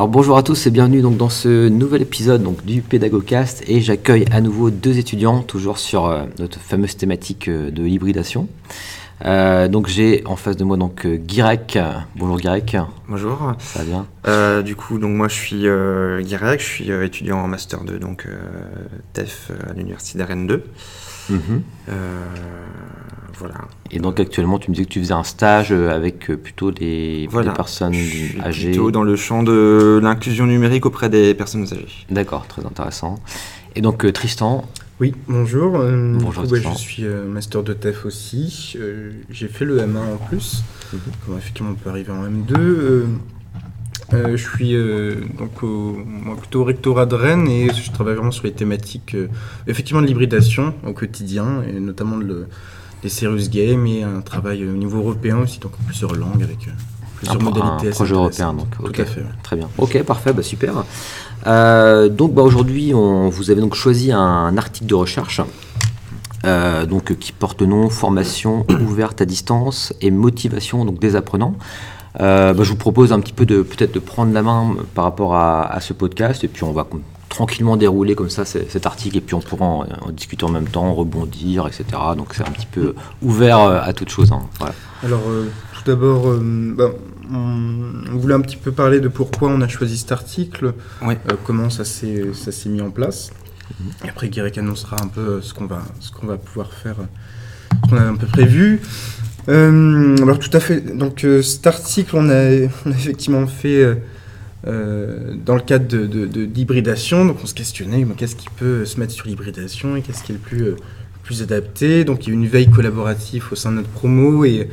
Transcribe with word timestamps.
Alors 0.00 0.08
bonjour 0.08 0.38
à 0.38 0.42
tous 0.42 0.66
et 0.66 0.70
bienvenue 0.70 1.02
donc 1.02 1.18
dans 1.18 1.28
ce 1.28 1.68
nouvel 1.68 2.00
épisode 2.00 2.42
donc 2.42 2.64
du 2.64 2.80
Pédagogcast 2.80 3.64
et 3.68 3.82
j'accueille 3.82 4.24
à 4.32 4.40
nouveau 4.40 4.70
deux 4.70 4.96
étudiants 4.96 5.42
toujours 5.42 5.76
sur 5.76 6.06
euh, 6.06 6.24
notre 6.38 6.58
fameuse 6.58 6.96
thématique 6.96 7.48
euh, 7.48 7.70
de 7.70 7.86
hybridation. 7.86 8.48
Euh, 9.26 9.68
donc 9.68 9.88
j'ai 9.88 10.22
en 10.24 10.36
face 10.36 10.56
de 10.56 10.64
moi 10.64 10.78
donc 10.78 11.06
Guirec. 11.06 11.78
Bonjour 12.16 12.38
Guirec. 12.38 12.78
Bonjour. 13.10 13.52
Ça 13.58 13.80
va 13.80 14.06
bien? 14.24 14.62
Du 14.62 14.74
coup 14.74 14.98
donc 14.98 15.10
moi 15.10 15.28
je 15.28 15.34
suis 15.34 15.68
euh, 15.68 16.22
Guirec, 16.22 16.60
je 16.60 16.66
suis 16.66 16.90
étudiant 16.90 17.36
en 17.36 17.46
master 17.46 17.84
2 17.84 17.98
donc 17.98 18.26
TEF 19.12 19.50
à 19.68 19.74
l'université 19.74 20.18
d'Arène 20.18 20.46
2. 20.46 20.64
Voilà. 23.38 23.54
Et 23.90 23.98
donc 24.00 24.20
actuellement, 24.20 24.58
tu 24.58 24.70
me 24.70 24.74
disais 24.76 24.84
que 24.86 24.92
tu 24.92 25.00
faisais 25.00 25.14
un 25.14 25.24
stage 25.24 25.72
avec 25.72 26.26
plutôt 26.42 26.70
des, 26.70 27.26
voilà. 27.30 27.50
des 27.50 27.56
personnes 27.56 27.94
je 27.94 28.02
suis 28.04 28.40
âgées. 28.40 28.68
Plutôt 28.70 28.90
dans 28.90 29.02
le 29.02 29.16
champ 29.16 29.42
de 29.42 29.98
l'inclusion 30.02 30.46
numérique 30.46 30.84
auprès 30.84 31.08
des 31.08 31.34
personnes 31.34 31.62
âgées. 31.64 31.86
D'accord, 32.10 32.46
très 32.46 32.64
intéressant. 32.66 33.18
Et 33.76 33.80
donc 33.80 34.04
euh, 34.04 34.12
Tristan. 34.12 34.64
Oui, 35.00 35.14
bonjour. 35.28 35.76
Euh, 35.76 36.12
Bonjour, 36.20 36.42
coup, 36.44 36.50
bah, 36.50 36.56
Tristan. 36.60 36.72
je 36.74 36.78
suis 36.78 37.04
euh, 37.06 37.24
master 37.24 37.62
de 37.62 37.72
TEF 37.72 38.04
aussi. 38.04 38.74
Euh, 38.78 39.12
J'ai 39.30 39.48
fait 39.48 39.64
le 39.64 39.78
M1 39.78 39.96
en 39.96 40.16
plus. 40.28 40.62
Comme 41.24 41.38
effectivement, 41.38 41.70
on 41.70 41.74
peut 41.74 41.88
arriver 41.88 42.12
en 42.12 42.24
M2. 42.28 43.04
Euh, 44.12 44.36
je 44.36 44.42
suis 44.42 44.74
euh, 44.74 45.16
donc 45.38 45.62
au, 45.62 45.96
moi, 46.04 46.36
plutôt 46.36 46.62
au 46.62 46.64
rectorat 46.64 47.06
de 47.06 47.14
Rennes 47.14 47.48
et 47.48 47.68
je 47.72 47.90
travaille 47.92 48.14
vraiment 48.14 48.30
sur 48.32 48.44
les 48.44 48.52
thématiques 48.52 49.14
euh, 49.14 49.28
effectivement 49.66 50.02
de 50.02 50.06
l'hybridation 50.06 50.74
au 50.86 50.92
quotidien 50.92 51.62
et 51.62 51.78
notamment 51.78 52.16
de 52.16 52.46
des 53.02 53.08
serious 53.08 53.48
games 53.48 53.86
et 53.86 54.02
un 54.02 54.20
travail 54.20 54.66
au 54.68 54.72
niveau 54.72 54.98
européen 54.98 55.38
aussi, 55.38 55.58
donc 55.58 55.72
en 55.80 55.84
plusieurs 55.84 56.14
langues 56.14 56.42
avec 56.42 56.68
plusieurs 57.16 57.40
un, 57.40 57.44
modalités. 57.44 57.88
un 57.88 57.92
projet 57.92 58.14
européen, 58.14 58.52
donc. 58.52 58.66
Tout 58.76 59.00
à 59.00 59.04
fait. 59.06 59.20
ouais. 59.20 59.26
Très 59.42 59.56
bien. 59.56 59.70
Ok, 59.78 60.02
parfait, 60.02 60.34
bah, 60.34 60.42
super. 60.42 60.84
Donc 62.10 62.34
bah, 62.34 62.42
aujourd'hui, 62.42 62.92
vous 62.92 63.50
avez 63.50 63.62
donc 63.62 63.74
choisi 63.74 64.12
un 64.12 64.54
article 64.58 64.86
de 64.86 64.94
recherche 64.94 65.40
euh, 66.46 66.86
donc, 66.86 67.16
qui 67.18 67.32
porte 67.32 67.60
le 67.60 67.66
nom 67.66 67.88
Formation 67.90 68.64
ouverte 68.80 69.20
à 69.20 69.24
distance 69.24 69.92
et 70.00 70.10
motivation 70.10 70.84
donc, 70.84 70.98
des 70.98 71.16
apprenants. 71.16 71.54
Euh, 72.18 72.52
bah, 72.54 72.64
je 72.64 72.70
vous 72.70 72.76
propose 72.76 73.12
un 73.12 73.20
petit 73.20 73.32
peu 73.32 73.46
de 73.46 73.62
peut-être 73.62 73.92
de 73.94 74.00
prendre 74.00 74.32
la 74.32 74.42
main 74.42 74.74
par 74.94 75.04
rapport 75.04 75.34
à, 75.36 75.62
à 75.72 75.80
ce 75.80 75.92
podcast 75.92 76.42
et 76.42 76.48
puis 76.48 76.64
on 76.64 76.72
va 76.72 76.86
tranquillement 77.28 77.76
dérouler 77.76 78.16
comme 78.16 78.30
ça 78.30 78.44
cet 78.44 78.86
article 78.86 79.18
et 79.18 79.20
puis 79.20 79.34
on 79.34 79.40
pourra 79.40 79.64
en, 79.64 79.86
en 80.00 80.10
discuter 80.10 80.44
en 80.44 80.48
même 80.50 80.66
temps, 80.66 80.92
rebondir, 80.92 81.68
etc. 81.68 81.84
Donc 82.16 82.34
c'est 82.34 82.42
un 82.46 82.50
petit 82.50 82.66
peu 82.66 82.94
ouvert 83.22 83.60
euh, 83.60 83.80
à 83.80 83.92
toute 83.92 84.08
chose. 84.10 84.32
hein. 84.32 84.42
Voilà. 84.58 84.74
Alors, 85.04 85.20
euh, 85.28 85.48
tout 85.74 85.82
d'abord, 85.86 86.28
euh, 86.28 86.74
bah, 86.76 86.90
on, 87.32 88.02
on 88.12 88.16
voulait 88.18 88.34
un 88.34 88.40
petit 88.40 88.56
peu 88.56 88.72
parler 88.72 88.98
de 88.98 89.06
pourquoi 89.06 89.48
on 89.50 89.60
a 89.60 89.68
choisi 89.68 89.96
cet 89.96 90.10
article, 90.10 90.74
euh, 91.04 91.14
comment 91.44 91.70
ça 91.70 91.84
s'est 91.84 92.32
mis 92.66 92.80
en 92.80 92.90
place. 92.90 93.30
Et 94.04 94.08
après, 94.08 94.28
Guirec 94.28 94.58
annoncera 94.58 94.96
un 95.00 95.06
peu 95.06 95.20
euh, 95.20 95.40
ce 95.42 95.54
qu'on 95.54 95.66
va, 95.66 95.82
ce 96.00 96.10
qu'on 96.10 96.26
va 96.26 96.36
pouvoir 96.36 96.72
faire, 96.72 96.96
euh, 96.98 97.76
ce 97.84 97.90
qu'on 97.90 97.96
avait 97.96 98.08
un 98.08 98.16
peu 98.16 98.26
prévu. 98.26 98.80
Euh, 99.48 100.16
alors, 100.22 100.38
tout 100.38 100.50
à 100.52 100.60
fait. 100.60 100.80
Donc, 100.80 101.24
euh, 101.24 101.42
cet 101.42 101.66
article, 101.66 102.16
on 102.16 102.28
a, 102.28 102.66
on 102.86 102.92
a 102.92 102.94
effectivement 102.94 103.46
fait 103.46 103.82
euh, 103.82 103.94
euh, 104.66 105.34
dans 105.44 105.54
le 105.54 105.62
cadre 105.62 105.86
de, 105.86 106.26
d'hybridation. 106.44 107.24
Donc, 107.24 107.38
on 107.42 107.46
se 107.46 107.54
questionnait 107.54 108.04
mais 108.04 108.14
qu'est-ce 108.14 108.36
qui 108.36 108.48
peut 108.56 108.84
se 108.84 109.00
mettre 109.00 109.12
sur 109.12 109.26
l'hybridation 109.26 109.96
et 109.96 110.02
qu'est-ce 110.02 110.22
qui 110.22 110.32
est 110.32 110.36
le 110.36 110.40
plus, 110.40 110.62
euh, 110.62 110.76
plus 111.22 111.42
adapté? 111.42 112.04
Donc, 112.04 112.26
il 112.26 112.28
y 112.28 112.32
a 112.32 112.34
eu 112.34 112.38
une 112.38 112.48
veille 112.48 112.70
collaborative 112.70 113.46
au 113.50 113.54
sein 113.56 113.70
de 113.70 113.76
notre 113.76 113.88
promo 113.88 114.44
et 114.44 114.68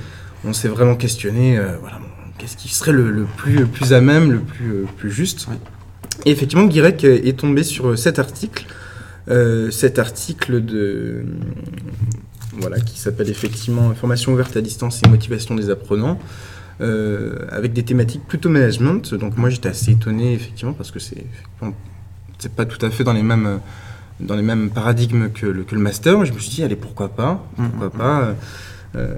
on 0.45 0.53
s'est 0.53 0.67
vraiment 0.67 0.95
questionné, 0.95 1.57
euh, 1.57 1.77
voilà, 1.79 1.97
bon, 1.97 2.07
qu'est-ce 2.38 2.57
qui 2.57 2.69
serait 2.69 2.91
le, 2.91 3.11
le 3.11 3.23
plus, 3.23 3.66
plus 3.66 3.94
à 3.94 4.01
même, 4.01 4.31
le 4.31 4.39
plus, 4.39 4.72
euh, 4.72 4.85
plus 4.97 5.11
juste? 5.11 5.47
Ouais. 5.47 5.57
Et 6.25 6.31
effectivement, 6.31 6.66
Guirec 6.66 7.03
est 7.03 7.39
tombé 7.39 7.63
sur 7.63 7.89
euh, 7.89 7.95
cet 7.95 8.19
article, 8.19 8.66
euh, 9.29 9.72
cet 9.72 10.00
article 10.00 10.63
de, 10.63 10.77
euh, 10.77 11.23
voilà, 12.59 12.79
qui 12.79 13.00
s'appelle 13.00 13.29
effectivement 13.29 13.94
Formation 13.94 14.34
ouverte 14.34 14.56
à 14.57 14.62
distance 14.62 15.01
et 15.06 15.09
motivation 15.09 15.56
des 15.56 15.69
apprenants, 15.69 16.18
euh, 16.81 17.35
avec 17.51 17.73
des 17.73 17.84
thématiques 17.84 18.25
plutôt 18.28 18.50
management. 18.50 19.13
Donc 19.16 19.38
moi, 19.38 19.50
j'étais 19.50 19.69
assez 19.69 19.91
étonné 19.91 20.34
effectivement 20.34 20.73
parce 20.73 20.91
que 20.91 21.00
c'est 21.00 21.25
c'est 22.40 22.51
pas 22.53 22.66
tout 22.66 22.84
à 22.85 22.90
fait 22.90 23.03
dans 23.03 23.13
les 23.13 23.23
mêmes 23.23 23.59
dans 24.19 24.35
les 24.35 24.41
mêmes 24.41 24.69
paradigmes 24.72 25.29
que 25.29 25.45
le, 25.45 25.63
que 25.63 25.75
le 25.75 25.81
master. 25.81 26.25
Je 26.25 26.34
me 26.34 26.40
suis 26.40 26.50
dit, 26.50 26.63
allez, 26.63 26.75
pourquoi 26.75 27.09
pas 27.09 27.44
Pourquoi 27.56 27.90
pas 27.91 28.22
euh, 28.22 28.34
euh, 28.95 29.16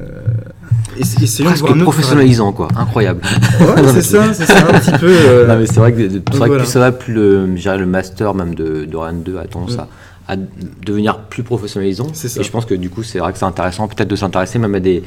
essa- 0.99 1.21
essayons 1.23 1.49
de 1.49 1.53
Presque 1.53 1.61
voir 1.61 1.71
un 1.73 1.75
autre 1.81 1.83
professionnalisant, 1.91 2.51
quoi. 2.51 2.67
Incroyable. 2.75 3.21
Ouais, 3.61 3.83
c'est 3.93 4.01
ça, 4.01 4.33
c'est 4.33 4.45
ça, 4.45 4.57
un 4.67 4.77
petit 4.79 4.91
peu. 4.99 5.07
euh, 5.09 5.47
Non, 5.53 5.57
mais 5.57 5.65
c'est 5.67 5.79
vrai 5.79 5.93
que, 5.93 6.09
c'est 6.09 6.17
vrai 6.17 6.21
que 6.21 6.35
voilà. 6.47 6.63
plus 6.63 6.65
ça 6.71 6.79
va, 6.79 6.91
plus 6.91 7.13
le, 7.13 7.45
le 7.45 7.85
master 7.85 8.33
même 8.33 8.55
de, 8.55 8.83
de 8.85 8.97
Rennes 8.97 9.23
2 9.23 9.37
a 9.37 9.45
tendance 9.47 9.77
Mm. 9.77 9.79
à, 9.79 9.87
à 10.29 10.35
devenir 10.37 11.19
plus 11.23 11.43
professionnalisant. 11.43 12.07
C'est 12.13 12.29
ça. 12.29 12.39
Et 12.39 12.43
je 12.43 12.51
pense 12.51 12.65
que 12.65 12.75
du 12.75 12.89
coup, 12.89 13.03
c'est 13.03 13.19
vrai 13.19 13.33
que 13.33 13.37
c'est 13.39 13.45
intéressant 13.45 13.87
peut-être 13.87 14.07
de 14.09 14.15
s'intéresser 14.15 14.59
même 14.59 14.75
à 14.75 14.79
des 14.79 15.03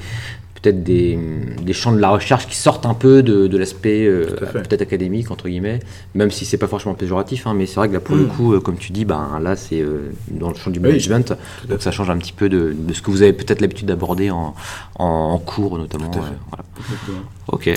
peut-être 0.60 0.84
des, 0.84 1.18
des 1.60 1.72
champs 1.72 1.90
de 1.90 1.98
la 1.98 2.10
recherche 2.10 2.46
qui 2.46 2.54
sortent 2.56 2.86
un 2.86 2.94
peu 2.94 3.24
de, 3.24 3.48
de 3.48 3.58
l'aspect 3.58 4.06
euh, 4.06 4.26
peut-être 4.52 4.82
académique 4.82 5.32
entre 5.32 5.48
guillemets, 5.48 5.80
même 6.14 6.30
si 6.30 6.44
c'est 6.44 6.56
pas 6.56 6.68
franchement 6.68 6.94
péjoratif, 6.94 7.48
hein, 7.48 7.54
mais 7.54 7.66
c'est 7.66 7.74
vrai 7.80 7.88
que 7.88 7.94
là 7.94 7.98
pour 7.98 8.14
le 8.14 8.26
Mm. 8.26 8.28
coup, 8.28 8.52
euh, 8.54 8.60
comme 8.60 8.76
tu 8.76 8.92
dis, 8.92 9.04
ben 9.04 9.40
là 9.42 9.56
c'est 9.56 9.80
euh, 9.80 10.12
dans 10.30 10.50
le 10.50 10.54
champ 10.54 10.70
du 10.70 10.78
management, 10.78 11.32
donc 11.68 11.82
ça 11.82 11.90
change 11.90 12.10
un 12.10 12.16
petit 12.18 12.32
peu 12.32 12.48
de, 12.48 12.76
de 12.78 12.92
ce 12.92 13.02
que 13.02 13.10
vous 13.10 13.22
avez 13.22 13.32
peut-être 13.32 13.60
l'habitude 13.60 13.88
d'aborder 13.88 14.30
en, 14.30 14.54
en, 15.00 15.04
en 15.04 15.38
cours 15.38 15.78
notamment. 15.78 16.10
Tout 16.10 16.20
à 16.20 16.22
fait. 16.22 16.28
euh, 16.28 16.48
voilà. 16.50 16.64
Exactement. 16.78 17.18
Ok. 17.48 17.70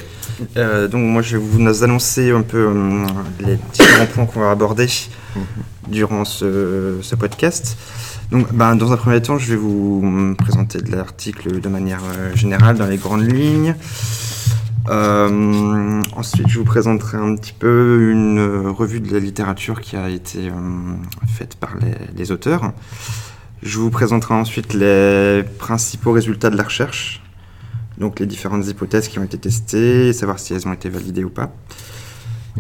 Euh, 0.58 0.88
donc 0.88 1.02
moi 1.02 1.24
je 1.24 1.38
vais 1.38 1.44
vous 1.44 1.84
annoncer 1.84 2.30
un 2.30 2.44
peu 2.44 2.68
euh, 2.70 3.06
les 3.40 3.58
différents 3.74 4.06
points 4.06 4.26
qu'on 4.28 4.42
va 4.42 4.52
aborder 4.52 4.86
durant 5.88 6.26
ce, 6.26 7.16
podcast. 7.16 7.78
Donc 8.32 8.52
ben, 8.54 8.76
dans 8.76 8.92
un 8.92 8.98
premier 8.98 9.22
temps 9.22 9.38
je 9.38 9.52
vais 9.52 9.56
vous 9.56 10.36
présenter 10.38 10.80
l'article 10.80 11.62
de 11.62 11.70
manière 11.70 12.02
euh, 12.04 12.36
générale 12.36 12.78
dans 12.78 12.88
les 12.88 12.98
grandes 12.98 13.32
lignes. 13.32 13.76
Euh, 14.90 16.02
ensuite 16.16 16.48
je 16.48 16.60
vous 16.60 16.66
présenterai 16.66 17.18
un 17.18 17.36
petit 17.36 17.54
peu 17.54 18.12
une 18.12 18.38
euh, 18.38 18.72
revue 18.72 19.00
de 19.00 19.12
la 19.12 19.20
littérature 19.20 19.82
qui 19.82 19.96
a 19.96 20.10
été 20.10 20.52
faite 21.28 21.56
par 21.56 21.76
les 22.16 22.32
auteurs. 22.32 22.74
Je 23.64 23.80
vous 23.80 23.90
présenterai 23.90 24.34
ensuite 24.34 24.74
les 24.74 25.44
principaux 25.60 26.12
résultats 26.12 26.50
de 26.50 26.58
la 26.58 26.64
recherche 26.64 27.22
donc 27.98 28.20
les 28.20 28.26
différentes 28.26 28.68
hypothèses 28.68 29.08
qui 29.08 29.20
ont 29.20 29.24
été 29.24 29.38
testées, 29.38 30.14
savoir 30.14 30.40
si 30.40 30.54
elles 30.54 30.68
ont 30.68 30.74
été 30.74 30.90
validées 30.90 31.24
ou 31.24 31.30
pas. 31.30 31.54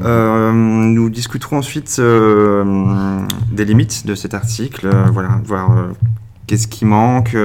Euh, 0.01 0.51
nous 0.51 1.09
discuterons 1.09 1.57
ensuite 1.59 1.95
euh, 1.99 3.21
des 3.51 3.63
limites 3.65 4.05
de 4.05 4.13
cet 4.15 4.33
article, 4.33 4.87
euh, 4.87 5.05
voilà, 5.11 5.39
voir 5.45 5.71
qu'est-ce 6.47 6.67
qui 6.67 6.83
manque, 6.85 7.35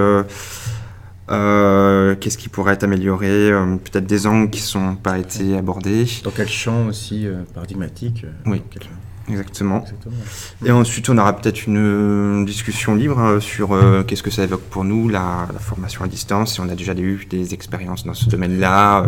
qu'est-ce 1.28 2.36
qui 2.38 2.48
pourrait 2.48 2.74
être 2.74 2.84
amélioré, 2.84 3.50
peut-être 3.84 4.06
des 4.06 4.26
angles 4.26 4.50
qui 4.50 4.60
ne 4.60 4.66
sont 4.66 4.96
pas 4.96 5.18
été 5.18 5.56
abordés. 5.56 6.06
Dans 6.24 6.30
quel 6.32 6.48
champ 6.48 6.86
aussi 6.86 7.26
paradigmatique 7.54 8.26
Oui. 8.46 8.58
dans 8.58 8.64
quel- 8.70 8.88
Exactement. 9.30 9.80
Exactement. 9.82 10.14
Et 10.66 10.70
ensuite, 10.72 11.08
on 11.08 11.18
aura 11.18 11.34
peut-être 11.36 11.66
une, 11.66 11.76
euh, 11.78 12.44
discussion 12.44 12.94
libre 12.94 13.18
euh, 13.20 13.40
sur 13.40 13.72
euh, 13.72 14.02
qu'est-ce 14.02 14.22
que 14.22 14.30
ça 14.30 14.42
évoque 14.44 14.62
pour 14.62 14.84
nous, 14.84 15.08
la, 15.08 15.46
la 15.52 15.58
formation 15.58 16.04
à 16.04 16.08
distance, 16.08 16.54
si 16.54 16.60
on 16.60 16.68
a 16.68 16.74
déjà 16.74 16.94
eu 16.94 17.26
des 17.28 17.54
expériences 17.54 18.04
dans 18.04 18.14
ce 18.14 18.28
domaine-là, 18.28 19.04
euh, 19.04 19.06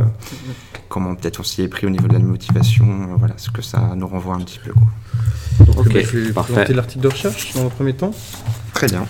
comment 0.88 1.14
peut-être 1.14 1.40
on 1.40 1.44
s'y 1.44 1.62
est 1.62 1.68
pris 1.68 1.86
au 1.86 1.90
niveau 1.90 2.08
de 2.08 2.12
la 2.14 2.18
motivation, 2.20 2.86
euh, 2.86 3.14
voilà, 3.18 3.34
ce 3.36 3.50
que 3.50 3.62
ça 3.62 3.92
nous 3.96 4.06
renvoie 4.06 4.34
un 4.34 4.40
petit 4.40 4.60
peu. 4.64 4.72
quoi. 4.72 5.66
Donc, 5.66 5.78
Ok, 5.86 5.92
bah, 5.92 6.00
je 6.00 6.18
vais 6.18 6.32
parfait. 6.32 6.52
présenter 6.52 6.74
l'article 6.74 7.00
de 7.02 7.08
recherche 7.08 7.54
dans 7.54 7.66
un 7.66 7.70
premier 7.70 7.92
temps. 7.94 8.12
Très 8.74 8.86
bien. 8.86 9.04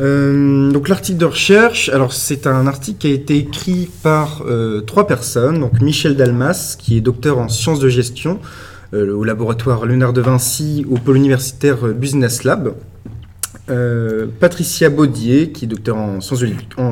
Euh, 0.00 0.72
donc 0.72 0.88
l'article 0.88 1.18
de 1.18 1.24
recherche, 1.24 1.88
alors 1.88 2.12
c'est 2.12 2.48
un 2.48 2.66
article 2.66 2.98
qui 2.98 3.06
a 3.06 3.10
été 3.10 3.36
écrit 3.36 3.88
par 4.02 4.42
euh, 4.44 4.80
trois 4.80 5.06
personnes. 5.06 5.60
Donc 5.60 5.80
Michel 5.80 6.16
Dalmas, 6.16 6.74
qui 6.76 6.96
est 6.96 7.00
docteur 7.00 7.38
en 7.38 7.48
sciences 7.48 7.78
de 7.78 7.88
gestion 7.88 8.40
euh, 8.42 8.46
au 9.02 9.24
laboratoire 9.24 9.86
Léonard 9.86 10.12
de 10.12 10.20
Vinci 10.20 10.86
au 10.90 10.96
pôle 10.96 11.16
universitaire 11.16 11.86
euh, 11.86 11.92
Business 11.92 12.44
Lab. 12.44 12.74
Euh, 13.70 14.26
Patricia 14.40 14.90
Baudier, 14.90 15.50
qui 15.50 15.64
est 15.64 15.68
docteur 15.68 15.96
en 15.96 16.20
sciences 16.20 16.44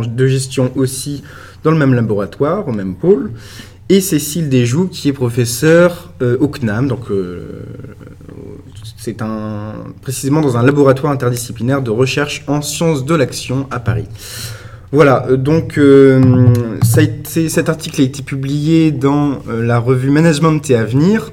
de, 0.08 0.26
gestion 0.26 0.72
aussi 0.75 1.22
dans 1.64 1.70
le 1.70 1.76
même 1.76 1.94
laboratoire, 1.94 2.66
au 2.66 2.72
même 2.72 2.94
pôle. 2.94 3.32
Et 3.88 4.00
Cécile 4.00 4.49
Desjoues, 4.49 4.88
qui 4.88 5.08
est 5.08 5.12
professeure 5.12 6.12
euh, 6.22 6.38
au 6.40 6.49
CNAM, 6.49 6.88
donc 6.88 7.10
euh, 7.10 7.62
c'est 8.96 9.20
un, 9.20 9.75
précisément 10.00 10.40
dans 10.40 10.56
un 10.56 10.62
laboratoire 10.62 11.12
interdisciplinaire 11.12 11.82
de 11.82 11.90
recherche 11.90 12.43
en 12.46 12.62
sciences 12.62 13.04
de 13.04 13.14
l'action 13.14 13.66
à 13.70 13.81
Paris. 13.81 14.06
Voilà, 14.93 15.26
euh, 15.28 15.37
donc 15.38 15.78
euh, 15.78 16.52
cet 16.82 17.69
article 17.70 18.02
a 18.02 18.04
été 18.04 18.22
publié 18.22 18.93
dans 18.93 19.38
euh, 19.49 19.64
la 19.64 19.78
revue 19.78 20.10
Management 20.10 20.70
et 20.70 20.76
Avenir, 20.76 21.32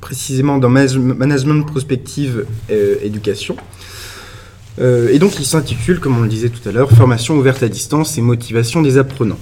précisément 0.00 0.58
dans 0.58 0.68
Manage- 0.68 0.98
Management 0.98 1.64
Prospective 1.66 2.46
euh, 2.70 2.96
Éducation. 3.02 3.56
Euh, 4.80 5.08
et 5.12 5.18
donc 5.18 5.38
il 5.38 5.44
s'intitule, 5.44 6.00
comme 6.00 6.16
on 6.18 6.22
le 6.22 6.28
disait 6.28 6.48
tout 6.48 6.66
à 6.68 6.72
l'heure, 6.72 6.90
Formation 6.90 7.36
ouverte 7.36 7.62
à 7.62 7.68
distance 7.68 8.16
et 8.18 8.20
motivation 8.20 8.82
des 8.82 8.98
apprenants. 8.98 9.38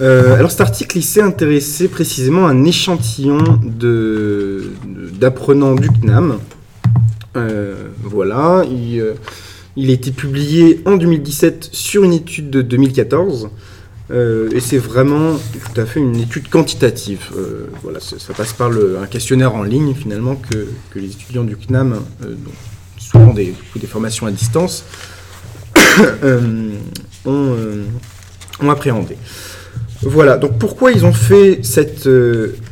Euh, 0.00 0.34
alors 0.36 0.50
cet 0.50 0.60
article, 0.60 0.98
il 0.98 1.02
s'est 1.02 1.22
intéressé 1.22 1.88
précisément 1.88 2.46
à 2.46 2.50
un 2.50 2.64
échantillon 2.64 3.38
d'apprenants 5.18 5.74
du 5.74 5.88
CNAM. 5.88 6.38
Voilà, 8.02 8.64
il, 8.70 9.04
il 9.76 9.90
a 9.90 9.92
été 9.92 10.10
publié 10.10 10.80
en 10.86 10.96
2017 10.96 11.68
sur 11.72 12.04
une 12.04 12.14
étude 12.14 12.48
de 12.50 12.62
2014. 12.62 13.50
Euh, 14.10 14.48
et 14.52 14.60
c'est 14.60 14.78
vraiment 14.78 15.36
tout 15.36 15.80
à 15.80 15.84
fait 15.84 16.00
une 16.00 16.16
étude 16.16 16.48
quantitative. 16.48 17.30
Euh, 17.36 17.66
voilà, 17.82 17.98
ça, 18.00 18.16
passe 18.34 18.52
par 18.52 18.70
un 18.70 19.06
questionnaire 19.06 19.54
en 19.54 19.62
ligne 19.62 19.94
finalement 19.94 20.36
que, 20.36 20.68
les 20.94 21.10
étudiants 21.10 21.44
du 21.44 21.56
CNAM, 21.56 22.00
euh, 22.24 22.34
souvent 22.98 23.32
des, 23.32 23.54
formations 23.86 24.26
à 24.26 24.30
distance, 24.30 24.84
ont, 27.26 27.50
appréhendé. 28.68 29.16
Voilà, 30.02 30.36
donc 30.36 30.58
pourquoi 30.58 30.92
ils 30.92 31.04
ont 31.04 31.12
fait 31.12 31.60
cette, 31.62 32.08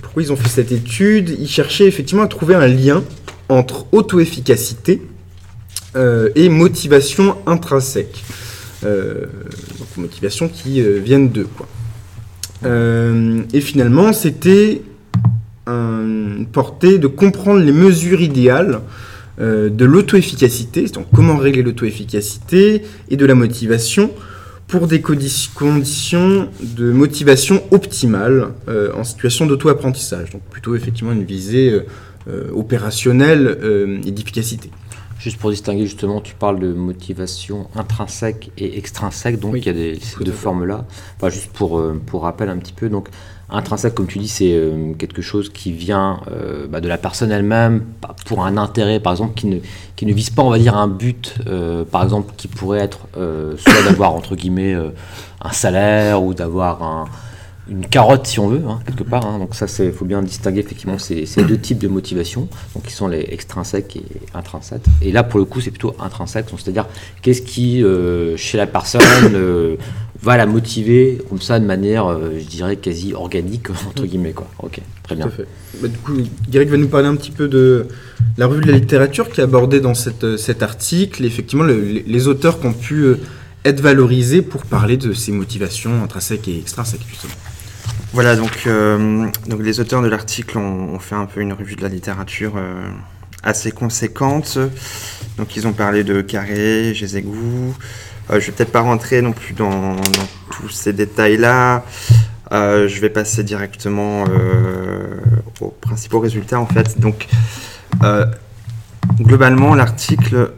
pourquoi 0.02 0.22
ils 0.22 0.32
ont 0.32 0.36
fait 0.36 0.48
cette 0.48 0.72
étude? 0.72 1.30
Ils 1.38 1.48
cherchaient 1.48 1.86
effectivement 1.86 2.22
à 2.22 2.28
trouver 2.28 2.54
un 2.54 2.68
lien 2.68 3.02
entre 3.48 3.86
auto-efficacité 3.92 5.02
et 5.96 6.48
motivation 6.48 7.36
intrinsèque. 7.46 8.24
Donc 9.96 10.04
motivation 10.04 10.48
qui 10.48 10.80
euh, 10.80 10.98
viennent 10.98 11.30
d'eux. 11.30 11.48
Euh, 12.64 13.42
et 13.52 13.60
finalement, 13.60 14.12
c'était 14.12 14.82
une 15.66 16.46
portée 16.52 16.98
de 16.98 17.06
comprendre 17.06 17.60
les 17.60 17.72
mesures 17.72 18.20
idéales 18.20 18.80
euh, 19.40 19.70
de 19.70 19.84
l'auto-efficacité, 19.84 20.84
donc 20.86 21.06
comment 21.14 21.36
régler 21.36 21.62
l'auto-efficacité 21.62 22.82
et 23.08 23.16
de 23.16 23.26
la 23.26 23.34
motivation 23.34 24.10
pour 24.66 24.86
des 24.86 25.00
conditions 25.00 26.48
de 26.60 26.90
motivation 26.90 27.62
optimales 27.70 28.48
euh, 28.68 28.92
en 28.94 29.04
situation 29.04 29.46
d'auto-apprentissage. 29.46 30.30
Donc 30.30 30.42
plutôt 30.50 30.74
effectivement 30.74 31.12
une 31.12 31.24
visée 31.24 31.80
opérationnelle 32.54 33.58
et 34.06 34.10
d'efficacité. 34.10 34.70
Juste 35.24 35.38
pour 35.38 35.48
distinguer, 35.48 35.86
justement, 35.86 36.20
tu 36.20 36.34
parles 36.34 36.58
de 36.58 36.74
motivation 36.74 37.66
intrinsèque 37.74 38.50
et 38.58 38.76
extrinsèque, 38.76 39.40
donc 39.40 39.54
Oui, 39.54 39.60
il 39.60 39.66
y 39.66 39.70
a 39.70 39.72
des, 39.72 39.98
ces 39.98 40.22
deux 40.22 40.32
formes-là. 40.32 40.84
Enfin, 41.16 41.30
juste 41.30 41.50
pour, 41.50 41.78
euh, 41.78 41.98
pour 42.04 42.24
rappel 42.24 42.50
un 42.50 42.58
petit 42.58 42.74
peu, 42.74 42.90
donc 42.90 43.08
intrinsèque, 43.48 43.94
comme 43.94 44.06
tu 44.06 44.18
dis, 44.18 44.28
c'est 44.28 44.52
euh, 44.52 44.92
quelque 44.92 45.22
chose 45.22 45.48
qui 45.48 45.72
vient 45.72 46.20
euh, 46.30 46.66
bah, 46.66 46.82
de 46.82 46.88
la 46.88 46.98
personne 46.98 47.32
elle-même, 47.32 47.86
pour 48.26 48.44
un 48.44 48.58
intérêt, 48.58 49.00
par 49.00 49.14
exemple, 49.14 49.32
qui 49.32 49.46
ne, 49.46 49.60
qui 49.96 50.04
ne 50.04 50.12
vise 50.12 50.28
pas, 50.28 50.42
on 50.42 50.50
va 50.50 50.58
dire, 50.58 50.76
un 50.76 50.88
but, 50.88 51.36
euh, 51.46 51.84
par 51.86 52.02
exemple, 52.02 52.34
qui 52.36 52.46
pourrait 52.46 52.80
être 52.80 52.98
euh, 53.16 53.54
soit 53.56 53.82
d'avoir, 53.82 54.12
entre 54.12 54.36
guillemets, 54.36 54.76
un 55.40 55.52
salaire 55.52 56.22
ou 56.22 56.34
d'avoir 56.34 56.82
un- 56.82 57.06
une 57.70 57.86
carotte, 57.86 58.26
si 58.26 58.38
on 58.40 58.48
veut, 58.48 58.60
hein, 58.68 58.80
quelque 58.86 59.04
part. 59.04 59.24
hein. 59.24 59.38
Donc 59.38 59.54
ça, 59.54 59.66
il 59.82 59.92
faut 59.92 60.04
bien 60.04 60.22
distinguer 60.22 60.60
effectivement 60.60 60.98
ces, 60.98 61.24
deux 61.48 61.56
types 61.58 61.78
de 61.78 61.88
motivation, 61.88 62.48
donc 62.74 62.84
qui 62.84 62.92
sont 62.92 63.08
les 63.08 63.26
extrinsèques 63.30 63.96
et 63.96 64.04
intrinsèques. 64.34 64.82
Et 65.00 65.12
là, 65.12 65.22
pour 65.22 65.38
le 65.38 65.46
coup, 65.46 65.60
c'est 65.62 65.70
plutôt 65.70 65.94
intrinsèque, 65.98 66.46
c'est-à-dire 66.58 66.86
qu'est-ce 67.22 67.42
qui, 67.42 67.82
euh, 67.82 68.36
chez 68.36 68.58
la 68.58 68.66
personne, 68.66 69.02
euh, 69.34 69.76
va 70.22 70.36
la 70.36 70.46
motiver 70.46 71.18
comme 71.28 71.40
ça, 71.40 71.58
de 71.58 71.64
manière, 71.66 72.06
euh, 72.06 72.38
je 72.38 72.44
dirais, 72.46 72.76
quasi 72.76 73.12
organique, 73.14 73.68
entre 73.70 74.04
guillemets. 74.04 74.32
Quoi. 74.32 74.46
Ok, 74.62 74.80
très 75.02 75.14
bien. 75.16 75.26
Bah, 75.82 75.88
du 75.88 75.96
coup, 75.98 76.12
Guéric 76.50 76.68
va 76.70 76.76
nous 76.76 76.88
parler 76.88 77.08
un 77.08 77.16
petit 77.16 77.30
peu 77.30 77.48
de 77.48 77.86
la 78.38 78.46
revue 78.46 78.60
de 78.62 78.70
la 78.72 78.78
littérature 78.78 79.30
qui 79.30 79.40
est 79.40 79.44
abordée 79.44 79.80
dans 79.80 79.94
cet 79.94 80.62
article, 80.62 81.24
effectivement 81.24 81.64
le- 81.64 81.80
les, 81.80 82.02
les 82.06 82.28
auteurs 82.28 82.58
qui 82.60 82.66
ont 82.66 82.72
pu 82.72 83.06
être 83.66 83.80
valorisés 83.80 84.42
pour 84.42 84.62
parler 84.66 84.96
de 84.98 85.12
ces 85.14 85.32
motivations 85.32 86.02
intrinsèques 86.02 86.46
et 86.48 86.58
extrinsèques, 86.58 87.00
justement. 87.08 87.32
Voilà, 88.14 88.36
donc, 88.36 88.68
euh, 88.68 89.26
donc 89.48 89.60
les 89.60 89.80
auteurs 89.80 90.00
de 90.00 90.06
l'article 90.06 90.58
ont, 90.58 91.00
fait 91.00 91.16
un 91.16 91.26
peu 91.26 91.40
une 91.40 91.52
revue 91.52 91.74
de 91.74 91.82
la 91.82 91.88
littérature 91.88 92.52
euh, 92.56 92.88
assez 93.42 93.72
conséquente. 93.72 94.56
Donc 95.36 95.56
ils 95.56 95.66
ont 95.66 95.72
parlé 95.72 96.04
de 96.04 96.20
Carré, 96.20 96.94
Gézégou. 96.94 97.74
Euh, 98.30 98.38
je 98.38 98.46
vais 98.46 98.52
peut-être 98.52 98.70
pas 98.70 98.82
rentrer 98.82 99.20
non 99.20 99.32
plus 99.32 99.52
dans, 99.52 99.96
dans 99.96 100.28
tous 100.52 100.68
ces 100.68 100.92
détails-là. 100.92 101.84
Euh, 102.52 102.86
je 102.86 103.00
vais 103.00 103.10
passer 103.10 103.42
directement 103.42 104.26
aux 105.60 105.74
principaux 105.80 106.20
résultats 106.20 106.60
en 106.60 106.66
fait. 106.66 107.00
Donc 107.00 107.26
globalement 109.18 109.74
l'article, 109.74 110.52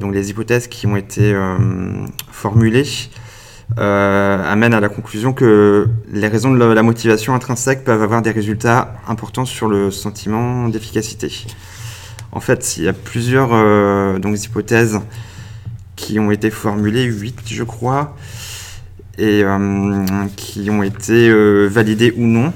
donc 0.00 0.12
les 0.12 0.30
hypothèses 0.30 0.66
qui 0.66 0.88
ont 0.88 0.96
été 0.96 1.32
formulées 2.32 2.88
euh, 3.78 4.52
amène 4.52 4.74
à 4.74 4.80
la 4.80 4.88
conclusion 4.88 5.32
que 5.32 5.88
les 6.12 6.28
raisons 6.28 6.52
de 6.52 6.58
la, 6.58 6.82
motivation 6.82 7.34
intrinsèque 7.34 7.84
peuvent 7.84 8.02
avoir 8.02 8.20
des 8.20 8.30
résultats 8.30 8.94
importants 9.08 9.46
sur 9.46 9.68
le 9.68 9.90
sentiment 9.90 10.68
d'efficacité. 10.68 11.46
En 12.32 12.40
fait, 12.40 12.76
il 12.76 12.84
y 12.84 12.88
a 12.88 12.92
plusieurs 12.92 13.50
euh, 13.52 14.18
donc, 14.18 14.42
hypothèses 14.42 15.00
qui 15.96 16.18
ont 16.18 16.30
été 16.30 16.50
formulées, 16.50 17.04
8 17.04 17.40
je 17.46 17.64
crois, 17.64 18.16
et 19.16 19.42
euh, 19.42 20.04
qui 20.36 20.68
ont 20.68 20.82
été 20.82 21.30
validées 21.68 22.12
ou 22.16 22.26
non. 22.26 22.52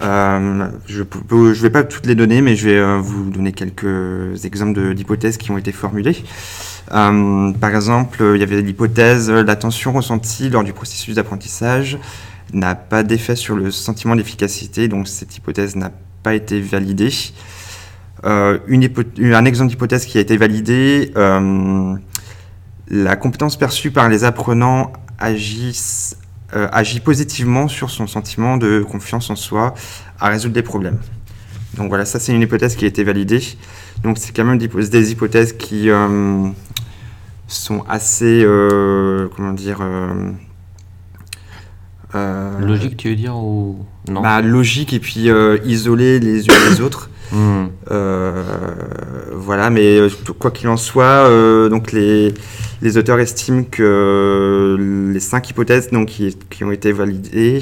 Je 0.00 1.02
ne 1.02 1.52
vais 1.52 1.70
pas 1.70 1.84
toutes 1.84 2.06
les 2.06 2.14
donner, 2.14 2.40
mais 2.40 2.56
je 2.56 2.68
vais 2.68 2.98
vous 2.98 3.30
donner 3.30 3.52
quelques 3.52 4.44
exemples 4.44 4.94
d'hypothèses 4.94 5.36
qui 5.36 5.50
ont 5.52 5.58
été 5.58 5.70
formulées. 5.70 6.16
Euh, 6.92 7.52
par 7.52 7.74
exemple, 7.74 8.32
il 8.34 8.40
y 8.40 8.42
avait 8.42 8.60
l'hypothèse 8.62 9.30
euh, 9.30 9.44
la 9.44 9.54
tension 9.54 9.92
ressentie 9.92 10.50
lors 10.50 10.64
du 10.64 10.72
processus 10.72 11.14
d'apprentissage 11.14 11.98
n'a 12.52 12.74
pas 12.74 13.04
d'effet 13.04 13.36
sur 13.36 13.54
le 13.54 13.70
sentiment 13.70 14.16
d'efficacité, 14.16 14.88
donc 14.88 15.06
cette 15.06 15.36
hypothèse 15.36 15.76
n'a 15.76 15.92
pas 16.24 16.34
été 16.34 16.60
validée. 16.60 17.12
Euh, 18.24 18.58
un 18.68 19.44
exemple 19.44 19.70
d'hypothèse 19.70 20.04
qui 20.04 20.18
a 20.18 20.20
été 20.20 20.36
validé, 20.36 21.12
euh, 21.16 21.94
la 22.88 23.14
compétence 23.14 23.56
perçue 23.56 23.92
par 23.92 24.08
les 24.08 24.24
apprenants 24.24 24.92
agit 25.18 27.00
positivement 27.04 27.68
sur 27.68 27.88
son 27.88 28.08
sentiment 28.08 28.56
de 28.56 28.82
confiance 28.82 29.30
en 29.30 29.36
soi 29.36 29.74
à 30.18 30.28
résoudre 30.28 30.54
des 30.54 30.62
problèmes. 30.62 30.98
Donc 31.74 31.88
voilà, 31.88 32.04
ça 32.04 32.18
c'est 32.18 32.34
une 32.34 32.42
hypothèse 32.42 32.74
qui 32.74 32.84
a 32.84 32.88
été 32.88 33.04
validée. 33.04 33.42
Donc 34.02 34.18
c'est 34.18 34.34
quand 34.34 34.44
même 34.44 34.58
des 34.58 34.66
hypo- 34.66 34.82
des 34.82 35.12
hypothèses 35.12 35.52
qui 35.52 35.88
sont 37.52 37.84
assez, 37.88 38.42
euh, 38.44 39.28
comment 39.34 39.52
dire, 39.52 39.78
euh, 39.80 40.30
euh, 42.14 42.58
Logique, 42.60 42.96
tu 42.96 43.10
veux 43.10 43.16
dire, 43.16 43.36
ou 43.36 43.84
non 44.08 44.22
bah, 44.22 44.40
logiques 44.40 44.92
et 44.92 45.00
puis 45.00 45.28
isolées 45.64 46.20
les 46.20 46.46
unes 46.46 46.54
des 46.70 46.80
autres. 46.80 47.10
Hmm. 47.32 47.66
Voilà, 49.32 49.70
mais 49.70 49.98
quoi 50.38 50.50
qu'il 50.50 50.68
en 50.68 50.76
soit, 50.76 51.28
donc 51.68 51.92
les, 51.92 52.34
les 52.82 52.98
auteurs 52.98 53.20
estiment 53.20 53.64
que 53.64 55.10
les 55.12 55.20
cinq 55.20 55.50
hypothèses 55.50 55.90
donc, 55.90 56.08
qui, 56.08 56.36
qui 56.50 56.64
ont 56.64 56.72
été 56.72 56.92
validées 56.92 57.60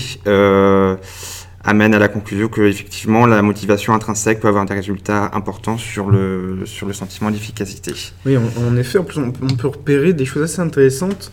amènent 1.68 1.94
à 1.94 1.98
la 1.98 2.08
conclusion 2.08 2.48
que 2.48 2.62
effectivement 2.62 3.26
la 3.26 3.42
motivation 3.42 3.92
intrinsèque 3.92 4.40
peut 4.40 4.48
avoir 4.48 4.64
des 4.64 4.74
résultats 4.74 5.30
importants 5.34 5.76
sur 5.76 6.08
le, 6.08 6.60
sur 6.64 6.86
le 6.86 6.94
sentiment 6.94 7.30
d'efficacité. 7.30 7.92
Oui, 8.24 8.36
en, 8.36 8.76
effet, 8.76 8.98
en 8.98 9.04
plus, 9.04 9.20
on, 9.20 9.30
peut 9.30 9.68
repérer 9.68 10.14
des 10.14 10.24
choses 10.24 10.44
assez 10.44 10.62
intéressantes. 10.62 11.30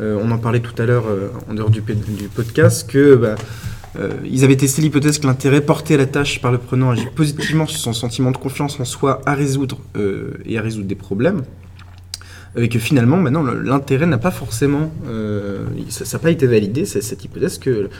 Euh, 0.00 0.18
on 0.20 0.30
en 0.32 0.38
parlait 0.38 0.60
tout 0.60 0.74
à 0.82 0.86
l'heure 0.86 1.04
euh, 1.06 1.28
en 1.48 1.54
dehors 1.54 1.70
du, 1.70 1.80
podcast 1.80 2.90
que 2.90 3.14
bah, 3.14 3.36
euh, 3.98 4.10
ils 4.24 4.44
avaient 4.44 4.56
testé 4.56 4.82
l'hypothèse 4.82 5.20
que 5.20 5.26
l'intérêt 5.26 5.60
porté 5.60 5.94
à 5.94 5.98
la 5.98 6.06
tâche 6.06 6.42
par 6.42 6.50
le 6.50 6.58
prenant 6.58 6.90
agit 6.90 7.06
positivement 7.14 7.66
sur 7.66 7.78
son 7.78 7.92
sentiment 7.92 8.32
de 8.32 8.36
confiance 8.38 8.80
en 8.80 8.84
soi 8.84 9.22
à 9.24 9.34
résoudre 9.34 9.78
et 10.44 10.58
à 10.58 10.62
résoudre 10.62 10.88
des 10.88 10.96
problèmes. 10.96 11.44
Et 12.58 12.68
que 12.68 12.78
finalement, 12.78 13.18
maintenant, 13.18 13.42
l'intérêt 13.42 14.06
n'a 14.06 14.18
pas 14.18 14.30
forcément, 14.30 14.90
ça 15.90 16.04
n'a 16.10 16.18
pas 16.18 16.30
été 16.30 16.46
validé, 16.46 16.86
cette 16.86 17.22
hypothèse 17.24 17.58
que 17.58 17.90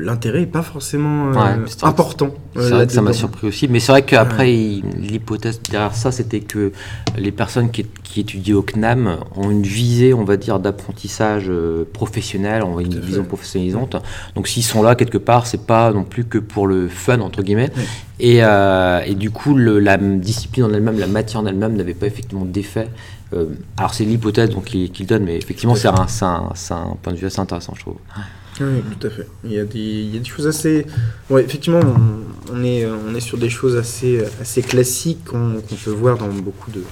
l'intérêt 0.00 0.40
n'est 0.40 0.46
pas 0.46 0.62
forcément 0.62 1.28
euh, 1.28 1.32
Ouais, 1.32 1.64
important. 1.88 2.30
C'est 2.54 2.70
vrai 2.70 2.86
que 2.86 2.92
ça 2.92 3.00
m'a 3.02 3.12
surpris 3.12 3.46
aussi, 3.46 3.68
mais 3.68 3.80
c'est 3.80 3.92
vrai 3.92 4.02
qu'après, 4.02 4.54
il- 4.54 4.84
l'hypothèse 4.98 5.60
derrière 5.70 5.94
ça, 5.94 6.12
c'était 6.12 6.40
que 6.40 6.72
les 7.16 7.32
personnes 7.32 7.70
qui, 7.70 7.86
qui 8.02 8.20
étudient 8.20 8.56
au 8.56 8.62
CNAM 8.62 9.18
ont 9.36 9.50
une 9.50 9.62
visée, 9.62 10.12
on 10.14 10.24
va 10.24 10.36
dire, 10.36 10.58
d'apprentissage 10.60 11.46
euh, 11.48 11.84
professionnel, 11.92 12.62
ont 12.62 12.78
une 12.80 12.98
vision 13.00 13.24
professionnalisante. 13.24 13.96
Donc 14.36 14.48
s'ils 14.48 14.64
sont 14.64 14.82
là 14.82 14.94
quelque 14.94 15.18
part, 15.18 15.46
c'est 15.46 15.66
pas 15.66 15.92
non 15.92 16.04
plus 16.04 16.24
que 16.24 16.38
pour 16.38 16.66
le 16.66 16.88
fun, 16.88 17.20
entre 17.20 17.42
guillemets. 17.42 17.70
Ouais. 17.76 17.82
Et, 18.20 18.38
euh, 18.44 19.00
et 19.06 19.14
du 19.14 19.30
coup, 19.30 19.54
le- 19.54 19.78
la 19.78 19.96
discipline 19.96 20.64
en 20.64 20.72
elle-même, 20.72 20.98
la 20.98 21.06
matière 21.06 21.40
en 21.40 21.46
elle-même 21.46 21.74
n'avait 21.76 21.94
pas 21.94 22.06
effectivement 22.06 22.44
d'effet. 22.44 22.88
Euh, 23.34 23.46
alors 23.78 23.94
c'est 23.94 24.04
l'hypothèse 24.04 24.50
qu'il 24.66 24.90
qu'il 24.92 25.06
donne, 25.06 25.24
mais 25.24 25.36
effectivement, 25.36 25.74
c'est 25.74 25.88
un, 25.88 25.94
un- 25.94 26.50
c'est 26.54 26.74
un 26.74 26.96
point 27.02 27.14
de 27.14 27.18
vue 27.18 27.26
assez 27.26 27.40
intéressant, 27.40 27.72
je 27.74 27.80
trouve. 27.80 27.96
Oui, 28.60 28.82
tout 28.98 29.06
à 29.06 29.10
fait. 29.10 29.26
Il 29.44 29.52
y 29.52 29.58
a 29.58 29.64
des, 29.64 29.78
il 29.78 30.14
y 30.14 30.16
a 30.16 30.20
des 30.20 30.28
choses 30.28 30.46
assez. 30.46 30.86
Ouais, 31.30 31.42
effectivement, 31.42 31.80
on, 32.52 32.62
est, 32.62 32.86
on 32.86 33.14
est 33.14 33.20
sur 33.20 33.38
des 33.38 33.48
choses 33.48 33.76
assez, 33.76 34.22
assez 34.40 34.62
classiques 34.62 35.24
qu'on 35.24 35.62
peut 35.84 35.90
voir 35.90 36.18
dans 36.18 36.28
beaucoup 36.28 36.70
de, 36.70 36.82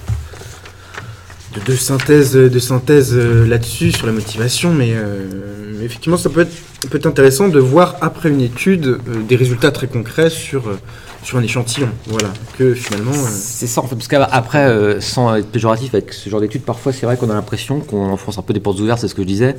de, 1.55 1.65
de 1.65 1.75
synthèse, 1.75 2.33
de 2.33 2.59
synthèse 2.59 3.13
euh, 3.13 3.45
là-dessus, 3.45 3.91
sur 3.91 4.07
la 4.07 4.13
motivation, 4.13 4.73
mais, 4.73 4.93
euh, 4.93 5.73
mais 5.77 5.85
effectivement, 5.85 6.17
ça 6.17 6.29
peut 6.29 6.41
être, 6.41 6.53
peut 6.89 6.97
être 6.97 7.05
intéressant 7.05 7.47
de 7.47 7.59
voir 7.59 7.95
après 8.01 8.29
une 8.29 8.41
étude 8.41 8.85
euh, 8.85 9.21
des 9.27 9.35
résultats 9.35 9.71
très 9.71 9.87
concrets 9.87 10.29
sur, 10.29 10.67
euh, 10.67 10.79
sur 11.23 11.37
un 11.37 11.43
échantillon. 11.43 11.89
Voilà, 12.07 12.29
que 12.57 12.73
finalement. 12.73 13.11
euh, 13.11 13.27
C'est 13.29 13.67
ça 13.67 13.81
en 13.81 13.87
fait, 13.87 13.95
parce 13.95 14.07
qu'après, 14.07 14.99
sans 14.99 15.35
être 15.35 15.47
péjoratif 15.51 15.93
avec 15.93 16.11
ce 16.13 16.29
genre 16.29 16.41
d'études, 16.41 16.63
parfois 16.63 16.91
c'est 16.91 17.05
vrai 17.05 17.17
qu'on 17.17 17.29
a 17.29 17.33
l'impression 17.33 17.79
qu'on 17.81 18.09
enfonce 18.09 18.37
un 18.37 18.41
peu 18.41 18.53
des 18.53 18.59
portes 18.59 18.79
ouvertes, 18.79 18.99
c'est 18.99 19.07
ce 19.07 19.15
que 19.15 19.21
je 19.21 19.27
disais. 19.27 19.55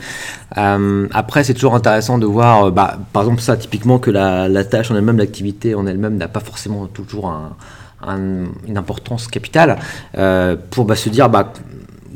Après, 0.54 1.44
c'est 1.44 1.54
toujours 1.54 1.74
intéressant 1.74 2.18
de 2.18 2.26
voir, 2.26 2.70
bah, 2.72 2.98
par 3.12 3.22
exemple, 3.22 3.40
ça 3.40 3.56
typiquement 3.56 3.98
que 3.98 4.10
la, 4.10 4.64
tâche 4.64 4.90
en 4.90 4.96
elle-même, 4.96 5.18
l'activité 5.18 5.74
en 5.74 5.86
elle-même 5.86 6.16
n'a 6.16 6.28
pas 6.28 6.40
forcément 6.40 6.86
toujours 6.86 7.28
un- 7.28 7.54
un- 8.06 8.46
une 8.66 8.76
importance 8.76 9.28
capitale, 9.28 9.78
pour 10.70 10.84
bah, 10.84 10.96
se 10.96 11.08
dire, 11.08 11.28
bah, 11.30 11.52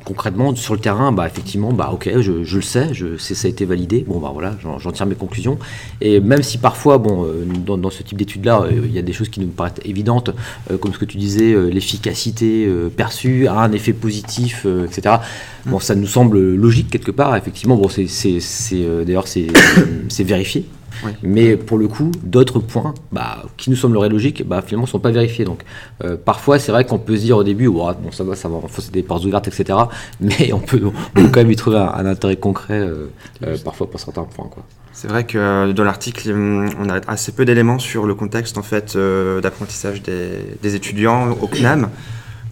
concrètement 0.07 0.55
sur 0.55 0.73
le 0.73 0.81
terrain, 0.81 1.11
bah 1.11 1.27
effectivement, 1.27 1.73
bah 1.73 1.91
ok, 1.93 2.09
je, 2.21 2.45
je 2.45 2.57
le 2.57 2.63
sais, 2.63 2.95
je 2.95 3.19
sais, 3.19 3.35
ça 3.35 3.49
a 3.49 3.51
été 3.51 3.65
validé. 3.65 4.05
Bon 4.07 4.21
bah 4.21 4.31
voilà, 4.33 4.57
j'en 4.63 4.93
tire 4.93 5.05
mes 5.05 5.17
conclusions. 5.17 5.59
Et 6.01 6.21
même 6.21 6.43
si 6.43 6.59
parfois, 6.59 6.99
bon, 6.99 7.25
euh, 7.25 7.45
dans, 7.45 7.77
dans 7.77 7.91
ce 7.91 8.05
type 8.05 8.17
d'études-là, 8.17 8.63
euh, 8.63 8.83
il 8.85 8.93
y 8.93 9.01
a 9.01 9.03
des 9.03 9.13
choses 9.13 9.29
qui 9.29 9.41
nous 9.41 9.49
paraissent 9.49 9.81
évidentes, 9.85 10.31
euh, 10.71 10.79
comme 10.79 10.95
ce 10.95 10.99
que 10.99 11.05
tu 11.05 11.19
disais, 11.19 11.55
l'efficacité 11.71 12.69
perçue 12.97 13.49
a 13.49 13.59
un 13.59 13.73
effet 13.73 13.93
positif, 13.93 14.65
etc. 14.85 15.17
Bon, 15.67 15.81
ça 15.81 15.97
nous 15.97 16.07
semble 16.07 16.39
logique 16.55 16.89
quelque 16.89 17.11
part. 17.11 17.35
Effectivement, 17.35 17.77
bon, 17.77 17.89
c'est, 17.89 18.07
d'ailleurs 19.05 19.27
c'est 19.27 19.49
vérifié. 20.25 20.65
Mais 21.23 21.57
pour 21.57 21.79
le 21.79 21.89
coup, 21.89 22.11
d'autres 22.23 22.59
points 22.59 22.95
bah, 23.13 23.45
qui 23.57 23.71
nous 23.71 23.77
sembleraient 23.77 24.09
logiques, 24.09 24.47
bah, 24.47 24.63
finalement, 24.63 24.85
ne 24.85 24.91
sont 24.91 24.99
pas 24.99 25.11
vérifiés. 25.11 25.45
Donc, 25.45 25.63
euh, 26.05 26.17
parfois, 26.17 26.59
c'est 26.59 26.73
vrai 26.73 26.85
qu'on 26.85 26.99
peut 26.99 27.17
se 27.17 27.23
dire 27.23 27.37
au 27.37 27.45
début, 27.45 27.67
oh, 27.67 27.91
bon, 28.01 28.11
ça 28.11 28.25
va, 28.25 28.35
ça 28.37 28.49
va, 28.49 28.57
enfoncer 28.57 28.91
des 28.91 29.03
portes 29.03 29.25
ouvertes, 29.25 29.49
etc. 29.49 29.79
Mais 30.21 30.53
on 30.53 30.61
peut, 30.61 30.81
on 30.85 30.91
peut 30.91 31.29
quand 31.29 31.41
même 31.41 31.51
y 31.51 31.57
trouver 31.57 31.79
un, 31.79 31.89
un 31.89 32.07
intérêt 32.07 32.37
concret, 32.37 32.81
euh, 32.81 33.11
euh, 33.45 33.57
parfois 33.65 33.91
pour 33.91 34.01
certains 34.01 34.25
points. 34.25 34.49
Quoi. 34.51 34.65
C'est 34.93 35.09
vrai 35.09 35.25
que 35.25 35.73
dans 35.73 35.85
l'article, 35.85 36.31
hum, 36.31 36.69
on 36.81 36.89
a 36.89 37.01
assez 37.07 37.33
peu 37.33 37.45
d'éléments 37.45 37.79
sur 37.79 38.07
le 38.07 38.15
contexte 38.15 38.57
en 38.57 38.63
fait 38.63 38.97
d'apprentissage 38.97 40.03
des, 40.03 40.39
des 40.63 40.75
étudiants 40.75 41.33
au 41.43 41.47
CNAM. 41.47 41.91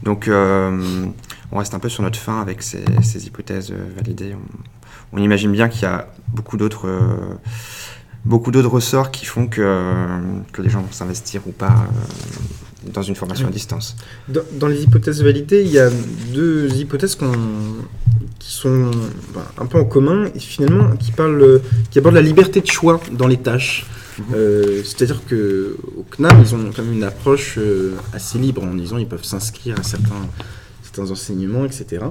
Donc, 0.02 0.28
on 0.30 1.58
reste 1.58 1.72
un 1.72 1.78
peu 1.78 1.88
sur 1.88 2.02
notre 2.02 2.18
fin 2.18 2.42
avec 2.42 2.62
ces, 2.62 2.84
ces 3.02 3.26
hypothèses 3.26 3.72
validées. 3.96 4.34
On, 4.34 4.58
on 5.14 5.18
imagine 5.18 5.52
bien 5.52 5.68
qu'il 5.68 5.82
y 5.82 5.86
a 5.86 6.08
beaucoup 6.28 6.56
d'autres 6.56 6.88
euh, 6.88 7.34
beaucoup 8.24 8.50
d'autres 8.50 8.70
ressorts 8.70 9.10
qui 9.10 9.26
font 9.26 9.46
que, 9.46 9.60
euh, 9.62 10.18
que 10.52 10.62
les 10.62 10.70
gens 10.70 10.80
vont 10.80 10.92
s'investir 10.92 11.42
ou 11.46 11.52
pas 11.52 11.66
euh, 11.68 12.90
dans 12.92 13.02
une 13.02 13.14
formation 13.14 13.48
à 13.48 13.50
distance. 13.50 13.96
Dans, 14.28 14.42
dans 14.58 14.68
les 14.68 14.82
hypothèses 14.82 15.22
validées, 15.22 15.62
il 15.62 15.70
y 15.70 15.78
a 15.78 15.90
deux 16.32 16.68
hypothèses 16.76 17.16
qui 17.16 18.52
sont 18.52 18.90
bah, 19.34 19.50
un 19.58 19.66
peu 19.66 19.78
en 19.78 19.84
commun 19.84 20.26
et 20.34 20.38
finalement 20.38 20.96
qui, 20.96 21.12
parlent, 21.12 21.60
qui 21.90 21.98
abordent 21.98 22.14
la 22.14 22.22
liberté 22.22 22.60
de 22.60 22.66
choix 22.66 23.00
dans 23.12 23.26
les 23.26 23.38
tâches. 23.38 23.86
Euh, 24.34 24.82
C'est-à-dire 24.84 25.20
que 25.26 25.76
au 25.96 26.04
CNAM, 26.10 26.40
ils 26.40 26.54
ont 26.54 26.70
quand 26.74 26.82
même 26.82 26.92
une 26.92 27.04
approche 27.04 27.56
euh, 27.58 27.94
assez 28.12 28.38
libre 28.38 28.62
en 28.62 28.74
disant 28.74 28.98
ils 28.98 29.08
peuvent 29.08 29.24
s'inscrire 29.24 29.78
à 29.78 29.82
certains, 29.82 30.28
certains 30.82 31.10
enseignements, 31.10 31.64
etc. 31.64 32.04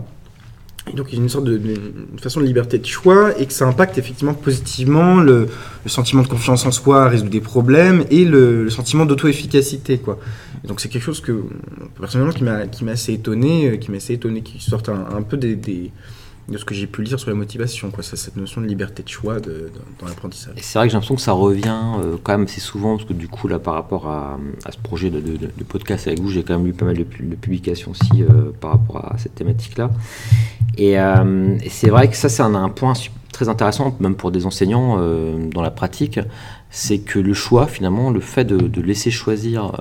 Et 0.92 0.96
donc 0.96 1.08
il 1.12 1.16
y 1.16 1.20
a 1.20 1.24
une 1.24 1.30
sorte 1.30 1.46
de, 1.46 1.58
de- 1.58 1.76
une 2.12 2.20
façon 2.20 2.42
de 2.42 2.46
liberté 2.46 2.78
de 2.78 2.86
choix 2.86 3.40
et 3.40 3.46
que 3.46 3.54
ça 3.54 3.66
impacte 3.66 3.98
effectivement 3.98 4.34
positivement 4.34 5.16
le, 5.22 5.48
le 5.86 5.90
sentiment 5.90 6.22
de 6.24 6.28
confiance 6.28 6.66
en 6.66 6.72
soi 6.72 7.06
à 7.06 7.08
résoudre 7.08 7.30
des 7.30 7.40
problèmes 7.40 8.04
et 8.12 8.26
le, 8.26 8.66
le 8.66 8.70
sentiment 8.70 9.06
d'auto-efficacité 9.06 9.98
quoi. 10.00 10.20
Et 10.64 10.68
donc 10.68 10.82
c'est 10.82 10.90
quelque 10.90 11.04
chose 11.04 11.22
que 11.22 11.44
personnellement 12.00 12.34
qui 12.34 12.84
m'a 12.84 12.92
assez 12.92 13.14
étonné, 13.14 13.70
euh, 13.70 13.78
qui 13.78 13.92
m'a 13.92 13.98
assez 13.98 14.14
étonné 14.14 14.42
qui 14.42 14.60
sorte 14.62 14.90
un, 14.90 15.06
un 15.16 15.22
peu 15.22 15.38
des, 15.38 15.56
des- 15.56 15.92
de 16.50 16.58
ce 16.58 16.66
que 16.66 16.76
j'ai 16.76 16.88
pu 16.88 17.04
lire 17.04 17.20
sur 17.20 17.30
la 17.30 17.36
motivation 17.36 17.90
quoi, 17.90 18.04
cette 18.04 18.36
notion 18.36 18.60
de 18.62 18.68
liberté 18.68 19.02
de 19.04 19.08
choix 19.08 19.40
dans 19.40 20.08
l'apprentissage. 20.08 20.56
C'est 20.58 20.78
vrai 20.78 20.88
que 20.88 20.92
j'ai 20.92 20.96
l'impression 20.96 21.16
que 21.16 21.22
ça 21.22 21.32
revient 21.32 21.82
euh, 22.00 22.18
quand 22.22 22.34
même 22.34 22.44
assez 22.44 22.60
souvent, 22.60 22.98
parce 22.98 23.08
que 23.08 23.14
du 23.14 23.28
coup, 23.28 23.48
là, 23.48 23.60
par 23.60 23.76
rapport 23.76 24.08
à, 24.08 24.38
ce 24.70 24.78
projet 24.78 25.10
de, 25.10 25.64
podcast 25.68 26.08
avec 26.08 26.20
vous, 26.20 26.30
j'ai 26.30 26.44
quand 26.44 26.58
même 26.58 26.66
lu 26.66 26.74
pas 26.74 26.86
mal 26.86 26.98
de, 26.98 27.04
pu- 27.04 27.24
de 27.24 27.36
publications 27.36 27.92
aussi 27.92 28.24
euh, 28.24 28.52
par 28.60 28.72
rapport 28.72 28.98
à 28.98 29.18
cette 29.18 29.36
thématique-là. 29.36 29.90
Et, 30.78 31.00
euh, 31.00 31.58
et 31.64 31.70
c'est 31.70 31.90
vrai 31.90 32.10
que 32.10 32.18
ça, 32.18 32.30
c'est 32.30 32.44
un, 32.44 32.56
un 32.56 32.70
point 32.70 32.94
très 33.32 33.48
intéressant, 33.48 33.96
même 34.00 34.16
pour 34.16 34.32
des 34.32 34.46
enseignants 34.46 34.98
dans 35.50 35.62
la 35.64 35.72
pratique, 35.72 36.20
c'est 36.70 37.00
que 37.00 37.18
le 37.18 37.34
choix, 37.34 37.66
finalement, 37.66 38.12
le 38.12 38.20
fait 38.20 38.46
de, 38.46 38.82
laisser 38.82 39.10
choisir, 39.10 39.72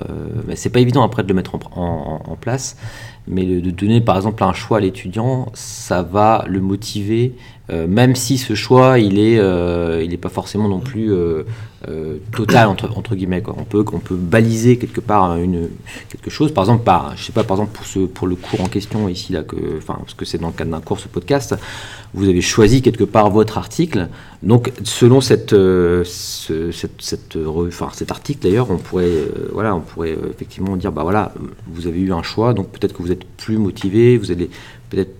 c'est 0.54 0.71
pas 0.71 0.81
évident 0.81 1.02
après 1.02 1.23
de 1.23 1.28
le 1.28 1.35
mettre 1.35 1.54
en 1.76 2.37
place, 2.40 2.78
mais 3.26 3.45
de, 3.45 3.71
donner 3.71 4.00
par 4.00 4.17
exemple 4.17 4.43
un 4.45 4.52
choix 4.52 4.79
à 4.79 4.81
l'étudiant, 4.81 5.50
ça 5.55 6.02
va 6.02 6.45
le 6.49 6.61
motiver, 6.61 7.35
euh, 7.71 7.87
même 7.87 8.16
si 8.16 8.38
ce 8.38 8.54
choix, 8.54 8.99
il 8.99 9.19
est, 9.19 9.38
euh, 9.38 10.04
pas 10.21 10.28
forcément 10.28 10.69
non 10.69 10.81
plus 10.81 11.12
euh, 11.12 11.45
total 12.33 12.69
entre, 12.69 13.14
guillemets. 13.14 13.42
On 13.47 13.64
peut, 13.64 13.85
on 13.92 13.99
peut 13.99 14.16
baliser 14.16 14.78
quelque 14.78 15.00
part 15.00 15.37
une, 15.37 15.69
quelque 16.09 16.31
chose. 16.31 16.52
Par 16.52 16.64
exemple, 16.64 16.85
par, 16.85 17.16
je 17.16 17.25
sais 17.25 17.33
pas, 17.33 17.45
par 17.45 17.57
exemple 17.57 17.73
pour 17.76 17.87
ce, 17.87 18.00
pour 18.00 18.26
le 18.26 18.37
cours 18.37 18.61
en 18.61 18.69
question 18.69 19.09
ici 19.09 19.33
là, 19.33 19.42
que, 19.42 19.57
parce 19.87 20.14
que 20.14 20.25
c'est 20.25 20.38
dans 20.38 20.49
le 20.49 20.52
cadre 20.52 20.71
d'un 20.73 20.81
cours 20.81 20.99
ce 21.00 21.09
podcast, 21.09 21.54
vous 22.14 22.28
avez 22.28 22.40
choisi 22.40 22.83
quelque 22.83 23.04
part 23.04 23.31
votre 23.31 23.59
article. 23.59 24.09
Donc, 24.42 24.73
selon 24.85 25.21
cette, 25.21 25.50
ce- 25.50 26.04
cette, 26.73 27.00
cette, 27.00 27.38
cet 27.95 28.11
article 28.11 28.40
d'ailleurs, 28.42 28.71
on 28.71 28.76
pourrait, 28.76 29.28
voilà, 29.52 29.75
on 29.75 29.81
pourrait 29.81 30.16
effectivement 30.31 30.76
dire, 30.76 30.92
bah 30.92 31.02
voilà, 31.02 31.33
vous 31.69 31.87
avez 31.87 32.00
eu 32.00 32.12
un 32.12 32.23
choix, 32.23 32.54
donc 32.54 32.69
peut-être 32.71 32.92
que 32.92 33.02
vous 33.02 33.12
êtes 33.12 33.25
plus 33.25 33.57
motivé, 33.57 34.19
vous 34.19 34.31
allez 34.31 34.50
peut-être 34.90 35.14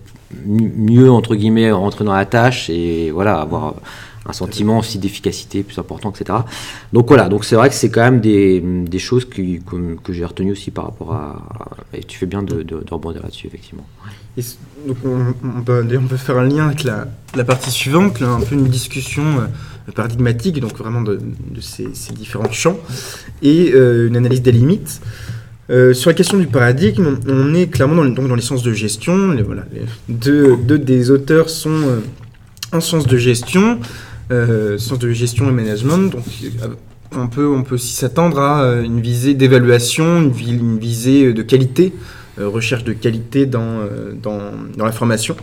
mieux 0.46 1.10
entre 1.10 1.34
guillemets 1.34 1.70
rentrer 1.70 2.04
dans 2.04 2.14
la 2.14 2.26
tâche 2.26 2.70
et 2.70 3.10
voilà 3.10 3.40
avoir 3.40 3.74
un 4.26 4.32
sentiment 4.32 4.78
aussi 4.78 4.98
d'efficacité 4.98 5.62
plus 5.62 5.78
important, 5.78 6.12
etc. 6.12 6.38
Donc 6.92 7.08
voilà, 7.08 7.28
donc 7.28 7.44
c'est 7.44 7.56
vrai 7.56 7.68
que 7.68 7.74
c'est 7.74 7.90
quand 7.90 8.02
même 8.02 8.20
des, 8.20 8.98
choses 8.98 9.24
qui, 9.24 9.60
que, 9.60 10.12
j'ai 10.12 10.24
retenues 10.24 10.52
aussi 10.52 10.70
par 10.70 10.84
rapport 10.86 11.12
à, 11.12 11.42
et 11.92 12.04
tu 12.04 12.18
fais 12.18 12.26
bien 12.26 12.42
de, 12.42 12.62
de, 12.62 12.84
rebondir 12.90 13.22
là-dessus 13.22 13.46
effectivement. 13.46 13.84
Donc 14.86 14.96
on, 15.04 15.62
peut, 15.62 16.16
faire 16.16 16.38
un 16.38 16.44
lien 16.44 16.66
avec 16.66 16.84
la, 16.84 17.44
partie 17.44 17.70
suivante, 17.70 18.22
un 18.22 18.40
peu 18.40 18.54
une 18.54 18.68
discussion 18.68 19.24
euh, 19.24 19.92
paradigmatique, 19.92 20.60
donc 20.60 20.76
vraiment 20.76 21.02
de, 21.02 21.18
ces 21.60 22.12
différents 22.12 22.50
champs, 22.50 22.78
et 23.42 23.72
euh, 23.74 24.08
une 24.08 24.16
analyse 24.16 24.42
des 24.42 24.52
limites. 24.52 25.00
Euh, 25.73 25.95
sur 25.95 26.11
la 26.11 26.14
question 26.14 26.38
du 26.38 26.47
paradigme, 26.47 27.17
on 27.26 27.55
est 27.55 27.69
clairement 27.69 27.95
dans, 27.97 28.05
les- 28.05 28.12
donc 28.12 28.29
de 28.62 28.73
gestion. 28.73 29.35
Voilà, 29.45 29.64
deux, 30.09 30.57
des 30.79 31.11
auteurs 31.11 31.49
sont 31.49 31.71
euh, 31.71 32.00
en 32.73 32.81
sciences 32.81 33.07
de 33.07 33.17
gestion, 33.17 33.79
euh, 34.31 34.76
de 34.99 35.11
gestion 35.12 35.49
et 35.49 35.52
management. 35.52 36.14
Euh, 36.62 36.69
on 37.17 37.26
peut, 37.29 37.47
on 37.49 37.62
s'attendre 37.79 38.38
à 38.38 38.81
une 38.83 39.00
visée 39.00 39.33
d'évaluation, 39.35 40.21
une, 40.23 40.31
vi- 40.31 40.59
une 40.59 40.79
visée 40.79 41.33
de 41.33 41.43
qualité, 41.43 41.93
recherche 42.38 42.85
de 42.85 42.93
qualité 42.93 43.47
dans, 43.47 43.81
dans, 44.23 44.41
la 44.87 44.93
formation. 44.93 45.37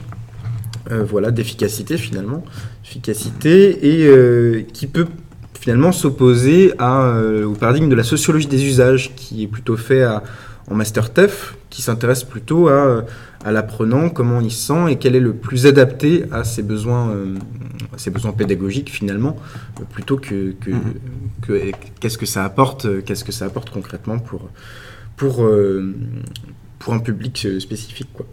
Voilà, 0.90 1.30
d'efficacité 1.30 1.98
finalement. 1.98 2.44
Efficacité 2.84 3.78
et 3.84 4.66
qui 4.74 4.88
peut 4.88 5.06
finalement 5.60 5.92
s'opposer 5.92 6.74
euh, 6.82 7.46
au 7.46 7.54
paradigme 7.54 7.90
de 7.90 7.96
la 7.96 8.04
sociologie 8.04 8.48
des 8.48 8.64
usages 8.66 9.14
qui 9.16 9.44
est 9.44 9.48
plutôt 9.48 9.78
fait 9.78 10.04
à- 10.04 10.24
en 10.72 10.76
master 10.76 11.12
TEF, 11.12 11.56
qui 11.72 11.82
s'intéresse 11.82 12.24
plutôt 12.24 12.68
à, 12.68 12.72
euh, 12.74 13.02
à 13.44 13.52
l'apprenant, 13.52 14.10
comment 14.10 14.40
il 14.40 14.52
se 14.52 14.68
sent 14.68 14.92
et 14.92 14.96
quel 14.98 15.16
est 15.16 15.20
le 15.20 15.34
plus 15.34 15.66
adapté 15.66 16.26
à 16.32 16.44
ses 16.44 16.62
besoins, 16.62 17.10
euh, 17.10 17.36
à 17.94 17.98
ses 17.98 18.12
besoins 18.12 18.32
pédagogiques 18.34 18.92
finalement, 18.92 19.36
euh, 19.80 19.84
plutôt 19.92 20.18
que, 20.18 20.52
que, 20.62 20.70
Mhm. 20.70 20.82
que- 21.42 21.72
qu'est-ce 22.00 22.18
que 22.20 22.28
ça 22.28 22.44
apporte, 22.46 23.04
qu'est-ce 23.04 23.24
que 23.24 23.32
ça 23.32 23.46
apporte 23.46 23.72
concrètement 23.72 24.20
pour, 24.20 24.48
pour, 25.18 25.44
euh, 25.44 25.94
pour 26.78 26.94
un 26.94 27.00
public 27.00 27.48
spécifique 27.60 28.10
quoi. 28.14 28.26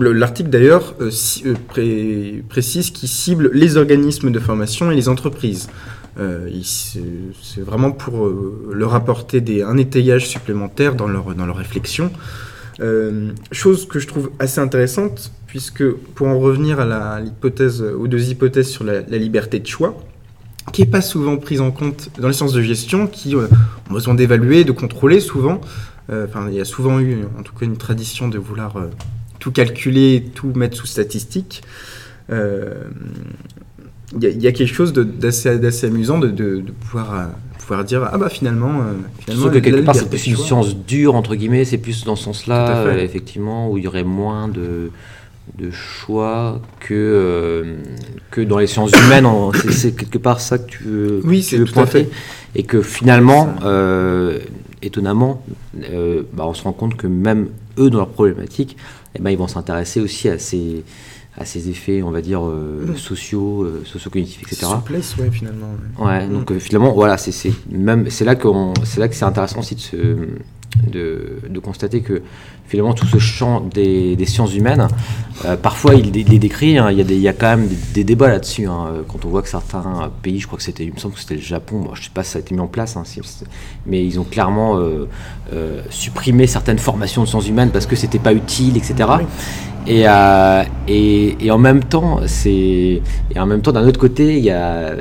L'article 0.00 0.50
d'ailleurs 0.50 0.94
euh, 1.00 1.10
si- 1.10 1.42
euh, 1.46 1.54
pré- 1.68 2.42
précise 2.48 2.90
qu'il 2.90 3.08
cible 3.08 3.50
les 3.52 3.76
organismes 3.76 4.30
de 4.30 4.38
formation 4.40 4.90
et 4.90 4.94
les 4.96 5.08
entreprises. 5.08 5.68
Euh, 6.18 6.50
c'est 6.62 7.62
vraiment 7.62 7.90
pour 7.90 8.26
euh, 8.26 8.70
leur 8.74 8.94
apporter 8.94 9.62
un 9.62 9.78
étayage 9.78 10.28
supplémentaire 10.28 10.94
dans 10.94 11.08
leur, 11.08 11.34
dans 11.34 11.46
leur 11.46 11.56
réflexion. 11.56 12.10
Euh, 12.80 13.30
chose 13.50 13.86
que 13.86 13.98
je 13.98 14.06
trouve 14.06 14.30
assez 14.38 14.60
intéressante, 14.60 15.32
puisque 15.46 15.88
pour 15.90 16.26
en 16.26 16.38
revenir 16.38 16.80
à 16.80 17.20
l'hypothèse, 17.20 17.82
aux 17.82 18.08
deux 18.08 18.30
hypothèses 18.30 18.68
sur 18.68 18.84
la, 18.84 19.00
liberté 19.02 19.60
de 19.60 19.66
choix, 19.66 19.96
qui 20.72 20.82
n'est 20.82 20.88
pas 20.88 21.00
souvent 21.02 21.36
prise 21.36 21.60
en 21.60 21.70
compte 21.70 22.10
dans 22.18 22.28
les 22.28 22.34
sciences 22.34 22.52
de 22.52 22.62
gestion, 22.62 23.06
qui 23.06 23.36
ont 23.36 23.48
besoin 23.90 24.14
d'évaluer, 24.14 24.64
de 24.64 24.72
contrôler 24.72 25.20
souvent. 25.20 25.60
Euh, 26.10 26.26
il 26.48 26.54
y 26.54 26.60
a 26.60 26.64
souvent 26.64 26.98
eu, 26.98 27.24
en 27.38 27.42
tout 27.42 27.54
cas, 27.54 27.66
une 27.66 27.76
tradition 27.76 28.28
de 28.28 28.38
vouloir 28.38 28.74
tout 29.38 29.52
calculer, 29.52 30.30
tout 30.34 30.52
mettre 30.54 30.76
sous 30.76 30.86
statistique. 30.86 31.62
Il 34.16 34.22
y, 34.22 34.26
a- 34.26 34.30
il 34.30 34.42
y 34.42 34.46
a 34.46 34.52
quelque 34.52 34.72
chose 34.74 34.92
d'assez 34.92 35.86
amusant 35.86 36.18
de, 36.18 36.28
de- 36.28 36.56
de 36.60 36.70
pouvoir, 36.72 37.14
euh, 37.14 37.24
pouvoir 37.58 37.84
dire 37.84 38.08
ah 38.12 38.18
bah 38.18 38.28
finalement, 38.28 38.80
euh, 38.80 38.92
finalement 39.20 39.48
que 39.50 39.58
quelque 39.58 39.80
part, 39.80 39.94
c'est 39.94 40.08
plus 40.10 40.26
une 40.26 40.36
science 40.36 40.76
dure, 40.76 41.14
entre 41.14 41.34
guillemets, 41.34 41.64
c'est 41.64 41.78
plus 41.78 42.04
dans 42.04 42.16
ce 42.16 42.24
sens-là, 42.24 42.76
euh, 42.78 42.98
effectivement, 43.02 43.70
où 43.70 43.78
il 43.78 43.84
y 43.84 43.86
aurait 43.88 44.04
moins 44.04 44.48
de, 44.48 44.90
de 45.58 45.70
choix 45.70 46.60
que, 46.80 47.76
que 48.30 48.40
dans 48.42 48.58
les 48.58 48.66
sciences 48.66 48.92
humaines. 49.06 49.26
c'est- 49.70 49.92
quelque 49.96 50.18
part 50.18 50.40
ça 50.40 50.58
que 50.58 50.68
tu 50.70 50.82
veux, 50.84 51.20
Oui, 51.24 51.38
tu 51.38 51.42
c'est 51.44 51.56
veux 51.56 51.64
pointer. 51.64 52.04
fait. 52.04 52.10
Et 52.54 52.64
que 52.64 52.82
finalement, 52.82 53.54
étonnamment, 54.82 55.42
bah, 56.32 56.44
on 56.46 56.54
se 56.54 56.62
rend 56.64 56.72
compte 56.72 56.96
que 56.96 57.06
même 57.06 57.48
eux, 57.78 57.88
dans 57.90 57.98
leurs 57.98 58.08
problématiques, 58.08 58.76
eh 59.14 59.22
ben, 59.22 59.30
ils 59.30 59.38
vont 59.38 59.48
s'intéresser 59.48 60.00
aussi 60.00 60.28
à 60.28 60.38
ces, 60.38 60.82
à 61.38 61.44
ces 61.46 61.70
effets, 61.70 62.02
on 62.02 62.10
va 62.10 62.20
dire, 62.20 62.44
euh, 62.46 62.86
Mm. 62.92 62.96
sociaux, 62.96 63.62
euh, 63.62 63.82
socio-cognitifs, 63.86 64.42
etc. 64.42 64.66
Souplesse, 64.72 65.16
ouais, 65.16 65.30
finalement. 65.30 65.70
ouais. 65.98 66.04
Ouais, 66.06 66.26
donc 66.28 66.50
euh, 66.52 66.58
finalement, 66.58 66.92
voilà, 66.92 67.16
c'est 67.16 67.32
c'est 67.32 67.52
même 67.70 68.10
c'est 68.10 68.24
là 68.26 68.34
qu'on 68.34 68.74
c'est 68.84 69.00
là 69.00 69.08
que 69.08 69.14
c'est 69.14 69.24
intéressant 69.24 69.60
aussi 69.60 69.74
de, 69.74 69.80
se, 69.80 69.96
de, 70.90 71.38
de 71.48 71.58
constater 71.58 72.00
que 72.02 72.22
finalement 72.66 72.92
tout 72.94 73.06
ce 73.06 73.18
champ 73.18 73.60
des, 73.60 74.14
des 74.16 74.24
sciences 74.26 74.54
humaines, 74.54 74.88
euh, 75.46 75.56
parfois 75.56 75.94
il, 75.94 76.14
il 76.16 76.26
les 76.28 76.38
décrit, 76.38 76.76
hein, 76.78 76.90
il, 76.90 76.98
y 76.98 77.00
a 77.00 77.04
des, 77.04 77.14
il 77.16 77.20
y 77.22 77.28
a 77.28 77.32
quand 77.34 77.56
même 77.56 77.66
des, 77.68 77.76
des 77.94 78.04
débats 78.04 78.28
là-dessus. 78.28 78.66
hein, 78.66 78.88
quand 79.08 79.24
on 79.24 79.28
voit 79.28 79.42
que 79.42 79.48
certains 79.48 80.10
pays, 80.22 80.38
je 80.38 80.46
crois 80.46 80.58
que 80.58 80.62
c'était, 80.64 80.84
il 80.84 80.92
me 80.92 80.98
semble 80.98 81.14
que 81.14 81.20
c'était 81.20 81.34
le 81.36 81.40
Japon, 81.40 81.80
bon, 81.80 81.94
je 81.94 82.04
sais 82.04 82.10
pas 82.12 82.24
si 82.24 82.32
ça 82.32 82.38
a 82.38 82.40
été 82.40 82.54
mis 82.54 82.60
en 82.60 82.66
place, 82.68 82.96
hein, 82.96 83.02
si- 83.06 83.20
mais 83.86 84.04
ils 84.04 84.18
ont 84.20 84.24
clairement 84.24 84.78
supprimé 85.90 86.46
certaines 86.46 86.78
formations 86.78 87.22
de 87.22 87.28
sciences 87.28 87.48
humaines 87.48 87.70
parce 87.70 87.86
que 87.86 87.96
c'était 87.96 88.18
pas 88.18 88.32
utile, 88.32 88.76
etc. 88.76 88.94
Oui. 89.18 89.24
Et, 89.86 90.04
euh, 90.08 90.62
et, 90.86 91.44
et 91.44 91.50
en 91.50 91.58
même 91.58 91.82
temps, 91.82 92.20
c'est 92.26 93.02
et 93.34 93.38
en 93.38 93.46
même 93.46 93.62
temps 93.62 93.72
d'un 93.72 93.86
autre 93.86 93.98
côté, 94.00 94.38
il 94.38 94.44
y 94.44 94.50
a 94.50 94.94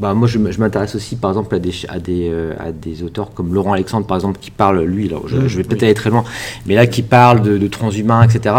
bah, 0.00 0.14
moi, 0.14 0.26
je, 0.26 0.38
m'intéresse 0.38 0.94
aussi, 0.94 1.16
par 1.16 1.30
exemple, 1.30 1.54
à 1.54 1.58
des, 1.58 1.72
à, 1.88 1.98
des, 1.98 2.30
euh, 2.32 2.54
à 2.58 2.72
des 2.72 3.02
auteurs 3.02 3.32
comme 3.34 3.52
Laurent 3.52 3.74
Alexandre, 3.74 4.06
par 4.06 4.16
exemple, 4.16 4.38
qui 4.40 4.50
parle, 4.50 4.82
lui, 4.82 5.08
alors, 5.08 5.28
je, 5.28 5.36
Mm, 5.36 5.46
je 5.46 5.56
vais 5.58 5.62
peut-être 5.62 5.82
oui. 5.82 5.86
aller 5.88 5.94
très 5.94 6.08
loin, 6.10 6.24
mais 6.66 6.74
là, 6.74 6.86
qui 6.86 7.02
parle 7.02 7.42
de, 7.42 7.58
de 7.58 7.66
transhumains, 7.68 8.22
etc., 8.22 8.54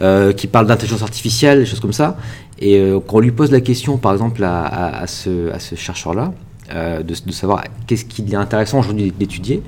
euh, 0.00 0.32
qui 0.32 0.46
parle 0.46 0.66
d'intelligence 0.66 1.02
artificielle, 1.02 1.58
des 1.58 1.66
choses 1.66 1.80
comme 1.80 1.92
ça. 1.92 2.16
Et 2.58 2.78
euh, 2.78 3.00
quand 3.06 3.16
on 3.16 3.20
lui 3.20 3.32
pose 3.32 3.50
la 3.52 3.60
question, 3.60 3.98
par 3.98 4.12
exemple, 4.12 4.42
à, 4.44 4.62
à- 4.62 5.02
à 5.02 5.06
ce, 5.06 5.52
à 5.52 5.58
ce 5.58 5.74
chercheur-là, 5.74 6.32
euh, 6.32 6.45
de, 6.72 7.14
de 7.26 7.32
savoir 7.32 7.64
qu'est-ce 7.86 8.04
qu'il 8.04 8.32
est 8.32 8.36
intéressant 8.36 8.80
aujourd'hui 8.80 9.12
d'étudier, 9.16 9.62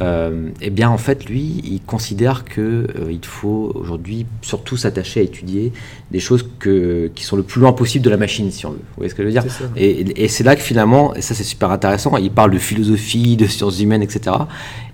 euh, 0.00 0.50
eh 0.60 0.70
bien, 0.70 0.88
en 0.90 0.98
fait, 0.98 1.24
lui, 1.26 1.60
il 1.64 1.80
considère 1.86 2.44
que 2.44 2.60
euh, 2.60 3.10
il 3.10 3.24
faut 3.24 3.72
aujourd'hui 3.74 4.26
surtout 4.42 4.76
s'attacher 4.76 5.20
à 5.20 5.22
étudier 5.24 5.72
des 6.10 6.20
choses 6.20 6.48
que, 6.58 7.10
qui 7.14 7.24
sont 7.24 7.36
le 7.36 7.42
plus 7.42 7.60
loin 7.60 7.72
possible 7.72 8.04
de 8.04 8.10
la 8.10 8.16
machine, 8.16 8.50
si 8.50 8.64
on 8.66 8.70
veut. 8.70 8.76
Vous 8.76 8.82
voyez 8.98 9.10
ce 9.10 9.14
que 9.14 9.22
je 9.22 9.28
veux 9.28 9.32
dire? 9.32 9.44
Et 9.76 10.28
c'est 10.28 10.44
là 10.44 10.56
que 10.56 10.62
finalement, 10.62 11.14
et 11.14 11.20
ça 11.22 11.34
c'est 11.34 11.44
super 11.44 11.70
intéressant, 11.70 12.16
il 12.16 12.30
parle 12.30 12.50
de 12.52 12.58
philosophie, 12.58 13.36
de 13.36 13.46
sciences 13.46 13.80
humaines, 13.80 14.02
etc. 14.02 14.36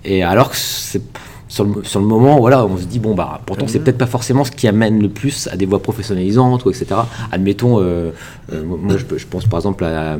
Et 0.03 0.23
alors 0.23 0.49
que 0.49 0.55
c'est- 0.57 1.01
sur 1.47 1.63
le, 1.63 1.83
sur 1.83 1.99
le 1.99 2.07
moment, 2.07 2.39
voilà, 2.39 2.65
on 2.65 2.75
se 2.75 2.85
dit, 2.85 2.97
bon, 2.99 3.13
bah, 3.13 3.39
pourtant 3.45 3.67
c'est 3.67 3.77
Mhm. 3.77 3.83
peut-être 3.85 3.97
pas 3.99 4.07
forcément 4.07 4.43
ce 4.43 4.51
qui 4.51 4.67
amène 4.67 4.99
le 5.01 5.09
plus 5.09 5.47
à 5.51 5.55
des 5.55 5.65
voies 5.67 5.81
professionnalisantes, 5.81 6.65
ou 6.65 6.69
etc. 6.71 6.87
Admettons, 7.31 7.79
euh, 7.79 8.11
euh, 8.51 8.63
moi 8.63 8.95
je, 8.97 9.17
je 9.17 9.25
pense 9.27 9.45
par 9.45 9.59
exemple 9.59 9.83
à, 9.85 10.13
à- 10.13 10.17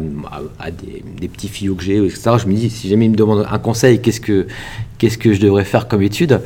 à 0.60 0.72
des, 0.72 1.04
des 1.20 1.28
petits 1.28 1.48
filles 1.48 1.74
que 1.76 1.84
j'ai, 1.84 1.98
etc. 1.98 2.32
Je 2.38 2.48
me 2.48 2.54
dis, 2.54 2.70
si 2.70 2.88
jamais 2.90 3.06
ils 3.06 3.12
me 3.12 3.16
demandent 3.16 3.48
un 3.50 3.58
conseil, 3.60 4.02
qu'est-ce 4.02 4.22
que, 4.22 4.46
qu'est-ce 5.00 5.18
que 5.18 5.34
je 5.34 5.42
devrais 5.42 5.66
faire 5.66 5.88
comme 5.88 6.04
étude 6.04 6.42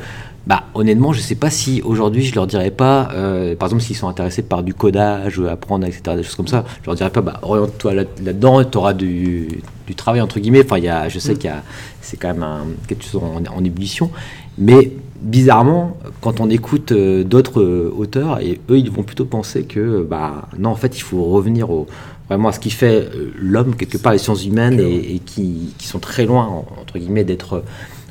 bah, 0.50 0.64
honnêtement, 0.74 1.12
je 1.12 1.20
sais 1.20 1.36
pas 1.36 1.48
si 1.48 1.80
aujourd'hui 1.82 2.24
je 2.24 2.34
leur 2.34 2.48
dirais 2.48 2.72
pas, 2.72 3.10
euh, 3.12 3.54
par 3.54 3.68
exemple, 3.68 3.82
s'ils 3.84 3.94
sont 3.94 4.08
intéressés 4.08 4.42
par 4.42 4.64
du 4.64 4.74
codage, 4.74 5.38
euh, 5.38 5.48
apprendre, 5.48 5.86
etc., 5.86 6.16
des 6.16 6.24
choses 6.24 6.34
comme 6.34 6.48
ça, 6.48 6.64
je 6.82 6.86
leur 6.86 6.96
dirais 6.96 7.10
pas, 7.10 7.20
bah, 7.20 7.38
oriente-toi 7.42 7.94
là- 7.94 8.02
là-dedans, 8.20 8.64
tu 8.64 8.76
auras 8.76 8.92
du, 8.92 9.46
du 9.86 9.94
travail, 9.94 10.20
entre 10.20 10.40
guillemets. 10.40 10.64
Enfin, 10.64 10.78
il 10.78 10.84
y 10.84 10.88
a, 10.88 11.08
je 11.08 11.20
sais 11.20 11.34
qu'il 11.36 11.44
y 11.50 11.52
a, 11.52 11.62
c'est 12.02 12.16
quand 12.16 12.32
même 12.34 12.42
un, 12.42 12.62
quelque 12.88 13.04
chose 13.04 13.22
en, 13.22 13.40
en 13.56 13.64
ébullition. 13.64 14.10
Mais 14.58 14.90
bizarrement, 15.20 15.96
quand 16.20 16.40
on 16.40 16.50
écoute 16.50 16.90
euh, 16.90 17.22
d'autres 17.22 17.60
euh, 17.60 17.94
auteurs, 17.96 18.40
et 18.40 18.60
eux, 18.70 18.78
ils 18.78 18.90
vont 18.90 19.04
plutôt 19.04 19.26
penser 19.26 19.62
que, 19.62 20.02
bah, 20.02 20.48
non, 20.58 20.70
en 20.70 20.74
fait, 20.74 20.98
il 20.98 21.02
faut 21.02 21.22
revenir 21.26 21.70
au, 21.70 21.86
vraiment 22.28 22.48
à 22.48 22.52
ce 22.52 22.58
qui 22.58 22.70
fait 22.70 23.08
l'homme, 23.38 23.76
quelque 23.76 23.98
part, 23.98 24.10
les 24.14 24.18
sciences 24.18 24.44
humaines, 24.44 24.80
et, 24.80 25.14
et 25.14 25.18
qui, 25.20 25.74
qui 25.78 25.86
sont 25.86 26.00
très 26.00 26.26
loin, 26.26 26.44
en- 26.44 26.66
entre 26.82 26.98
guillemets, 26.98 27.22
d'être 27.24 27.62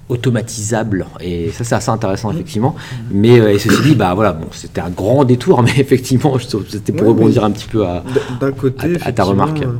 automatisable 0.09 1.05
et 1.21 1.51
ça 1.51 1.63
c'est 1.63 1.75
assez 1.75 1.89
intéressant 1.91 2.31
effectivement 2.31 2.75
mais 3.11 3.39
euh, 3.39 3.53
et 3.53 3.59
ceci 3.59 3.81
dit 3.83 3.95
bah 3.95 4.13
voilà 4.15 4.33
bon 4.33 4.47
c'était 4.51 4.81
un 4.81 4.89
grand 4.89 5.23
détour 5.23 5.61
mais 5.65 5.71
effectivement 5.77 6.37
c'était 6.67 6.91
pour 6.91 7.03
Ouais, 7.07 7.13
rebondir 7.13 7.43
un 7.43 7.51
petit 7.51 7.67
peu 7.67 7.85
à 7.85 8.03
côté, 8.57 8.97
à- 9.01 9.07
à 9.07 9.11
ta 9.11 9.23
remarque. 9.23 9.61
euh, 9.61 9.73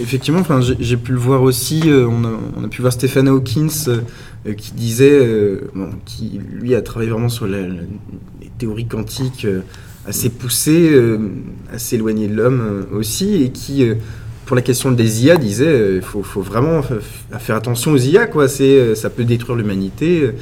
effectivement, 0.00 0.40
enfin, 0.40 0.60
j'ai 0.60 0.96
pu 0.96 1.12
le 1.12 1.18
voir 1.18 1.42
aussi. 1.42 1.82
euh, 1.86 2.06
on, 2.08 2.24
a, 2.24 2.30
on 2.56 2.64
a 2.64 2.68
pu 2.68 2.80
voir 2.80 2.92
Stephen 2.92 3.28
Hawkins 3.28 3.68
euh, 3.88 4.54
qui 4.54 4.72
disait, 4.72 5.20
bon, 5.74 5.90
qui 6.06 6.40
lui 6.50 6.74
a 6.74 6.80
travaillé 6.82 7.10
vraiment 7.10 7.28
sur 7.28 7.46
la- 7.46 7.60
la- 7.60 7.66
les 8.40 8.50
théories 8.58 8.86
quantiques 8.86 9.46
assez 10.06 10.30
poussées, 10.30 10.90
assez 11.72 11.96
éloignées 11.96 12.26
de 12.28 12.34
l'homme 12.34 12.86
aussi, 12.92 13.42
et 13.42 13.50
qui, 13.50 13.84
pour 14.46 14.56
la 14.56 14.62
question 14.62 14.92
des 14.92 15.24
IA, 15.24 15.36
disait, 15.36 15.96
il 15.96 16.02
faut, 16.02 16.22
faut 16.22 16.42
vraiment 16.42 16.82
faire 17.38 17.56
attention 17.56 17.92
aux 17.92 17.96
IA, 17.98 18.26
quoi. 18.26 18.48
C'est, 18.48 18.64
euh, 18.64 18.94
ça 18.94 19.08
peut 19.10 19.24
détruire 19.24 19.56
l'humanité. 19.56 20.22
euh, 20.22 20.32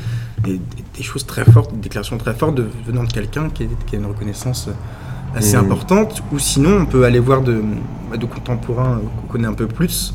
des, 0.43 0.59
des 0.97 1.03
choses 1.03 1.27
très 1.27 1.45
fortes, 1.45 1.73
des 1.75 1.81
déclarations 1.81 2.17
très 2.17 2.33
fortes 2.33 2.55
de, 2.55 2.65
venant 2.87 3.05
de 3.05 3.13
quelqu'un 3.13 3.51
qui, 3.51 3.65
a 3.65 3.97
une 3.97 4.07
reconnaissance 4.07 4.69
euh, 4.69 5.39
assez 5.39 5.55
importante. 5.57 6.23
Ou 6.33 6.39
sinon, 6.39 6.79
on 6.81 6.87
peut 6.87 7.05
aller 7.05 7.19
voir 7.19 7.43
de, 7.43 7.61
de 8.19 8.27
contemporains 8.27 8.95
euh, 8.95 9.21
qu'on 9.21 9.33
connaît 9.33 9.49
un 9.49 9.53
peu 9.53 9.67
plus, 9.67 10.15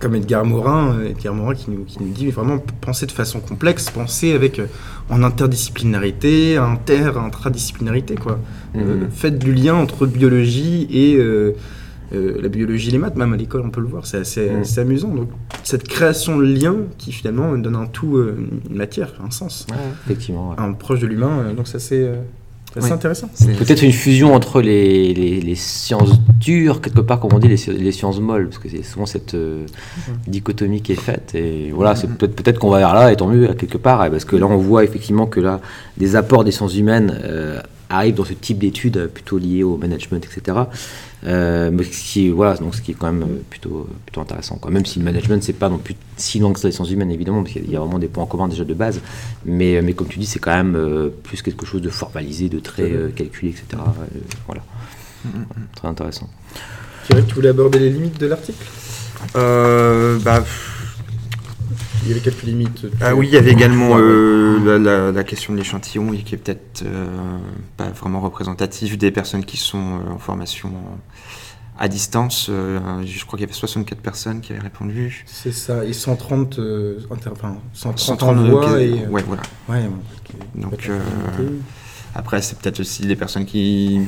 comme 0.00 0.16
Edgar 0.16 0.44
Morin, 0.44 0.96
euh, 0.98 1.10
Edgar 1.10 1.32
Morin 1.32 1.54
qui 1.54 1.70
nous, 1.70 1.84
qui 1.84 1.98
nous 2.02 2.08
dit 2.12 2.28
vraiment 2.32 2.58
penser 2.80 3.06
de 3.06 3.12
façon 3.12 3.38
complexe, 3.38 3.88
penser 3.88 4.32
avec 4.32 4.58
euh, 4.58 4.66
en 5.10 5.22
interdisciplinarité, 5.22 6.56
inter, 6.56 7.12
intradisciplinarité 7.16 8.16
quoi. 8.16 8.38
Euh, 8.74 8.80
Mhm. 9.04 9.10
faites 9.12 9.38
du 9.38 9.54
lien 9.54 9.74
entre 9.74 10.06
biologie 10.06 10.86
et 10.90 11.14
euh, 11.16 11.52
euh, 12.14 12.38
la 12.40 12.48
biologie 12.48 12.90
les 12.90 12.98
maths, 12.98 13.16
même 13.16 13.32
à 13.32 13.36
l'école 13.36 13.62
on 13.64 13.70
peut 13.70 13.80
le 13.80 13.88
voir, 13.88 14.06
c'est 14.06 14.18
assez, 14.18 14.48
Mhm. 14.50 14.60
assez 14.60 14.80
amusant. 14.80 15.08
Donc 15.14 15.28
cette 15.64 15.86
création 15.88 16.36
de 16.38 16.44
lien 16.44 16.76
qui 16.98 17.12
finalement 17.12 17.56
donne 17.58 17.76
un 17.76 17.86
tout, 17.86 18.16
euh, 18.16 18.36
une 18.70 18.76
matière, 18.76 19.12
un 19.26 19.30
sens, 19.30 19.66
Ouais, 19.70 19.76
effectivement 20.06 20.50
ouais. 20.50 20.56
un 20.58 20.72
proche 20.72 21.00
de 21.00 21.06
l'humain, 21.06 21.40
euh, 21.40 21.52
donc 21.54 21.66
ça 21.68 21.78
c'est 21.78 22.02
euh, 22.02 22.16
c'est 22.78 22.92
intéressant. 22.92 23.30
Peut-être 23.58 23.82
une 23.82 23.92
fusion 23.92 24.34
entre 24.34 24.60
les, 24.60 25.14
les, 25.14 25.40
les 25.40 25.54
sciences 25.54 26.20
dures 26.38 26.82
quelque 26.82 27.00
part 27.00 27.20
comme 27.20 27.32
on 27.32 27.38
dit 27.38 27.48
les, 27.48 27.72
les 27.72 27.90
sciences 27.92 28.20
molles 28.20 28.48
parce 28.50 28.58
que 28.58 28.68
c'est 28.68 28.82
souvent 28.82 29.06
cette 29.06 29.32
euh, 29.32 29.64
dichotomie 30.26 30.82
qui 30.82 30.92
est 30.92 31.00
faite 31.00 31.34
et 31.34 31.70
voilà 31.74 31.94
c'est 31.96 32.06
peut-être 32.06 32.34
peut-être 32.36 32.58
qu'on 32.58 32.68
va 32.70 32.78
vers 32.78 32.92
là 32.94 33.10
et 33.12 33.16
tant 33.16 33.28
mieux 33.28 33.48
à 33.48 33.54
quelque 33.54 33.78
part 33.78 34.10
parce 34.10 34.26
que 34.26 34.36
là 34.36 34.46
on 34.46 34.58
voit 34.58 34.84
effectivement 34.84 35.26
que 35.26 35.40
là 35.40 35.60
des 35.96 36.16
apports 36.16 36.44
des 36.44 36.50
sciences 36.50 36.76
humaines 36.76 37.18
euh, 37.24 37.60
arrivent 37.88 38.16
dans 38.16 38.24
ce 38.24 38.34
type 38.34 38.58
d'études 38.58 39.06
plutôt 39.12 39.38
liées 39.38 39.62
au 39.62 39.78
management 39.78 40.22
etc 40.24 40.58
Euh, 41.24 41.70
mais 41.72 41.82
ce 41.84 42.12
qui 42.12 42.26
est, 42.26 42.30
voilà 42.30 42.54
donc 42.56 42.74
ce 42.74 42.82
qui 42.82 42.90
est 42.90 42.94
quand 42.94 43.10
même 43.10 43.22
euh, 43.22 43.42
plutôt 43.48 43.88
plutôt 44.04 44.20
intéressant 44.20 44.56
quoi. 44.56 44.70
Même 44.70 44.84
si 44.84 44.98
le 44.98 45.04
management 45.06 45.42
c'est 45.42 45.54
pas 45.54 45.70
non 45.70 45.78
plus 45.78 45.94
si 46.16 46.38
loin 46.38 46.52
que 46.52 46.60
ça 46.60 46.68
les 46.68 46.72
sciences 46.72 46.90
humaines 46.90 47.10
évidemment 47.10 47.42
parce 47.42 47.54
qu'il 47.54 47.70
y 47.70 47.74
a 47.74 47.80
vraiment 47.80 47.98
des 47.98 48.06
points 48.08 48.24
en 48.24 48.26
commun 48.26 48.48
déjà 48.48 48.64
de 48.64 48.74
base. 48.74 49.00
Mais 49.46 49.80
mais 49.82 49.94
comme 49.94 50.08
tu 50.08 50.18
dis 50.18 50.26
c'est 50.26 50.38
quand 50.38 50.54
même 50.54 50.76
euh, 50.76 51.08
plus 51.22 51.40
quelque 51.40 51.64
chose 51.64 51.80
de 51.80 51.88
formalisé 51.88 52.48
de 52.50 52.60
très 52.60 52.92
euh, 52.92 53.08
calculé 53.08 53.50
etc 53.52 53.64
Euh, 53.74 54.18
voilà. 54.46 54.62
Très 55.74 55.88
intéressant. 55.88 56.28
Tu 57.06 57.12
dirais 57.12 57.22
que 57.22 57.28
tu 57.28 57.34
voulais 57.34 57.48
aborder 57.48 57.78
les 57.78 57.90
limites 57.90 58.20
de 58.20 58.26
l'article? 58.26 58.64
Euh, 59.36 60.18
bah, 60.20 60.44
Il 62.06 62.10
y 62.10 62.12
avait 62.12 62.20
quelques 62.20 62.44
limites. 62.44 62.86
Ah 63.00 63.14
oui, 63.16 63.26
il 63.26 63.34
y 63.34 63.36
avait 63.36 63.50
également 63.52 63.96
euh, 63.98 64.58
la, 64.64 64.78
la- 64.78 65.12
la 65.12 65.24
question 65.24 65.52
de 65.52 65.58
l'échantillon 65.58 66.12
qui 66.12 66.34
est 66.34 66.38
peut-être 66.38 66.84
euh, 66.86 67.06
pas 67.76 67.88
vraiment 67.90 68.20
représentatif 68.20 68.96
des 68.96 69.10
personnes 69.10 69.44
qui 69.44 69.56
sont 69.56 69.98
euh, 70.06 70.12
en 70.14 70.18
formation 70.18 70.72
à 71.78 71.88
distance. 71.88 72.46
Je 72.48 73.24
crois 73.26 73.36
qu'il 73.38 73.40
y 73.46 73.50
avait 73.50 73.52
64 73.52 73.98
personnes 74.00 74.40
qui 74.40 74.52
avaient 74.52 74.62
répondu. 74.62 75.24
C'est 75.26 75.52
ça, 75.52 75.84
et 75.84 75.92
130, 75.92 76.58
euh, 76.58 77.00
inter- 77.10 77.30
enfin, 77.32 77.58
130 77.74 77.98
130, 77.98 78.38
envois 78.38 78.70
euh, 78.70 78.78
et... 78.78 79.06
Ouais, 79.08 79.22
voilà. 79.26 79.42
Ouais. 79.68 79.82
Donc. 80.54 80.88
Après, 82.14 82.40
c'est 82.40 82.58
peut-être 82.58 82.80
aussi 82.80 83.02
des 83.06 83.16
personnes 83.16 83.44
qui 83.44 84.00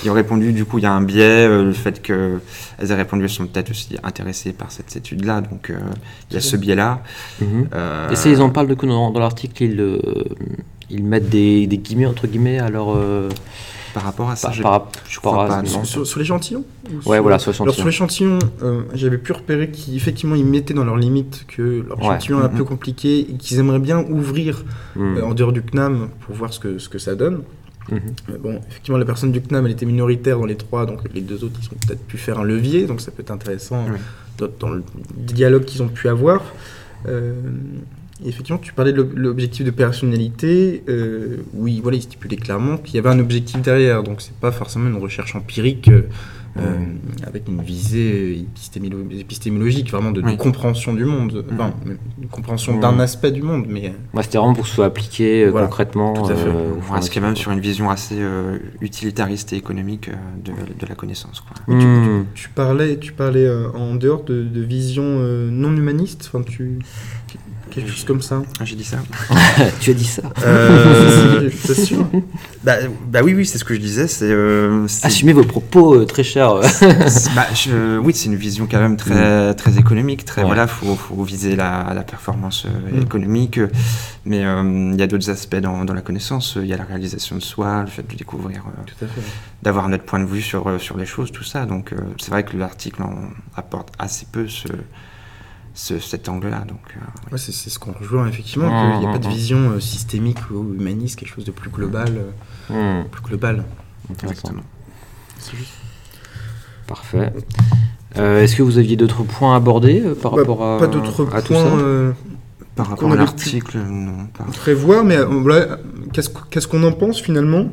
qui 0.00 0.08
ont 0.10 0.12
répondu, 0.14 0.52
du 0.52 0.64
coup, 0.64 0.78
il 0.78 0.82
y 0.82 0.86
a 0.86 0.92
un 0.92 1.02
biais, 1.02 1.46
euh, 1.46 1.64
le 1.64 1.72
fait 1.72 2.00
qu'elles 2.02 2.40
aient 2.80 2.94
répondu, 2.94 3.24
elles 3.24 3.30
sont 3.30 3.46
peut-être 3.46 3.70
aussi 3.70 3.96
intéressées 4.02 4.52
par 4.52 4.70
cette 4.70 4.94
étude-là, 4.96 5.40
donc 5.40 5.70
euh, 5.70 5.78
il 6.30 6.34
y 6.34 6.36
a 6.36 6.40
ce 6.40 6.56
biais-là. 6.56 7.02
Mhm. 7.40 7.68
Euh, 7.74 8.10
Et 8.10 8.16
ça, 8.16 8.28
ils 8.28 8.40
en 8.40 8.50
parlent 8.50 8.68
de 8.68 8.74
coup 8.74 8.86
dans, 8.86 9.10
dans 9.10 9.20
l'article, 9.20 9.62
ils, 9.64 9.80
euh, 9.80 9.98
ils 10.90 11.02
mettent 11.04 11.28
des, 11.28 11.66
des 11.66 11.78
guillemets 11.78 12.06
entre 12.06 12.26
guillemets 12.26 12.58
à 12.60 12.70
leur. 12.70 12.94
euh, 12.96 13.28
par 13.94 14.02
rapport 14.04 14.28
à 14.30 14.36
ça, 14.36 14.48
par, 14.48 14.54
je 14.54 14.62
par- 14.62 14.88
crois 15.32 15.46
pas, 15.48 15.62
non. 15.62 15.82
Sur, 15.82 16.06
sur 16.06 16.18
l'échantillon 16.20 16.62
ou 16.90 16.96
Ouais, 17.08 17.16
sur- 17.16 17.22
voilà, 17.22 17.38
sur 17.38 17.50
Alors 17.62 17.66
l'échantillon. 17.66 17.72
sur 17.74 17.86
l'échantillon, 17.86 18.38
euh, 18.62 18.82
j'avais 18.92 19.16
pu 19.18 19.32
repérer 19.32 19.70
qu'effectivement 19.70 20.36
ils 20.36 20.44
mettaient 20.44 20.74
dans 20.74 20.84
leurs 20.84 20.98
limites 20.98 21.46
que 21.48 21.84
leur 21.88 21.98
Ouais. 21.98 22.04
échantillon 22.04 22.40
est 22.42 22.44
un 22.44 22.48
Mhm. 22.50 22.58
peu 22.58 22.64
compliqué 22.64 23.20
et 23.20 23.32
qu'ils 23.38 23.58
aimeraient 23.58 23.78
bien 23.80 24.00
ouvrir 24.10 24.62
euh, 24.98 25.22
en 25.22 25.32
dehors 25.34 25.52
du 25.52 25.62
CNAM 25.62 26.08
pour 26.20 26.34
voir 26.36 26.52
ce 26.52 26.60
que, 26.60 26.78
ce 26.78 26.88
que 26.90 26.98
ça 26.98 27.14
donne. 27.16 27.42
Mais 27.90 28.38
bon, 28.38 28.60
effectivement, 28.68 28.98
la 28.98 29.04
personne 29.04 29.32
du 29.32 29.40
CNAM, 29.40 29.64
elle 29.66 29.72
était 29.72 29.86
minoritaire 29.86 30.38
dans 30.38 30.46
les 30.46 30.56
trois, 30.56 30.84
donc 30.86 31.00
les 31.14 31.20
deux 31.20 31.42
autres, 31.44 31.58
ils 31.62 31.66
ont 31.66 31.78
peut-être 31.86 32.04
pu 32.06 32.18
faire 32.18 32.38
un 32.38 32.44
levier, 32.44 32.86
donc 32.86 33.00
ça 33.00 33.10
peut 33.10 33.22
être 33.22 33.30
intéressant 33.30 33.84
Oui. 33.90 33.98
dans, 34.38 34.48
dans 34.60 34.68
le 34.74 34.82
dialogue 35.16 35.64
qu'ils 35.64 35.82
ont 35.82 35.88
pu 35.88 36.08
avoir. 36.08 36.42
Euh, 37.06 37.32
effectivement, 38.26 38.58
tu 38.58 38.72
parlais 38.72 38.92
de 38.92 38.98
l'ob- 38.98 39.16
l'objectif 39.16 39.64
de 39.64 39.70
personnalité. 39.70 40.82
Euh, 40.88 41.38
oui, 41.54 41.80
voilà, 41.82 41.96
il 41.96 42.02
stipulait 42.02 42.36
clairement 42.36 42.76
qu'il 42.76 42.96
y 42.96 42.98
avait 42.98 43.08
un 43.10 43.18
objectif 43.20 43.62
derrière, 43.62 44.02
donc 44.02 44.20
c'est 44.20 44.34
pas 44.34 44.52
forcément 44.52 44.88
une 44.88 44.96
recherche 45.02 45.34
empirique 45.36 45.88
euh, 45.88 46.02
euh, 46.56 46.62
avec 47.26 47.46
une 47.48 47.60
visée 47.62 48.44
épistémilo- 48.56 49.10
épistémologique, 49.20 49.90
vraiment 49.90 50.10
de, 50.10 50.20
de 50.20 50.26
Oui. 50.26 50.36
compréhension 50.36 50.92
du 50.94 51.04
monde, 51.04 51.44
enfin, 51.52 51.72
une 51.86 52.28
compréhension 52.28 52.74
Mhm. 52.74 52.80
d'un 52.80 52.98
aspect 53.00 53.30
du 53.30 53.42
monde, 53.42 53.66
mais 53.68 53.92
Moi, 54.12 54.22
c'était 54.22 54.38
vraiment 54.38 54.54
pour 54.54 54.64
que 54.64 54.68
ce 54.70 54.74
soit 54.76 54.86
appliqué 54.86 55.44
euh, 55.44 55.50
Voilà, 55.50 55.66
concrètement. 55.66 56.14
tout 56.14 56.24
à 56.32 56.34
fait. 56.34 56.48
euh, 56.48 56.72
On 56.88 56.92
reste 56.94 57.12
quand 57.14 57.20
même 57.20 57.36
sur 57.36 57.52
une 57.52 57.60
vision 57.60 57.90
assez 57.90 58.16
euh, 58.18 58.58
utilitariste 58.80 59.52
et 59.52 59.56
économique 59.56 60.08
euh, 60.08 60.14
de, 60.44 60.52
de 60.52 60.86
la 60.86 60.94
connaissance. 60.94 61.40
Quoi. 61.40 61.56
Mais 61.68 61.78
tu-. 61.80 62.24
Tu 62.34 62.48
parlais, 62.48 62.98
tu 62.98 63.12
parlais 63.12 63.44
euh, 63.46 63.70
en 63.72 63.94
dehors 63.94 64.24
de, 64.24 64.42
de 64.42 64.60
vision 64.62 65.04
euh, 65.06 65.50
non 65.50 65.76
humaniste, 65.76 66.30
enfin 66.32 66.42
tu 66.44 66.78
quelque 67.68 67.90
chose 67.90 68.04
comme 68.04 68.22
ça. 68.22 68.42
Ah, 68.60 68.64
J'ai 68.64 68.76
dit 68.76 68.84
ça 68.84 68.98
tu 69.80 69.90
as 69.90 69.94
dit 69.94 70.04
ça. 70.04 70.22
Euh, 70.44 71.50
C'est 71.64 71.74
sûr. 71.74 72.06
bah, 72.64 72.76
bah 73.06 73.20
oui, 73.22 73.34
oui, 73.34 73.46
c'est 73.46 73.58
ce 73.58 73.64
que 73.64 73.74
je 73.74 73.80
disais. 73.80 74.08
C'est, 74.08 74.30
euh, 74.30 74.86
Assumez 75.02 75.32
vos 75.32 75.44
propos 75.44 75.94
euh, 75.94 76.04
très 76.06 76.22
chers. 76.24 76.54
bah, 77.34 77.46
je- 77.54 77.98
oui, 77.98 78.12
c'est 78.14 78.26
une 78.26 78.36
vision 78.36 78.66
quand 78.70 78.80
même 78.80 78.96
très, 78.96 79.54
très 79.54 79.78
économique. 79.78 80.24
Très, 80.24 80.42
Ouais. 80.42 80.46
voilà, 80.46 80.66
faut, 80.66 80.94
faut 80.94 81.22
viser 81.22 81.56
la, 81.56 81.92
la 81.94 82.02
performance 82.02 82.66
euh, 82.66 82.98
Mm. 82.98 83.02
économique. 83.02 83.60
Mais 84.24 84.44
euh, 84.44 84.90
il 84.92 84.98
y 84.98 85.02
a 85.02 85.06
d'autres 85.06 85.30
aspects 85.30 85.56
dans, 85.56 85.84
dans 85.84 85.94
la 85.94 86.00
connaissance. 86.02 86.56
Il 86.60 86.66
y 86.66 86.72
a 86.72 86.76
la 86.76 86.84
réalisation 86.84 87.36
de 87.36 87.40
soi, 87.42 87.82
le 87.82 87.86
fait 87.88 88.02
de 88.08 88.14
découvrir, 88.16 88.62
euh, 89.02 89.06
d'avoir 89.62 89.88
notre 89.88 90.04
point 90.04 90.20
de 90.20 90.26
vue 90.26 90.42
sur, 90.42 90.80
sur 90.80 90.96
les 90.96 91.06
choses, 91.06 91.32
tout 91.32 91.44
ça. 91.44 91.66
Donc, 91.66 91.92
euh, 91.92 91.96
c'est 92.20 92.30
vrai 92.30 92.44
que 92.44 92.56
l'article 92.56 93.02
apporte 93.56 93.88
assez 93.98 94.26
peu 94.30 94.46
ce, 94.48 94.68
ce- 95.80 96.00
cet 96.00 96.28
angle-là. 96.28 96.64
Donc, 96.66 96.80
euh, 96.96 97.00
Ouais, 97.32 97.38
c'est 97.38 97.52
c'est 97.52 97.70
ce 97.70 97.78
qu'on 97.78 97.92
rejoint 97.92 98.26
effectivement, 98.26 98.66
Mhm, 98.68 98.92
qu'il 98.92 99.00
n'y 99.00 99.06
a 99.06 99.12
pas 99.12 99.18
de 99.18 99.26
mhm. 99.28 99.32
vision 99.32 99.58
euh, 99.70 99.80
systémique 99.80 100.38
ou 100.50 100.74
humaniste, 100.74 101.18
quelque 101.18 101.32
chose 101.34 101.44
de 101.44 101.52
plus 101.52 101.70
global, 101.70 102.12
euh, 102.72 103.02
plus 103.12 103.22
global. 103.22 103.64
Exactement. 104.10 104.62
Juste. 105.54 105.70
Parfait. 106.86 107.32
Euh, 108.16 108.42
Est-ce 108.42 108.56
que 108.56 108.62
vous 108.62 108.78
aviez 108.78 108.96
d'autres 108.96 109.22
points 109.22 109.52
à 109.52 109.56
aborder 109.56 110.00
euh, 110.04 110.14
par 110.14 110.32
Bah, 110.32 110.38
rapport 110.38 110.64
à, 110.64 110.78
pas 110.78 110.86
d'autres 110.88 111.28
à 111.34 111.42
tout 111.42 111.52
points 111.52 111.62
ça 111.62 111.76
euh, 111.76 112.12
Par 112.74 112.88
rapport 112.88 113.12
à 113.12 113.16
l'article, 113.16 113.78
non. 113.78 114.26
pas- 114.36 114.44
prévoir, 114.44 115.04
mais 115.04 115.18
voilà, 115.22 115.78
qu'est-ce 116.12 116.30
qu'- 116.30 116.44
qu'est-ce 116.50 116.66
qu'on 116.66 116.82
en 116.84 116.92
pense 116.92 117.20
finalement? 117.20 117.68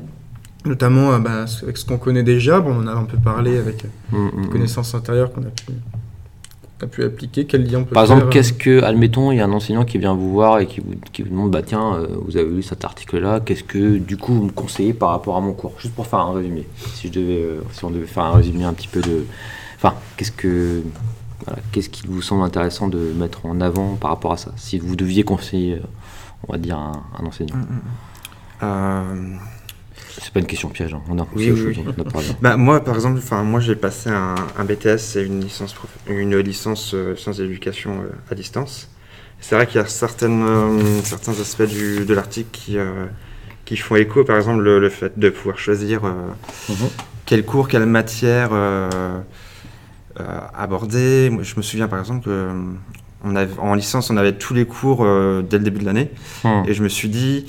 Notamment 0.65 1.18
bah, 1.20 1.46
avec 1.63 1.78
ce 1.78 1.86
qu'on 1.86 1.98
connaît 1.98 2.24
déjà, 2.24 2.60
bon, 2.60 2.72
on 2.76 2.84
en 2.84 2.88
a 2.88 2.91
un 2.94 3.04
peu 3.06 3.18
parlé 3.18 3.58
avec 3.58 3.86
les 4.12 4.48
connaissances 4.50 4.94
intérieures 4.96 5.32
qu'on 5.32 5.44
a 5.44 5.52
pu, 5.52 5.72
a 6.86 6.88
pu 6.88 7.04
appliquer, 7.04 7.45
quel 7.45 7.69
lien 7.69 7.80
on 7.80 7.84
peut 7.84 7.93
Par 7.93 8.06
faire 8.06 8.15
exemple, 8.15 8.30
euh, 8.30 8.34
qu'est-ce 8.34 8.54
que, 8.54 8.84
admettons, 8.84 9.32
il 9.32 9.38
y 9.38 9.41
a 9.41 9.45
un 9.45 9.52
enseignant 9.52 9.84
qui 9.84 9.98
vient 9.98 10.13
vous 10.15 10.32
voir 10.32 10.60
et 10.60 10.67
qui 10.67 10.80
vous, 10.80 10.93
qui 11.12 11.21
vous 11.21 11.30
demande, 11.30 11.52
bah 11.52 11.62
tiens, 11.62 11.95
euh, 11.95 12.08
vous 12.26 12.38
avez 12.38 12.50
lu 12.50 12.63
cet 12.63 12.86
article-là, 12.86 13.41
qu'est-ce 13.41 13.63
que 13.63 13.98
du 13.98 14.17
coup 14.17 14.34
vous 14.34 14.43
me 14.45 14.52
conseillez 14.52 14.93
par 14.93 15.10
rapport 15.10 15.36
à 15.36 15.41
mon 15.41 15.54
cours? 15.54 15.74
Juste 15.80 15.93
pour 15.93 16.08
faire 16.08 16.19
un 16.19 16.34
résumé. 16.34 16.65
Si, 16.93 17.08
je 17.08 17.13
devais, 17.13 17.41
euh, 17.41 17.62
si 17.71 17.84
on 17.84 17.91
devait 17.91 18.06
faire 18.06 18.24
un 18.24 18.34
résumé 18.34 18.63
un 18.63 18.74
petit 18.74 18.88
peu 18.88 19.02
de. 19.02 19.26
Enfin, 19.76 19.93
qu'est-ce 20.17 20.32
que. 20.32 20.82
Voilà, 21.45 21.60
qu'est-ce 21.71 21.89
qui 21.89 22.08
vous 22.08 22.21
semble 22.21 22.43
intéressant 22.43 22.88
de 22.88 23.13
mettre 23.17 23.45
en 23.45 23.60
avant 23.62 23.95
par 23.95 24.12
rapport 24.12 24.32
à 24.32 24.38
ça? 24.38 24.52
Si 24.56 24.80
vous 24.80 24.95
deviez 24.95 25.24
conseiller, 25.24 25.74
euh, 25.76 25.82
on 26.48 26.54
va 26.54 26.58
dire, 26.58 26.78
un, 26.78 27.04
un 27.19 27.26
enseignant. 27.26 27.56
Euh, 28.63 29.36
C'est 30.21 30.32
pas 30.34 30.39
une 30.39 30.45
question 30.45 30.69
piège, 30.69 30.93
hein. 30.93 31.01
on 31.10 31.19
a 31.19 31.28
Oui, 31.36 31.51
oui, 31.51 31.62
oui. 31.78 31.84
on 31.86 32.01
a 32.01 32.04
parlé. 32.06 32.28
Bah, 32.41 32.58
moi, 32.58 32.84
par 32.84 32.95
exemple, 32.95 33.19
moi, 33.43 33.60
j'ai 33.60 33.75
passé 33.75 34.10
un, 34.10 34.36
un 34.58 34.63
BTS 34.63 35.17
et 35.17 35.23
une 35.23 35.41
licence, 35.41 35.73
prof- 35.73 35.89
une 36.08 36.38
licence 36.38 36.93
euh, 36.93 37.15
sciences 37.15 37.38
de 37.38 37.43
l'éducation 37.43 38.01
euh, 38.01 38.12
à 38.32 38.36
distance. 38.36 38.89
C'est 39.41 39.56
vrai 39.56 39.67
qu'il 39.67 39.75
y 39.75 39.84
a 39.84 39.88
certaines, 39.88 40.41
euh, 40.43 41.01
certains 41.04 41.34
aspects 41.34 41.63
du, 41.63 42.06
de 42.06 42.13
l'article 42.13 42.49
qui, 42.51 42.78
euh, 42.78 43.06
qui 43.65 43.75
font 43.78 43.95
écho, 43.97 44.23
par 44.23 44.38
exemple, 44.38 44.63
le, 44.63 44.80
le 44.80 44.89
fait 44.89 45.19
de 45.19 45.30
pouvoir 45.30 45.60
choisir 45.60 46.04
Mhm. 46.04 46.75
quel 47.25 47.43
cours, 47.45 47.67
quelle 47.67 47.86
matière 47.86 48.51
aborder. 50.54 51.30
Moi, 51.30 51.43
je 51.43 51.56
me 51.58 51.62
souviens, 51.62 51.88
par 51.88 51.99
exemple, 51.99 52.30
on 53.23 53.36
avait, 53.36 53.51
en 53.60 53.73
licence, 53.75 54.10
on 54.10 54.17
avait 54.17 54.34
tous 54.34 54.54
les 54.54 54.65
cours 54.65 55.04
dès 55.43 55.58
le 55.58 55.63
début 55.63 55.80
de 55.80 55.86
l'année. 55.86 56.12
Hmm. 56.43 56.63
Et 56.67 56.73
je 56.73 56.84
me 56.84 56.89
suis 56.89 57.10
dit, 57.10 57.45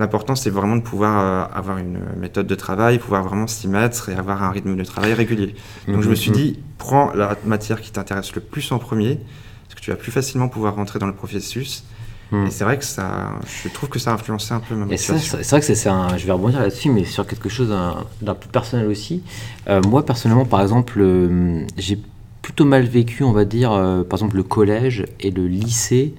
l'important 0.00 0.34
c'est 0.34 0.50
vraiment 0.50 0.76
de 0.76 0.82
pouvoir 0.82 1.20
euh, 1.20 1.56
avoir 1.56 1.78
une 1.78 2.00
méthode 2.18 2.46
de 2.48 2.54
travail, 2.56 2.98
pouvoir 2.98 3.22
vraiment 3.22 3.46
s'y 3.46 3.68
mettre 3.68 4.08
et 4.08 4.14
avoir 4.14 4.42
un 4.42 4.50
rythme 4.50 4.74
de 4.76 4.84
travail 4.84 5.12
régulier. 5.14 5.54
Donc 5.86 6.02
je 6.02 6.08
me 6.10 6.14
suis 6.16 6.30
Mhm. 6.30 6.36
dit, 6.36 6.58
prends 6.78 7.12
la 7.14 7.36
matière 7.44 7.80
qui 7.80 7.92
t'intéresse 7.92 8.34
le 8.34 8.40
plus 8.40 8.72
en 8.72 8.78
premier, 8.78 9.20
parce 9.66 9.74
que 9.76 9.80
tu 9.84 9.90
vas 9.90 9.96
plus 9.96 10.10
facilement 10.10 10.48
pouvoir 10.48 10.74
rentrer 10.74 10.98
dans 10.98 11.06
le 11.06 11.14
processus. 11.14 11.84
Hmm. 12.32 12.46
Et 12.46 12.50
c'est 12.50 12.62
vrai 12.62 12.78
que 12.78 12.84
ça, 12.84 13.32
je 13.64 13.68
trouve 13.68 13.88
que 13.88 13.98
ça 13.98 14.12
a 14.12 14.14
influencé 14.14 14.54
un 14.54 14.60
peu 14.60 14.74
ma 14.76 14.84
motivation. 14.86 15.18
c'est 15.18 15.42
c'est 15.42 15.50
vrai 15.50 15.60
que 15.60 15.74
c'est- 15.74 15.88
un, 15.88 16.16
je 16.16 16.24
vais 16.26 16.32
rebondir 16.32 16.60
là-dessus, 16.60 16.88
mais 16.88 17.04
sur 17.04 17.26
quelque 17.26 17.48
chose 17.48 17.68
d'un 17.70 18.04
d'un 18.22 18.34
peu 18.34 18.48
personnel 18.48 18.86
aussi. 18.86 19.24
Euh, 19.68 19.80
moi, 19.82 20.04
personnellement, 20.06 20.44
par 20.44 20.60
exemple, 20.62 21.00
euh, 21.00 21.64
j'ai 21.76 21.98
plutôt 22.40 22.64
mal 22.64 22.84
vécu, 22.84 23.24
on 23.24 23.32
va 23.32 23.44
dire, 23.44 23.72
euh, 23.72 24.04
par 24.04 24.18
exemple, 24.18 24.36
le 24.36 24.44
collège 24.44 25.04
et 25.18 25.30
le 25.32 25.46
lycée. 25.48 26.14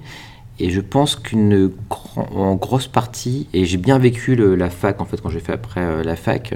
Et 0.61 0.69
je 0.69 0.79
pense 0.79 1.15
qu'une 1.15 1.71
en 2.15 2.53
grosse 2.53 2.87
partie, 2.87 3.47
et 3.51 3.65
j'ai 3.65 3.77
bien 3.77 3.97
vécu 3.97 4.35
la 4.35 4.69
fac 4.69 5.01
en 5.01 5.05
fait 5.05 5.19
quand 5.19 5.29
j'ai 5.29 5.39
fait 5.39 5.53
après 5.53 5.81
euh, 5.81 6.03
la 6.03 6.15
fac, 6.15 6.53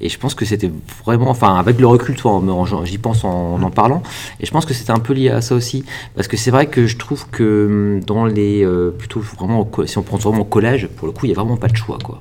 et 0.00 0.08
je 0.08 0.18
pense 0.18 0.34
que 0.34 0.44
c'était 0.44 0.70
vraiment, 1.04 1.30
enfin 1.30 1.56
avec 1.56 1.78
le 1.78 1.86
recul, 1.86 2.14
toi, 2.16 2.42
j'y 2.84 2.98
pense 2.98 3.24
en, 3.24 3.62
en 3.62 3.70
parlant, 3.70 4.02
et 4.40 4.46
je 4.46 4.50
pense 4.50 4.64
que 4.64 4.74
c'était 4.74 4.92
un 4.92 4.98
peu 4.98 5.12
lié 5.12 5.30
à 5.30 5.40
ça 5.40 5.54
aussi, 5.54 5.84
parce 6.16 6.28
que 6.28 6.36
c'est 6.36 6.50
vrai 6.50 6.66
que 6.66 6.86
je 6.86 6.96
trouve 6.96 7.26
que 7.30 7.66
hum, 7.68 8.04
dans 8.04 8.24
les, 8.24 8.64
euh, 8.64 8.90
plutôt 8.90 9.20
vraiment, 9.20 9.68
si 9.86 9.98
on 9.98 10.02
prend 10.02 10.16
vraiment 10.16 10.40
au 10.40 10.44
collège, 10.44 10.88
pour 10.88 11.06
le 11.06 11.12
coup, 11.12 11.26
il 11.26 11.30
y 11.30 11.32
a 11.32 11.34
vraiment 11.34 11.56
pas 11.56 11.68
de 11.68 11.76
choix, 11.76 11.98
quoi. 12.02 12.20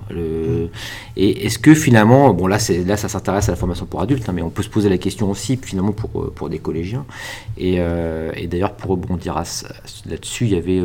Et 1.15 1.45
est-ce 1.45 1.59
que 1.59 1.73
finalement, 1.73 2.33
bon 2.33 2.47
là, 2.47 2.59
ça 2.59 3.09
s'intéresse 3.09 3.49
à 3.49 3.53
la 3.53 3.55
formation 3.55 3.85
pour 3.85 4.01
adultes, 4.01 4.27
hein, 4.27 4.33
mais 4.35 4.41
on 4.41 4.49
peut 4.49 4.63
se 4.63 4.69
poser 4.69 4.89
la 4.89 4.97
question 4.97 5.29
aussi 5.29 5.59
finalement 5.61 5.91
pour 5.91 6.09
euh, 6.21 6.49
des 6.49 6.59
collégiens. 6.59 7.05
Et, 7.57 7.75
euh, 7.79 8.31
et 8.35 8.47
d'ailleurs, 8.47 8.73
pour 8.73 8.91
rebondir 8.91 9.35
là-dessus, 9.35 10.45
il 10.45 10.51
y 10.51 10.55
avait 10.55 10.81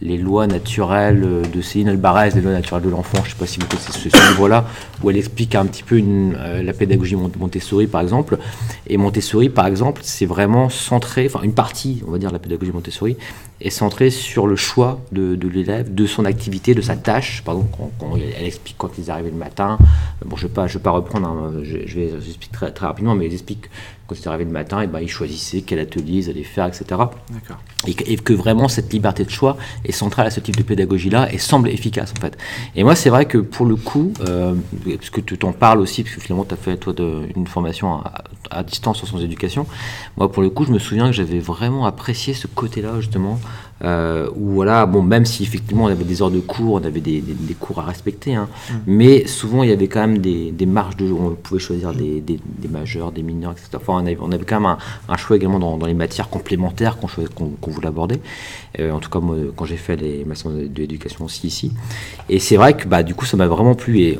les 0.00 0.18
lois 0.18 0.46
naturelles 0.46 1.42
de 1.52 1.60
Céline 1.62 1.88
Alvarez, 1.88 2.30
les 2.34 2.40
lois 2.40 2.52
naturelles 2.52 2.84
de 2.84 2.90
l'enfant. 2.90 3.18
Je 3.18 3.28
ne 3.28 3.32
sais 3.32 3.38
pas 3.38 3.46
si 3.46 3.60
vous 3.60 3.66
connaissez 3.66 3.92
ce, 3.92 4.10
ce 4.10 4.30
livre-là, 4.30 4.66
où 5.02 5.10
elle 5.10 5.16
explique 5.16 5.54
un 5.54 5.66
petit 5.66 5.82
peu 5.82 5.96
une, 5.96 6.25
euh, 6.36 6.62
la 6.62 6.72
pédagogie 6.72 7.14
Mont- 7.16 7.30
Montessori, 7.38 7.86
par 7.86 8.00
exemple. 8.00 8.38
Et 8.86 8.96
Montessori, 8.96 9.48
par 9.48 9.66
exemple, 9.66 10.00
c'est 10.04 10.26
vraiment 10.26 10.68
centré, 10.68 11.26
enfin 11.26 11.42
une 11.42 11.52
partie, 11.54 12.02
on 12.06 12.10
va 12.10 12.18
dire, 12.18 12.30
de 12.30 12.34
la 12.34 12.38
pédagogie 12.40 12.72
Montessori, 12.72 13.16
est 13.60 13.70
centrée 13.70 14.10
sur 14.10 14.46
le 14.46 14.56
choix 14.56 15.00
de, 15.12 15.34
l'élève, 15.48 15.94
de 15.94 16.06
son 16.06 16.24
activité, 16.24 16.74
de 16.74 16.82
sa 16.82 16.96
tâche. 16.96 17.42
Par 17.44 17.54
exemple, 17.56 18.20
elle 18.38 18.46
explique 18.46 18.76
quand 18.78 18.90
ils 18.98 19.10
arrivaient 19.10 19.30
le 19.30 19.36
matin. 19.36 19.78
Bon, 20.24 20.36
je 20.36 20.44
ne 20.44 20.48
vais, 20.48 20.54
pas- 20.54 20.66
je 20.66 20.78
reprendre, 20.90 21.28
hein, 21.28 21.52
je, 21.62 21.78
je 21.86 21.94
vais 21.96 22.10
j'explique 22.24 22.52
très, 22.52 22.70
très 22.72 22.86
rapidement, 22.86 23.14
mais 23.14 23.26
ils 23.26 23.32
expliquent 23.32 23.70
quand 24.06 24.14
ils 24.18 24.28
arrivaient 24.28 24.44
le 24.44 24.50
matin, 24.50 24.80
et 24.80 24.86
ben, 24.86 25.00
ils 25.00 25.08
choisissaient 25.08 25.62
quel 25.62 25.78
atelier 25.78 26.18
ils 26.18 26.30
allaient 26.30 26.42
faire, 26.42 26.66
etc 26.66 26.96
et 27.86 27.94
que, 27.94 28.04
et 28.10 28.16
que 28.16 28.32
vraiment 28.32 28.68
cette 28.68 28.92
liberté 28.92 29.24
de 29.24 29.30
choix 29.30 29.56
est 29.84 29.92
centrale 29.92 30.26
à 30.26 30.30
ce 30.30 30.40
type 30.40 30.56
de 30.56 30.62
pédagogie-là 30.62 31.32
et 31.32 31.38
semble 31.38 31.68
efficace 31.68 32.12
en 32.16 32.20
fait. 32.20 32.36
Et 32.74 32.84
moi 32.84 32.94
c'est 32.94 33.10
vrai 33.10 33.26
que 33.26 33.38
pour 33.38 33.66
le 33.66 33.76
coup, 33.76 34.12
euh, 34.20 34.54
parce 34.84 35.10
que 35.10 35.20
tu 35.20 35.38
t'en 35.38 35.52
parles 35.52 35.80
aussi, 35.80 36.02
parce 36.02 36.14
que 36.14 36.20
finalement 36.20 36.44
tu 36.44 36.54
as 36.54 36.56
fait 36.56 36.76
toi 36.76 36.92
de, 36.92 37.28
une 37.36 37.46
formation 37.46 37.94
à, 37.94 38.24
à 38.50 38.62
distance 38.62 39.02
en 39.02 39.06
sciences 39.06 39.20
d'éducation, 39.20 39.66
moi 40.16 40.30
pour 40.30 40.42
le 40.42 40.50
coup 40.50 40.64
je 40.64 40.72
me 40.72 40.78
souviens 40.78 41.06
que 41.06 41.12
j'avais 41.12 41.38
vraiment 41.38 41.86
apprécié 41.86 42.34
ce 42.34 42.46
côté-là 42.46 43.00
justement, 43.00 43.38
euh, 43.84 44.28
où 44.34 44.52
voilà, 44.52 44.86
bon 44.86 45.02
même 45.02 45.26
si 45.26 45.42
effectivement 45.42 45.84
on 45.84 45.88
avait 45.88 46.04
des 46.04 46.22
heures 46.22 46.30
de 46.30 46.40
cours, 46.40 46.74
on 46.74 46.84
avait 46.84 47.00
des, 47.00 47.20
des- 47.20 47.34
des 47.34 47.54
cours 47.54 47.78
à 47.80 47.82
respecter, 47.84 48.34
hein, 48.34 48.48
mais 48.86 49.26
souvent 49.26 49.62
il 49.62 49.68
y 49.68 49.72
avait 49.72 49.88
quand 49.88 50.00
même 50.00 50.18
des, 50.18 50.50
des 50.50 50.64
marges 50.66 50.96
de, 50.96 51.10
on 51.12 51.30
pouvait 51.34 51.60
choisir 51.60 51.92
des, 51.92 52.20
des 52.20 52.68
majeurs, 52.68 53.12
des 53.12 53.22
mineurs, 53.22 53.52
etc. 53.52 53.68
Enfin, 53.76 53.92
on, 53.94 54.06
avait, 54.06 54.16
on 54.20 54.32
avait 54.32 54.44
quand 54.46 54.56
même 54.60 54.66
un, 54.66 54.78
un 55.08 55.16
choix 55.16 55.36
également 55.36 55.58
dans, 55.58 55.76
dans 55.76 55.86
les 55.86 55.94
matières 55.94 56.28
complémentaires 56.30 56.96
qu'on 56.98 57.70
voulait 57.70 57.88
aborder. 57.88 58.20
Euh, 58.78 58.92
en 58.92 58.98
tout 59.00 59.10
cas, 59.10 59.20
moi, 59.20 59.36
quand 59.56 59.64
j'ai 59.66 59.76
fait 59.76 59.96
les 59.96 60.24
maçons 60.24 60.50
de, 60.50 60.66
de 60.66 60.78
l'éducation 60.80 61.24
aussi 61.24 61.46
ici. 61.46 61.72
Et 62.28 62.38
c'est 62.38 62.56
vrai 62.56 62.76
que 62.76 62.86
bah, 62.88 63.02
du 63.02 63.14
coup, 63.14 63.24
ça 63.26 63.36
m'a 63.36 63.46
vraiment 63.46 63.74
plu. 63.74 63.98
Et 64.00 64.18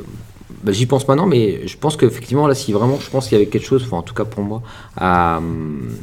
bah, 0.62 0.72
j'y 0.72 0.86
pense 0.86 1.06
maintenant, 1.08 1.26
mais 1.26 1.66
je 1.66 1.76
pense 1.76 1.96
qu'effectivement, 1.96 2.46
là, 2.46 2.54
si 2.54 2.72
vraiment, 2.72 2.98
je 3.00 3.08
pense 3.10 3.28
qu'il 3.28 3.38
y 3.38 3.40
avait 3.40 3.50
quelque 3.50 3.66
chose, 3.66 3.82
enfin, 3.86 3.98
en 3.98 4.02
tout 4.02 4.14
cas 4.14 4.24
pour 4.24 4.42
moi, 4.44 4.62
à, 4.96 5.40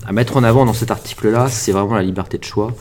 à 0.08 0.12
mettre 0.12 0.38
en 0.38 0.44
avant 0.44 0.66
dans 0.66 0.74
cet 0.74 0.92
article-là, 0.92 1.48
c'est 1.50 1.72
vraiment 1.72 1.96
la 1.96 2.04
liberté 2.04 2.38
de 2.38 2.44
choix. 2.44 2.74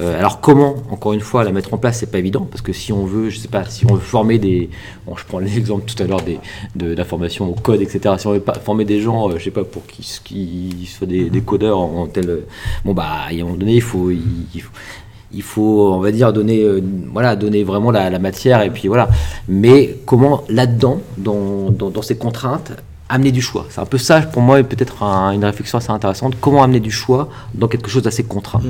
Euh, 0.00 0.18
alors 0.18 0.40
comment, 0.40 0.76
encore 0.90 1.12
une 1.12 1.20
fois, 1.20 1.44
la 1.44 1.52
mettre 1.52 1.74
en 1.74 1.76
place, 1.76 1.98
c'est 1.98 2.10
pas 2.10 2.18
évident, 2.18 2.46
parce 2.50 2.62
que 2.62 2.72
si 2.72 2.92
on 2.92 3.04
veut, 3.04 3.28
je 3.28 3.38
sais 3.38 3.48
pas, 3.48 3.64
si 3.66 3.84
on 3.84 3.94
veut 3.94 4.00
former 4.00 4.38
des, 4.38 4.70
je 5.06 5.24
prends 5.24 5.38
l'exemple 5.40 5.84
tout 5.84 6.02
à 6.02 6.06
l'heure 6.06 6.22
des, 6.22 6.38
de 6.74 6.94
la 6.94 7.04
formation 7.04 7.48
au 7.50 7.54
code, 7.54 7.82
etc. 7.82 8.14
Si 8.16 8.26
on 8.26 8.32
veut 8.32 8.40
pas 8.40 8.54
former 8.54 8.84
des 8.84 9.00
gens, 9.00 9.28
euh, 9.28 9.34
je 9.38 9.44
sais 9.44 9.50
pas, 9.50 9.64
pour 9.64 9.84
qu'ils 9.86 10.86
soient 10.86 11.06
des, 11.06 11.28
des 11.28 11.40
codeurs 11.42 11.78
en, 11.78 12.06
tel, 12.06 12.44
bon 12.84 12.94
bah, 12.94 13.08
à 13.28 13.32
un 13.32 13.38
moment 13.38 13.56
donné, 13.56 13.74
il 13.74 13.82
faut, 13.82 14.10
il, 14.10 15.42
faut 15.42 15.92
on 15.92 16.00
va 16.00 16.12
dire, 16.12 16.32
donner, 16.32 16.62
euh, 16.62 16.80
voilà, 17.12 17.36
donner 17.36 17.62
vraiment 17.62 17.90
la, 17.90 18.18
matière 18.18 18.62
et 18.62 18.70
puis 18.70 18.88
voilà. 18.88 19.10
Mais 19.48 19.98
comment 20.06 20.44
là-dedans, 20.48 21.00
dans, 21.18 22.02
ces 22.02 22.16
contraintes, 22.16 22.72
amener 23.10 23.32
du 23.32 23.42
choix? 23.42 23.66
C'est 23.68 23.80
un 23.82 23.86
peu 23.86 23.98
ça, 23.98 24.22
pour 24.22 24.40
moi, 24.40 24.62
peut-être 24.62 25.02
un, 25.02 25.32
une 25.32 25.44
réflexion 25.44 25.76
assez 25.76 25.90
intéressante. 25.90 26.36
Comment 26.40 26.62
amener 26.62 26.80
du 26.80 26.90
choix 26.90 27.28
dans 27.54 27.68
quelque 27.68 27.90
chose 27.90 28.04
d'assez 28.04 28.24
contraint? 28.24 28.62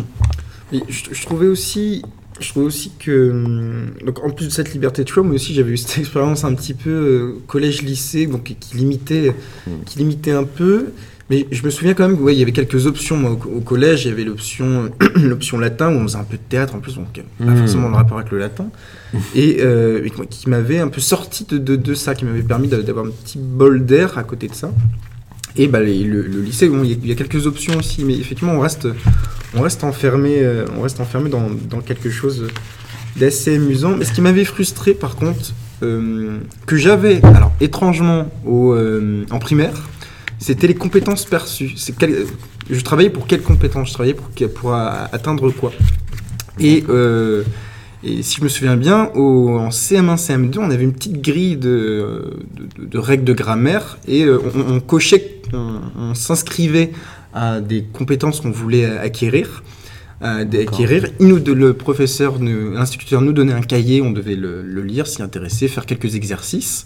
Et 0.72 0.80
je, 0.88 1.12
je, 1.12 1.22
trouvais 1.22 1.46
aussi, 1.46 2.02
je 2.40 2.48
trouvais 2.48 2.66
aussi 2.66 2.92
que, 2.98 3.30
hum, 3.30 3.90
donc 4.04 4.24
en 4.24 4.30
plus 4.30 4.46
de 4.46 4.50
cette 4.50 4.72
liberté 4.72 5.04
de 5.04 5.08
choix, 5.08 5.22
moi 5.22 5.34
aussi 5.34 5.54
j'avais 5.54 5.72
eu 5.72 5.76
cette 5.76 5.98
expérience 5.98 6.44
un 6.44 6.54
petit 6.54 6.74
peu 6.74 6.90
euh, 6.90 7.42
collège-lycée, 7.46 8.26
donc 8.26 8.44
qui 8.44 8.76
limitait, 8.76 9.34
mmh. 9.66 9.70
qui 9.86 9.98
limitait 9.98 10.32
un 10.32 10.44
peu. 10.44 10.92
Mais 11.28 11.46
je 11.52 11.64
me 11.64 11.70
souviens 11.70 11.94
quand 11.94 12.08
même 12.08 12.16
qu'il 12.16 12.24
ouais, 12.24 12.34
y 12.34 12.42
avait 12.42 12.50
quelques 12.50 12.86
options 12.86 13.16
moi, 13.16 13.30
au, 13.30 13.58
au, 13.58 13.60
collège. 13.60 14.04
Il 14.04 14.08
y 14.08 14.10
avait 14.10 14.24
l'option, 14.24 14.90
l'option 15.14 15.58
latin 15.58 15.88
où 15.88 15.98
on 15.98 16.02
faisait 16.02 16.18
un 16.18 16.24
peu 16.24 16.36
de 16.36 16.42
théâtre 16.48 16.74
en 16.74 16.80
plus, 16.80 16.96
donc 16.96 17.06
pas 17.12 17.44
mmh. 17.44 17.56
forcément 17.56 17.88
le 17.88 17.94
rapport 17.94 18.18
avec 18.18 18.32
le 18.32 18.38
latin, 18.38 18.66
et 19.34 19.58
euh, 19.60 20.08
qui 20.28 20.48
m'avait 20.48 20.78
un 20.78 20.88
peu 20.88 21.00
sorti 21.00 21.44
de, 21.44 21.58
de, 21.58 21.76
de 21.76 21.94
ça, 21.94 22.14
qui 22.14 22.24
m'avait 22.24 22.42
permis 22.42 22.68
d'avoir 22.68 23.06
un 23.06 23.10
petit 23.10 23.38
bol 23.38 23.84
d'air 23.84 24.18
à 24.18 24.24
côté 24.24 24.48
de 24.48 24.54
ça. 24.54 24.72
Et 25.56 25.66
bah, 25.66 25.80
le, 25.80 26.22
lycée, 26.42 26.68
bon, 26.68 26.84
il 26.84 27.06
y 27.06 27.12
a 27.12 27.14
quelques 27.14 27.46
options 27.46 27.76
aussi, 27.76 28.04
mais 28.04 28.14
effectivement, 28.14 28.52
on 28.52 28.60
reste, 28.60 28.88
on 29.54 29.62
reste 29.62 29.84
enfermé, 29.84 30.38
euh, 30.38 30.64
on 30.76 30.82
reste 30.82 31.00
enfermé 31.00 31.28
dans, 31.28 31.48
dans 31.68 31.80
quelque 31.80 32.10
chose 32.10 32.48
d'assez 33.16 33.56
amusant. 33.56 33.96
Mais 33.96 34.04
ce 34.04 34.12
qui 34.12 34.20
m'avait 34.20 34.44
frustré, 34.44 34.94
par 34.94 35.16
contre, 35.16 35.52
euh, 35.82 36.38
que 36.66 36.76
j'avais, 36.76 37.24
alors 37.24 37.52
étrangement, 37.60 38.30
au, 38.46 38.72
euh, 38.72 39.24
en 39.30 39.38
primaire, 39.38 39.88
c'était 40.38 40.66
les 40.66 40.74
compétences 40.74 41.24
perçues. 41.24 41.74
Quel, 41.98 42.26
je 42.70 42.80
travaillais 42.80 43.10
pour 43.10 43.26
quelles 43.26 43.42
compétences 43.42 43.88
Je 43.88 43.94
travaillais 43.94 44.14
pour, 44.14 44.30
pour 44.54 44.74
atteindre 44.74 45.50
quoi? 45.50 45.72
Et, 46.58 46.84
et, 48.04 48.22
si 48.22 48.38
je 48.38 48.44
me 48.44 48.48
souviens 48.48 48.76
bien, 48.76 49.10
au, 49.14 49.58
en 49.58 49.68
CM1, 49.68 50.16
CM2, 50.16 50.58
on 50.58 50.70
avait 50.70 50.84
une 50.84 50.92
petite 50.92 51.20
grille 51.20 51.56
de, 51.56 52.32
de, 52.78 52.84
de 52.86 52.98
règles 52.98 53.24
de 53.24 53.32
grammaire 53.32 53.98
et 54.06 54.24
euh, 54.24 54.38
on, 54.54 54.74
on, 54.74 54.80
cochait, 54.80 55.42
on, 55.52 55.80
on 55.98 56.14
s'inscrivait 56.14 56.92
à 57.34 57.60
des 57.60 57.84
compétences 57.84 58.40
qu'on 58.40 58.50
voulait 58.50 58.84
acquérir. 58.84 59.62
Euh, 60.22 60.44
d'acquérir. 60.44 61.06
Nous, 61.18 61.40
de, 61.40 61.52
le 61.52 61.72
professeur, 61.72 62.38
l'instituteur 62.40 63.22
nous 63.22 63.32
donnait 63.32 63.54
un 63.54 63.62
cahier, 63.62 64.02
on 64.02 64.10
devait 64.10 64.36
le, 64.36 64.62
le 64.62 64.82
lire, 64.82 65.06
s'y 65.06 65.22
intéresser, 65.22 65.66
faire 65.68 65.86
quelques 65.86 66.14
exercices. 66.14 66.84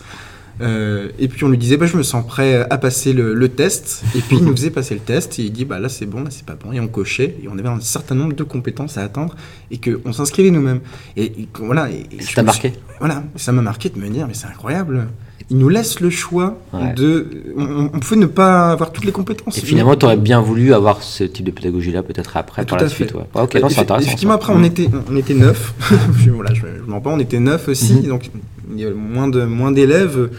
Euh, 0.60 1.08
et 1.18 1.26
puis 1.26 1.44
on 1.44 1.48
lui 1.48 1.58
disait 1.58 1.76
bah, 1.76 1.86
je 1.86 1.96
me 1.96 2.04
sens 2.04 2.24
prêt 2.24 2.64
à 2.70 2.78
passer 2.78 3.12
le, 3.12 3.34
le, 3.34 3.48
test 3.48 4.04
et 4.14 4.20
puis 4.20 4.36
il 4.36 4.44
nous 4.44 4.52
faisait 4.52 4.70
passer 4.70 4.94
le 4.94 5.00
test 5.00 5.38
et 5.40 5.42
il 5.42 5.52
dit 5.52 5.64
bah 5.64 5.80
là 5.80 5.88
c'est 5.88 6.06
bon 6.06 6.22
là 6.22 6.30
c'est 6.30 6.46
pas 6.46 6.54
bon 6.54 6.72
et 6.72 6.78
on 6.78 6.86
cochait 6.86 7.36
et 7.42 7.48
on 7.52 7.58
avait 7.58 7.68
un 7.68 7.80
certain 7.80 8.14
nombre 8.14 8.34
de 8.34 8.44
compétences 8.44 8.96
à 8.96 9.02
atteindre 9.02 9.34
et 9.72 9.78
que 9.78 10.00
on 10.04 10.12
s'inscrivait 10.12 10.52
nous-mêmes 10.52 10.80
et, 11.16 11.24
et, 11.24 11.48
voilà 11.58 11.90
et, 11.90 12.06
et 12.16 12.22
ça 12.22 12.34
t'a 12.36 12.42
marqué 12.44 12.68
suis, 12.68 12.78
voilà 13.00 13.24
ça 13.34 13.50
m'a 13.50 13.62
marqué 13.62 13.88
de 13.88 13.98
me 13.98 14.08
dire 14.08 14.28
mais 14.28 14.34
c'est 14.34 14.46
incroyable 14.46 15.08
il 15.50 15.58
nous 15.58 15.68
laisse 15.68 16.00
le 16.00 16.10
choix 16.10 16.58
ouais. 16.72 16.94
de. 16.94 17.28
On, 17.56 17.90
on, 17.92 17.98
pouvait 18.00 18.16
ne 18.16 18.26
pas 18.26 18.72
avoir 18.72 18.92
toutes 18.92 19.04
les 19.04 19.12
compétences. 19.12 19.58
Et 19.58 19.60
finalement, 19.60 19.94
tu 19.94 20.06
aurais 20.06 20.16
bien 20.16 20.40
voulu 20.40 20.72
avoir 20.72 21.02
ce 21.02 21.24
type 21.24 21.44
de 21.44 21.50
pédagogie-là, 21.50 22.02
peut-être 22.02 22.36
après, 22.36 22.62
Tout 22.64 22.70
par 22.70 22.78
à 22.78 22.82
la 22.84 22.88
fait. 22.88 23.04
suite. 23.04 23.14
Ouais. 23.14 23.24
ok, 23.34 23.54
non, 23.56 23.68
c'est 23.68 23.80
intéressant. 23.80 24.06
Effectivement, 24.06 24.32
ça. 24.32 24.36
après, 24.36 24.52
on 24.54 24.64
était, 24.64 24.88
on 25.10 25.16
était 25.16 25.34
neuf. 25.34 25.74
voilà, 26.34 26.54
je, 26.54 26.62
je 26.62 26.90
m'en 26.90 27.00
pas, 27.00 27.10
on 27.10 27.18
était 27.18 27.40
neuf 27.40 27.68
aussi. 27.68 27.94
Mm 27.94 27.98
-hmm. 27.98 28.08
Donc, 28.08 28.30
il 28.70 28.80
y 28.80 28.86
a 28.86 28.90
moins 28.90 29.28
de 29.28 29.44
moins 29.44 29.72
d'élèves. 29.72 30.30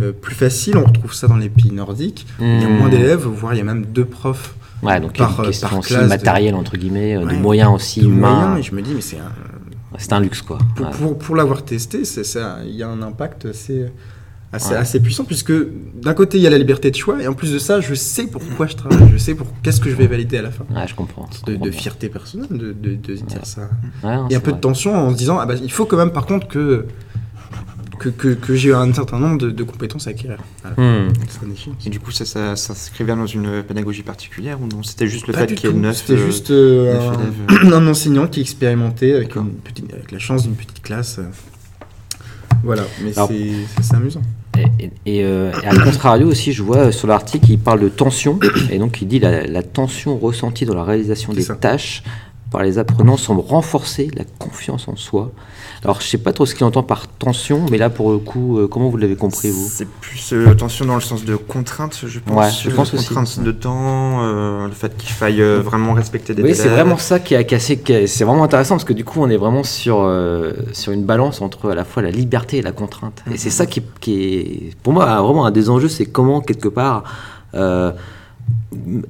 Euh, 0.00 0.12
plus 0.12 0.34
facile, 0.34 0.78
on 0.78 0.84
retrouve 0.84 1.12
ça 1.12 1.28
dans 1.28 1.36
les 1.36 1.50
pays 1.50 1.70
nordiques. 1.70 2.26
Mmh. 2.38 2.44
Il 2.44 2.62
y 2.62 2.64
a 2.64 2.68
moins 2.68 2.88
d'élèves, 2.88 3.26
voire 3.26 3.54
il 3.54 3.58
y 3.58 3.60
a 3.60 3.64
même 3.64 3.84
deux 3.84 4.06
profs. 4.06 4.54
Ouais, 4.82 4.98
donc 5.00 5.16
par, 5.16 5.38
une 5.38 5.46
question 5.46 5.68
par 5.68 5.78
aussi 5.78 5.94
matérielle, 5.94 6.54
de... 6.54 6.58
entre 6.58 6.76
guillemets, 6.76 7.16
ouais, 7.16 7.34
de 7.34 7.38
moyens 7.38 7.72
aussi 7.72 8.00
de 8.00 8.06
humains. 8.06 8.48
Moyens, 8.48 8.58
et 8.58 8.62
je 8.62 8.74
me 8.74 8.82
dis, 8.82 8.94
mais 8.94 9.00
c'est 9.00 9.18
un. 9.18 9.32
C'est 9.98 10.12
un 10.14 10.20
luxe, 10.20 10.40
quoi. 10.40 10.58
Pour, 10.74 10.86
ouais. 10.86 10.92
pour, 10.92 11.18
pour 11.18 11.36
l'avoir 11.36 11.64
testé, 11.64 12.02
il 12.02 12.74
y 12.74 12.82
a 12.82 12.88
un 12.88 13.02
impact 13.02 13.44
assez, 13.44 13.86
assez, 14.52 15.00
puissant, 15.00 15.24
puisque 15.24 15.52
d'un 15.94 16.14
côté, 16.14 16.38
il 16.38 16.42
y 16.42 16.46
a 16.46 16.50
la 16.50 16.58
liberté 16.58 16.90
de 16.90 16.96
choix, 16.96 17.22
et 17.22 17.26
en 17.26 17.34
plus 17.34 17.52
de 17.52 17.58
ça, 17.58 17.80
je 17.80 17.94
sais 17.94 18.26
pourquoi 18.26 18.66
je 18.66 18.76
travaille, 18.76 19.10
je 19.12 19.18
sais 19.18 19.34
pour 19.34 19.46
qu'est-ce 19.62 19.80
que 19.80 19.90
je 19.90 19.94
vais 19.94 20.06
valider 20.06 20.38
à 20.38 20.42
la 20.42 20.50
fin. 20.50 20.64
Ouais, 20.74 20.86
je 20.86 20.94
comprends. 20.94 21.28
Je 21.30 21.44
de, 21.44 21.52
comprends 21.52 21.66
de, 21.66 21.70
fierté 21.70 22.08
personnelle, 22.08 22.48
de, 22.50 22.72
de, 22.72 22.94
dire 22.94 23.44
ça. 23.44 23.68
et 24.02 24.34
un 24.34 24.40
peu 24.40 24.50
vrai. 24.50 24.52
de 24.52 24.60
tension 24.60 24.94
en 24.94 25.10
se 25.10 25.16
disant, 25.16 25.38
ah 25.38 25.46
bah, 25.46 25.54
il 25.62 25.70
faut 25.70 25.84
quand 25.84 25.96
même, 25.96 26.12
par 26.12 26.26
contre, 26.26 26.48
que 26.48 26.86
que, 28.02 28.08
que, 28.08 28.28
que 28.34 28.54
j'ai 28.54 28.72
un 28.72 28.92
certain 28.92 29.18
nombre 29.18 29.38
de, 29.38 29.50
de 29.50 29.62
compétences 29.62 30.06
à 30.06 30.10
acquérir. 30.10 30.38
Voilà. 30.62 31.08
Mmh. 31.08 31.12
Et 31.86 31.90
du 31.90 32.00
coup, 32.00 32.10
ça, 32.10 32.24
ça, 32.24 32.56
ça 32.56 32.74
s'inscrivait 32.74 33.14
dans 33.14 33.26
une 33.26 33.62
pédagogie 33.62 34.02
particulière 34.02 34.60
ou 34.60 34.66
non? 34.66 34.82
C'était 34.82 35.06
juste 35.06 35.26
le 35.28 35.32
Pas 35.32 35.40
fait 35.40 35.54
qu'il 35.54 35.70
y 35.70 35.72
ait 35.72 35.76
neuf 35.76 35.98
C'était 35.98 36.20
euh, 36.20 36.26
juste 36.26 36.50
euh, 36.50 37.10
un, 37.48 37.72
un, 37.72 37.86
enseignant 37.86 38.26
qui 38.26 38.40
expérimentait 38.40 39.14
avec, 39.14 39.36
une 39.36 39.52
petite, 39.52 39.92
avec 39.92 40.10
la 40.10 40.18
chance 40.18 40.42
d'une 40.42 40.54
petite 40.54 40.82
classe. 40.82 41.20
Voilà, 42.64 42.82
mais 43.02 43.12
c'est 43.12 43.94
amusant. 43.94 44.22
Et, 44.78 44.90
et, 45.06 45.24
euh, 45.24 45.50
et, 45.62 45.66
à 45.66 45.74
contrario 45.76 46.28
aussi, 46.28 46.52
je 46.52 46.62
vois 46.62 46.92
sur 46.92 47.08
l'article, 47.08 47.50
il 47.50 47.58
parle 47.58 47.80
de 47.80 47.88
tension, 47.88 48.38
et 48.70 48.78
donc 48.78 49.00
il 49.00 49.08
dit 49.08 49.18
la, 49.18 49.46
la 49.46 49.62
tension 49.62 50.18
ressentie 50.18 50.66
dans 50.66 50.74
la 50.74 50.84
réalisation 50.84 51.32
des 51.32 51.42
ça. 51.42 51.54
tâches 51.54 52.02
par 52.52 52.62
les 52.62 52.78
apprenants 52.78 53.16
semble 53.16 53.40
renforcer 53.40 54.10
la 54.14 54.24
confiance 54.38 54.86
en 54.86 54.96
soi. 54.96 55.32
Alors, 55.84 56.00
je 56.00 56.06
sais 56.06 56.18
pas 56.18 56.32
trop 56.32 56.46
ce 56.46 56.54
qu'il 56.54 56.64
entend 56.64 56.84
par 56.84 57.08
tension, 57.08 57.64
mais 57.70 57.78
là, 57.78 57.90
pour 57.90 58.12
le 58.12 58.18
coup, 58.18 58.58
euh, 58.58 58.68
comment 58.68 58.88
vous 58.88 58.96
l'avez 58.96 59.16
compris, 59.16 59.50
vous? 59.50 59.68
C'est 59.68 59.88
plus 59.88 60.32
euh, 60.32 60.54
tension 60.54 60.84
dans 60.84 60.94
le 60.94 61.00
sens 61.00 61.24
de 61.24 61.34
contrainte, 61.34 61.98
je 62.06 62.20
pense. 62.20 62.36
Ouais, 62.36 62.50
je 62.62 62.70
pense 62.70 62.94
aussi. 62.94 63.08
Contrainte 63.08 63.40
de 63.40 63.52
temps, 63.52 64.22
euh, 64.22 64.68
le 64.68 64.72
fait 64.72 64.96
qu'il 64.96 65.10
faille 65.10 65.42
vraiment 65.42 65.94
respecter 65.94 66.34
des 66.34 66.42
Oui, 66.42 66.54
c'est 66.54 66.68
vraiment 66.68 66.98
ça 66.98 67.18
qui 67.18 67.34
a 67.34 67.42
cassé. 67.42 67.82
C'est 68.06 68.24
vraiment 68.24 68.44
intéressant 68.44 68.74
parce 68.76 68.84
que 68.84 68.92
du 68.92 69.04
coup, 69.04 69.18
on 69.20 69.30
est 69.30 69.36
vraiment 69.36 69.64
sur, 69.64 69.96
sur 70.72 70.92
une 70.92 71.04
balance 71.04 71.40
entre 71.40 71.70
à 71.70 71.74
la 71.74 71.84
fois 71.84 72.02
la 72.02 72.10
liberté 72.10 72.58
et 72.58 72.62
la 72.62 72.72
contrainte. 72.72 73.22
Mm 73.26 73.30
-hmm. 73.30 73.34
Et 73.34 73.38
c'est 73.38 73.54
ça 73.58 73.66
qui, 73.66 73.82
qui, 74.02 74.12
est, 74.24 74.76
pour 74.82 74.92
moi, 74.92 75.04
vraiment 75.26 75.44
un 75.46 75.54
des 75.58 75.66
enjeux, 75.68 75.92
c'est 75.96 76.06
comment, 76.16 76.38
quelque 76.48 76.70
part, 76.80 76.98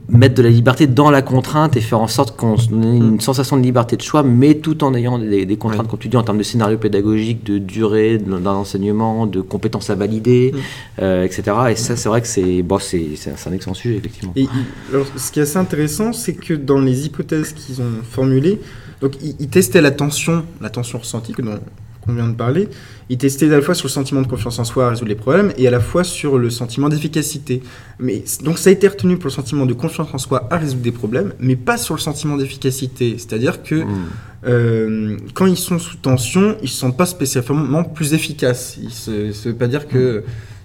mettre 0.09 0.35
de 0.35 0.43
la 0.43 0.49
liberté 0.49 0.87
dans 0.87 1.11
la 1.11 1.23
contrainte 1.23 1.77
et 1.77 1.81
faire 1.81 2.01
en 2.01 2.09
sorte 2.09 2.37
qu'on 2.37 2.57
ait 2.57 2.97
une 2.97 3.21
sensation 3.21 3.57
de 3.57 3.63
liberté 3.63 3.97
de 3.97 4.03
choix, 4.03 4.23
mais 4.23 4.55
tout 4.55 4.85
en 4.85 4.95
ayant 4.95 5.19
des, 5.19 5.47
des 5.47 5.57
contraintes, 5.57 5.83
oui. 5.83 5.91
comme 5.91 5.99
tu 5.99 6.09
dis, 6.09 6.17
en 6.17 6.23
termes 6.23 6.39
de 6.39 6.43
scénario 6.43 6.79
pédagogique, 6.79 7.45
de 7.45 7.59
durée 7.59 8.19
d'un 8.19 8.45
enseignement, 8.47 9.27
de 9.27 9.41
compétences 9.41 9.91
à 9.91 9.95
valider, 9.95 10.53
mmh. 10.53 10.59
euh, 11.03 11.25
etc. 11.25 11.43
Et 11.71 11.77
ça, 11.77 11.97
c'est 11.97 12.09
vrai 12.09 12.21
que 12.21 12.29
c'est 12.29 12.63
bon, 12.63 12.79
c'est 12.79 13.17
un 13.47 13.53
excellent 13.53 13.75
sujet, 13.75 13.97
effectivement. 13.97 14.33
Et 14.37 14.47
alors, 14.93 15.07
ce 15.17 15.31
qui 15.33 15.41
est 15.41 15.45
assez 15.45 15.59
intéressant, 15.59 16.13
c'est 16.13 16.35
que 16.35 16.55
dans 16.55 16.81
les 16.81 17.07
hypothèses 17.07 17.53
qu'ils 17.53 17.81
ont 17.81 18.03
formulées, 18.03 18.61
donc 19.01 19.17
ils, 19.23 19.35
ils, 19.41 19.49
testaient 19.49 19.81
la 19.81 19.91
tension, 19.91 20.45
la 20.61 20.71
tension 20.71 20.99
ressentie 20.99 21.33
que 21.33 21.43
dont 21.43 21.59
qu'on 22.05 22.13
vient 22.15 22.29
de 22.29 22.35
parler, 22.35 22.69
il 23.09 23.19
testait 23.19 23.47
à 23.47 23.57
la 23.57 23.63
fois 23.63 23.75
sur 23.75 23.87
le 23.87 23.93
sentiment 23.93 24.23
de 24.23 24.27
confiance 24.27 24.59
en 24.59 24.65
soi 24.65 24.87
à 24.87 24.91
résoudre 24.91 25.09
les 25.09 25.15
problèmes 25.15 25.53
et 25.57 25.69
à 25.69 25.71
la 25.71 25.81
fois 25.81 26.05
sur 26.05 26.39
le 26.39 26.51
sentiment 26.51 26.89
d'efficacité. 26.89 27.63
Mais 27.99 28.25
donc 28.43 28.59
ça 28.59 28.71
a 28.71 28.73
été 28.73 28.89
retenu 28.89 29.17
pour 29.17 29.27
le 29.27 29.33
sentiment 29.33 29.67
de 29.67 29.73
confiance 29.73 30.09
en 30.13 30.19
soi 30.19 30.49
à 30.51 30.57
résoudre 30.57 30.83
des 30.83 30.93
problèmes, 30.93 31.33
mais 31.39 31.57
pas 31.57 31.79
sur 31.79 31.95
le 31.95 32.01
sentiment 32.01 32.37
d'efficacité. 32.37 33.17
C'est-à-dire 33.19 33.63
que 33.63 33.77
mmh. 33.77 33.89
euh, 34.47 35.17
quand 35.35 35.47
ils 35.47 35.57
sont 35.57 35.79
sous 35.79 35.97
tension, 35.97 36.57
ils 36.61 36.65
ne 36.65 36.69
se 36.69 36.77
sentent 36.77 36.97
pas 36.97 37.07
spécialement 37.07 37.85
plus 37.85 38.15
efficaces. 38.15 38.79
Ça 38.91 39.11
ne 39.11 39.33
veut 39.33 39.55
pas 39.55 39.69
dire 39.69 39.87
que 39.89 40.19
mmh. 40.19 40.23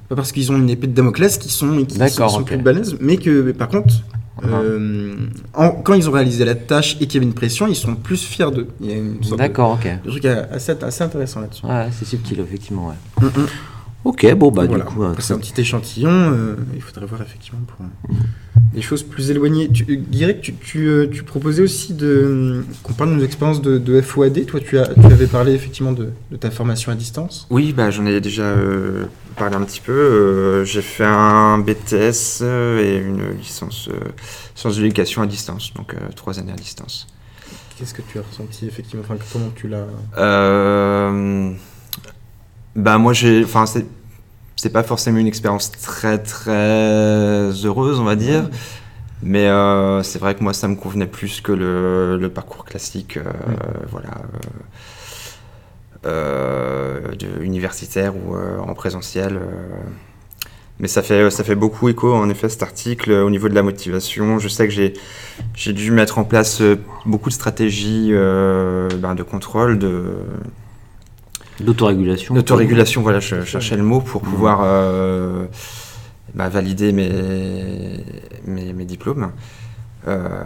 pas 0.09 0.15
parce 0.15 0.31
qu'ils 0.31 0.51
ont 0.51 0.57
une 0.57 0.69
épée 0.69 0.87
de 0.87 0.93
Damoclès 0.93 1.37
qu'ils 1.37 1.51
sont, 1.51 1.83
qu'ils 1.85 2.09
sont, 2.09 2.29
sont 2.29 2.41
okay. 2.41 2.55
plus 2.55 2.63
balèzes, 2.63 2.97
mais 2.99 3.17
que 3.17 3.41
mais 3.41 3.53
par 3.53 3.67
contre 3.67 3.93
euh, 4.45 5.15
en, 5.53 5.69
quand 5.71 5.93
ils 5.93 6.07
ont 6.09 6.11
réalisé 6.11 6.45
la 6.45 6.55
tâche 6.55 6.95
et 6.99 7.07
qu'il 7.07 7.15
y 7.15 7.17
avait 7.17 7.25
une 7.25 7.33
pression, 7.33 7.67
ils 7.67 7.75
sont 7.75 7.95
plus 7.95 8.23
fiers 8.23 8.51
d'eux. 8.51 8.67
Il 8.81 8.89
y 8.89 8.93
a 8.93 8.97
une 8.97 9.23
sorte 9.23 9.39
D'accord, 9.39 9.77
de, 9.77 9.89
ok. 9.89 10.03
de 10.05 10.09
truc 10.09 10.25
assez, 10.25 10.73
assez 10.81 11.03
intéressant 11.03 11.41
là-dessus. 11.41 11.65
Ouais, 11.65 11.87
c'est 11.91 12.05
subtil, 12.05 12.39
effectivement. 12.39 12.87
Ouais. 12.89 13.23
Mm 13.25 13.27
-hmm. 13.29 13.47
Ok, 14.07 14.25
bon, 14.35 14.51
bah 14.51 14.63
voilà. 14.65 14.85
du 14.85 14.89
coup. 14.89 15.03
Euh, 15.03 15.13
c'est 15.19 15.33
un 15.33 15.37
petit 15.37 15.59
échantillon, 15.59 16.09
euh, 16.09 16.55
il 16.73 16.81
faudrait 16.81 17.05
voir 17.05 17.21
effectivement 17.21 17.59
pour 17.67 17.85
mm 17.85 17.89
-hmm. 17.89 18.73
des 18.75 18.81
choses 18.81 19.03
plus 19.03 19.31
éloignées. 19.31 19.67
Tu, 19.69 19.83
Guirec, 19.97 20.39
tu, 20.39 20.53
tu, 20.53 20.87
euh, 20.87 21.07
tu, 21.11 21.23
proposais 21.23 21.61
aussi 21.61 21.93
de, 21.93 22.63
qu'on 22.83 22.93
parle 22.93 23.09
de 23.11 23.15
nos 23.15 23.25
expériences 23.25 23.61
de, 23.61 23.77
de, 23.77 23.99
FOAD. 23.99 24.45
Toi, 24.45 24.61
tu, 24.61 24.79
as, 24.79 24.87
tu 24.93 25.07
avais 25.17 25.27
parlé 25.27 25.51
effectivement 25.59 25.91
de, 25.91 26.05
de 26.31 26.37
ta 26.37 26.51
formation 26.51 26.89
à 26.93 26.95
distance. 26.95 27.47
Oui, 27.49 27.73
bah, 27.77 27.91
j'en 27.91 28.05
ai 28.05 28.21
déjà 28.21 28.43
euh, 28.43 29.07
parlé 29.35 29.55
un 29.57 29.65
petit 29.69 29.81
peu. 29.81 29.91
Euh, 29.91 30.63
J'ai 30.63 30.81
fait 30.95 31.09
un 31.33 31.57
BTS 31.67 32.21
et 32.85 32.93
une 33.09 33.23
licence 33.43 33.89
sciences 34.55 34.77
de 34.77 34.81
l'éducation 34.83 35.21
à 35.21 35.27
distance, 35.27 35.73
donc 35.77 35.89
trois 36.15 36.39
années 36.39 36.53
à 36.59 36.61
distance. 36.67 36.95
Qu'est-ce 37.75 37.93
que 37.93 38.05
tu 38.09 38.15
as 38.21 38.25
ressenti 38.29 38.61
effectivement? 38.71 39.03
Enfin, 39.05 39.17
Comment 39.33 39.51
tu 39.59 39.67
l'as 39.67 39.87
Bah 42.85 42.97
moi 43.03 43.11
j'ai, 43.19 43.43
enfin 43.43 43.65
c'est 44.57 44.71
pas 44.71 44.83
forcément 44.83 45.19
une 45.19 45.27
expérience 45.27 45.71
très 45.71 46.17
très 46.17 47.53
heureuse, 47.63 47.99
on 47.99 48.03
va 48.03 48.15
dire. 48.15 48.49
Mais 49.23 49.47
euh, 49.47 50.03
c'est 50.03 50.19
vrai 50.19 50.35
que 50.35 50.43
moi, 50.43 50.53
ça 50.53 50.67
me 50.67 50.75
convenait 50.75 51.07
plus 51.07 51.41
que 51.41 51.51
le, 51.51 52.17
le 52.17 52.29
parcours 52.29 52.65
classique, 52.65 53.17
euh, 53.17 53.23
voilà, 53.89 54.09
euh, 56.05 57.15
de, 57.15 57.43
universitaire 57.43 58.13
ou 58.15 58.35
en 58.35 58.73
présentiel. 58.73 59.39
Mais 60.79 60.87
ça 60.87 61.01
fait, 61.01 61.31
ça 61.31 61.43
fait 61.43 61.55
beaucoup 61.55 61.89
écho, 61.89 62.13
en 62.13 62.29
effet, 62.29 62.49
cet 62.49 62.61
article 62.61 63.11
au 63.11 63.31
niveau 63.31 63.49
de 63.49 63.55
la 63.55 63.63
motivation. 63.63 64.37
Je 64.37 64.47
sais 64.47 64.67
que 64.67 64.73
j'ai, 64.73 64.93
j'ai 65.55 65.73
dû 65.73 65.89
mettre 65.89 66.19
en 66.19 66.23
place 66.23 66.61
beaucoup 67.05 67.29
de 67.29 67.33
stratégies 67.33 68.11
ben, 68.11 69.15
de 69.15 69.23
contrôle, 69.23 69.79
de, 69.79 70.17
D'autorégulation. 71.59 72.35
D'autorégulation, 72.35 73.01
voilà, 73.01 73.19
je 73.19 73.43
cherchais 73.43 73.75
le 73.75 73.83
mot 73.83 73.99
pour 73.99 74.21
mmh. 74.21 74.25
pouvoir 74.25 74.59
euh, 74.63 75.45
bah, 76.35 76.49
valider 76.49 76.91
mes, 76.91 78.03
mes, 78.45 78.73
mes 78.73 78.85
diplômes. 78.85 79.31
Euh, 80.07 80.43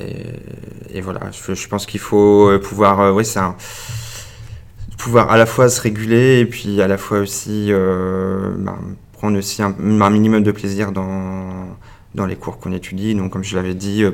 et, 0.00 0.96
et, 0.98 1.00
voilà, 1.00 1.20
je, 1.30 1.54
je 1.54 1.68
pense 1.68 1.84
qu'il 1.86 2.00
faut 2.00 2.50
pouvoir, 2.62 3.00
euh, 3.00 3.12
oui, 3.12 3.24
c'est 3.24 3.40
pouvoir 4.96 5.30
à 5.30 5.36
la 5.36 5.46
fois 5.46 5.68
se 5.68 5.80
réguler 5.80 6.38
et 6.40 6.46
puis 6.46 6.80
à 6.80 6.86
la 6.86 6.96
fois 6.96 7.18
aussi 7.18 7.72
bah, 7.72 8.78
prendre 9.12 9.36
aussi 9.36 9.62
un, 9.62 9.74
un, 9.78 10.10
minimum 10.10 10.42
de 10.42 10.52
plaisir 10.52 10.92
dans, 10.92 11.76
dans 12.14 12.24
les 12.24 12.36
cours 12.36 12.58
qu'on 12.58 12.72
étudie. 12.72 13.14
Donc, 13.14 13.32
comme 13.32 13.44
je 13.44 13.56
l'avais 13.56 13.74
dit, 13.74 14.04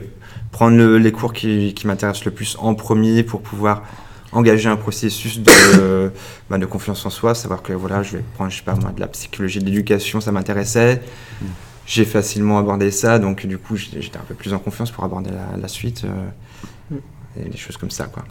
prendre 0.50 0.76
le, 0.76 0.98
les 0.98 1.12
cours 1.12 1.32
qui, 1.32 1.74
qui 1.74 1.86
m'intéressent 1.86 2.24
le 2.24 2.32
plus 2.32 2.56
en 2.58 2.74
premier 2.74 3.22
pour 3.22 3.42
pouvoir 3.42 3.82
engager 4.32 4.68
un 4.68 4.76
processus 4.76 5.40
de, 5.40 6.10
bah, 6.50 6.58
de 6.58 6.66
confiance 6.66 7.04
en 7.06 7.10
soi, 7.10 7.34
savoir 7.34 7.62
que 7.62 7.72
voilà, 7.72 8.02
je 8.02 8.18
vais 8.18 8.24
prendre, 8.34 8.50
je 8.50 8.58
sais 8.58 8.62
pas 8.62 8.74
moi, 8.74 8.92
de 8.92 9.00
la 9.00 9.08
psychologie 9.08 9.58
de 9.58 9.64
l'éducation, 9.64 10.20
ça 10.20 10.32
m'intéressait. 10.32 11.02
Mm. 11.40 11.46
J'ai 11.86 12.04
facilement 12.04 12.58
abordé 12.58 12.90
ça, 12.90 13.18
donc 13.18 13.46
du 13.46 13.56
coup, 13.56 13.76
j'étais 13.76 14.18
un 14.18 14.24
peu 14.28 14.34
plus 14.34 14.52
en 14.52 14.58
confiance 14.58 14.90
pour 14.90 15.04
aborder 15.04 15.30
la, 15.30 15.56
la 15.56 15.68
suite. 15.68 16.04
Euh, 16.04 16.94
mm. 16.94 17.46
et 17.46 17.48
des 17.48 17.56
choses 17.56 17.78
comme 17.78 17.90
ça, 17.90 18.04
quoi. 18.04 18.24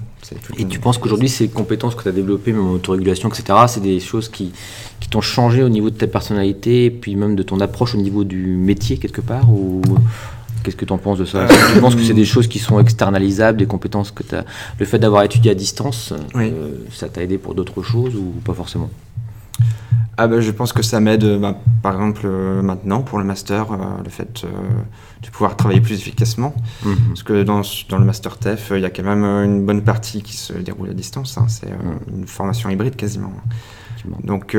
Et 0.57 0.65
tu 0.65 0.79
penses 0.79 0.99
qu'aujourd'hui, 0.99 1.29
ces 1.29 1.47
compétences 1.47 1.95
que 1.95 2.03
tu 2.03 2.09
as 2.09 2.11
développées, 2.11 2.53
même 2.53 2.69
autorégulation, 2.69 3.29
etc., 3.29 3.59
c'est 3.67 3.81
des 3.81 3.99
choses 3.99 4.29
qui, 4.29 4.51
qui 4.99 5.09
t'ont 5.09 5.21
changé 5.21 5.63
au 5.63 5.69
niveau 5.69 5.89
de 5.89 5.97
ta 5.97 6.05
personnalité, 6.05 6.85
et 6.85 6.91
puis 6.91 7.15
même 7.15 7.35
de 7.35 7.43
ton 7.43 7.59
approche 7.59 7.95
au 7.95 7.97
niveau 7.97 8.23
du 8.23 8.45
métier, 8.45 8.97
quelque 8.97 9.21
part 9.21 9.51
ou 9.51 9.81
Qu'est-ce 10.67 10.75
que 10.75 10.83
tu 10.83 10.91
en 10.91 10.97
penses 10.97 11.17
de 11.17 11.23
ça 11.23 11.47
Tu 11.73 11.79
penses 11.79 11.95
que 11.95 12.03
c'est 12.03 12.13
des 12.13 12.25
choses 12.33 12.47
qui 12.47 12.59
sont 12.59 12.77
externalisables, 12.77 13.57
des 13.57 13.67
compétences 13.67 14.11
que 14.11 14.21
tu 14.21 14.35
as. 14.35 14.43
Le 14.77 14.85
fait 14.85 14.99
d'avoir 14.99 15.23
étudié 15.23 15.49
à 15.51 15.55
distance, 15.55 16.13
euh, 16.35 16.71
ça 16.91 17.07
t'a 17.07 17.23
aidé 17.23 17.37
pour 17.37 17.55
d'autres 17.55 17.81
choses 17.83 18.17
ou 18.17 18.33
pas 18.43 18.53
forcément? 18.53 18.89
Ah 20.17 20.27
ben, 20.27 20.41
Je 20.41 20.51
pense 20.51 20.73
que 20.73 20.83
ça 20.83 20.99
m'aide, 20.99 21.39
bah, 21.39 21.57
par 21.81 21.93
exemple, 21.93 22.23
euh, 22.25 22.61
maintenant 22.61 23.01
pour 23.01 23.17
le 23.17 23.23
master, 23.23 23.71
euh, 23.71 23.77
le 24.03 24.09
fait 24.09 24.45
de 25.23 25.29
pouvoir 25.29 25.55
travailler 25.55 25.79
plus 25.79 25.95
efficacement. 25.95 26.53
Mhm. 26.83 26.95
Parce 27.07 27.23
que 27.23 27.43
dans, 27.43 27.61
dans, 27.87 27.97
le 27.97 28.03
master 28.03 28.37
TEF, 28.37 28.73
il 28.75 28.81
y 28.81 28.85
a 28.85 28.89
quand 28.89 29.03
même 29.03 29.23
une 29.23 29.65
bonne 29.65 29.83
partie 29.83 30.21
qui 30.21 30.35
se 30.35 30.51
déroule 30.51 30.89
à 30.89 30.93
distance. 30.93 31.37
Hein. 31.37 31.45
C'est 31.47 31.71
mhm. 31.71 31.99
une 32.13 32.27
formation 32.27 32.69
hybride 32.69 32.97
quasiment. 32.97 33.31
Donc, 34.25 34.57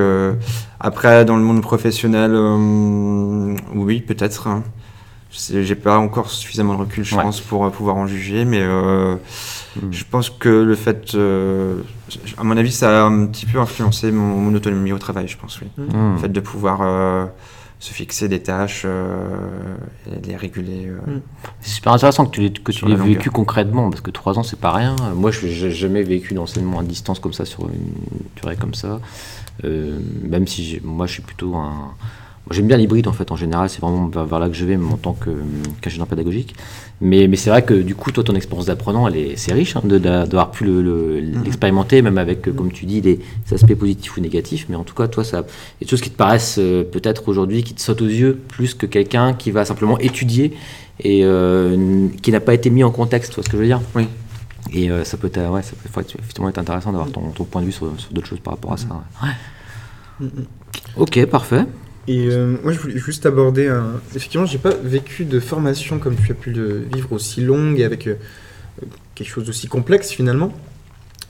après, 0.80 1.26
dans 1.26 1.36
le 1.36 1.42
monde 1.42 1.60
professionnel, 1.60 2.34
oui, 3.74 4.00
peut-être. 4.00 4.46
Hein. 4.46 4.62
J'ai 5.30 5.74
pas 5.74 5.98
encore 5.98 6.30
suffisamment 6.30 6.74
de 6.74 6.80
recul, 6.80 7.04
je 7.04 7.14
pense, 7.14 7.40
pour 7.40 7.64
euh, 7.64 7.70
pouvoir 7.70 7.96
en 7.96 8.06
juger, 8.06 8.46
mais 8.46 8.60
euh, 8.62 9.16
hmm. 9.76 9.92
je 9.92 10.04
pense 10.10 10.30
que 10.30 10.48
le 10.48 10.74
fait, 10.74 11.14
euh, 11.14 11.82
à 12.38 12.44
mon 12.44 12.56
avis, 12.56 12.72
ça 12.72 13.02
a 13.02 13.06
un 13.06 13.26
petit 13.26 13.44
peu 13.44 13.58
influencé 13.58 14.10
mon, 14.10 14.54
autonomie 14.54 14.92
au 14.92 14.98
travail, 14.98 15.28
je 15.28 15.36
pense, 15.36 15.60
oui. 15.60 15.68
Hmm. 15.76 16.14
Le 16.14 16.18
fait 16.18 16.28
de 16.30 16.40
pouvoir 16.40 17.28
se 17.78 17.92
fixer 17.92 18.28
des 18.28 18.40
tâches 18.40 18.86
et 18.86 20.26
les 20.26 20.34
réguler. 20.34 20.86
Hmm. 21.06 21.20
C'est 21.60 21.74
super 21.74 21.92
intéressant 21.92 22.24
que 22.24 22.30
tu, 22.30 22.50
que 22.50 22.72
tu 22.72 22.86
l'aies 22.86 22.94
vécu 22.94 23.30
concrètement, 23.30 23.90
parce 23.90 24.00
que 24.00 24.10
trois 24.10 24.38
ans, 24.38 24.42
c'est 24.42 24.58
pas 24.58 24.72
rien. 24.72 24.96
Moi, 25.14 25.30
je 25.30 25.46
n'ai 25.46 25.70
jamais 25.70 26.02
vécu 26.02 26.32
d'enseignement 26.32 26.80
à 26.80 26.84
distance 26.84 27.18
comme 27.20 27.34
ça, 27.34 27.44
sur 27.44 27.68
une 27.68 27.92
durée 28.36 28.56
comme 28.56 28.74
ça. 28.74 28.98
même 29.62 30.46
si 30.46 30.80
moi, 30.82 31.06
je 31.06 31.12
suis 31.12 31.22
plutôt 31.22 31.54
un 31.54 31.92
J'aime 32.50 32.66
bien 32.66 32.76
l'hybride 32.76 33.08
en 33.08 33.12
fait, 33.12 33.30
en 33.30 33.36
général, 33.36 33.68
c'est 33.68 33.80
vraiment 33.80 34.08
vers, 34.08 34.38
là 34.38 34.48
que 34.48 34.54
je 34.54 34.64
vais, 34.64 34.76
en 34.76 34.96
tant 34.96 35.16
qu'ingénieur 35.80 36.06
pédagogique. 36.06 36.54
Mais, 37.00 37.28
mais 37.28 37.36
c'est 37.36 37.50
vrai 37.50 37.62
que 37.62 37.74
du 37.74 37.94
coup, 37.94 38.10
toi, 38.10 38.24
ton 38.24 38.34
expérience 38.34 38.66
d'apprenant, 38.66 39.08
c'est 39.36 39.52
riche 39.52 39.76
hein, 39.76 39.82
d'avoir 39.84 40.50
pu 40.50 40.64
mhm. 40.64 41.42
l'expérimenter, 41.44 42.02
même 42.02 42.18
avec, 42.18 42.54
comme 42.54 42.72
tu 42.72 42.86
dis, 42.86 43.00
des 43.00 43.20
aspects 43.52 43.74
positifs 43.74 44.16
ou 44.16 44.20
négatifs. 44.20 44.66
Mais 44.68 44.76
en 44.76 44.84
tout 44.84 44.94
cas, 44.94 45.08
toi, 45.08 45.24
ça, 45.24 45.38
il 45.38 45.40
y 45.40 45.44
a 45.44 45.86
des 45.86 45.88
choses 45.88 46.00
qui 46.00 46.10
te 46.10 46.16
paraissent 46.16 46.56
euh, 46.58 46.84
peut-être 46.84 47.28
aujourd'hui, 47.28 47.62
qui 47.62 47.74
te 47.74 47.80
sautent 47.80 48.02
aux 48.02 48.06
yeux, 48.06 48.40
plus 48.48 48.74
que 48.74 48.86
quelqu'un 48.86 49.34
qui 49.34 49.50
va 49.50 49.64
simplement 49.64 49.98
étudier 49.98 50.54
et 51.00 51.20
euh, 51.24 52.08
qui 52.22 52.32
n'a 52.32 52.40
pas 52.40 52.54
été 52.54 52.70
mis 52.70 52.82
en 52.82 52.90
contexte, 52.90 53.30
tu 53.30 53.36
vois 53.36 53.44
ce 53.44 53.48
que 53.48 53.56
je 53.56 53.62
veux 53.62 53.68
dire? 53.68 53.80
Oui. 53.94 54.08
Et 54.72 54.90
euh, 54.90 55.04
ça 55.04 55.16
peut 55.16 55.28
être, 55.28 55.50
ouais, 55.50 55.62
ça 55.62 55.72
peut 55.72 56.00
effectivement 56.00 56.48
être 56.48 56.58
intéressant 56.58 56.90
d'avoir 56.92 57.10
ton, 57.10 57.30
ton, 57.30 57.44
point 57.44 57.62
de 57.62 57.66
vue 57.66 57.72
sur, 57.72 57.86
d'autres 58.10 58.26
choses 58.26 58.40
par 58.40 58.54
rapport 58.54 58.72
à 58.72 58.76
ça. 58.76 58.86
Ouais. 59.22 60.26
Ok, 60.96 61.24
parfait. 61.26 61.64
Et 62.08 62.28
euh, 62.30 62.56
moi, 62.64 62.72
je 62.72 62.78
voulais 62.78 62.98
juste 62.98 63.26
aborder 63.26 63.68
un. 63.68 64.00
Effectivement, 64.16 64.46
j'ai 64.46 64.56
pas 64.56 64.72
vécu 64.82 65.26
de 65.26 65.38
formation 65.40 65.98
comme 65.98 66.16
tu 66.16 66.32
as 66.32 66.34
pu 66.34 66.52
le 66.52 66.86
vivre 66.94 67.12
aussi 67.12 67.42
longue 67.42 67.78
et 67.78 67.84
avec 67.84 68.06
euh, 68.06 68.14
quelque 69.14 69.28
chose 69.28 69.44
d'aussi 69.44 69.68
complexe 69.68 70.10
finalement. 70.10 70.50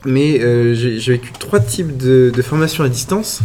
Mais 0.05 0.39
euh, 0.39 0.73
j'ai 0.73 1.11
vécu 1.11 1.33
trois 1.37 1.59
types 1.59 1.97
de, 1.97 2.31
de 2.33 2.41
formations 2.41 2.85
à 2.85 2.89
distance. 2.89 3.41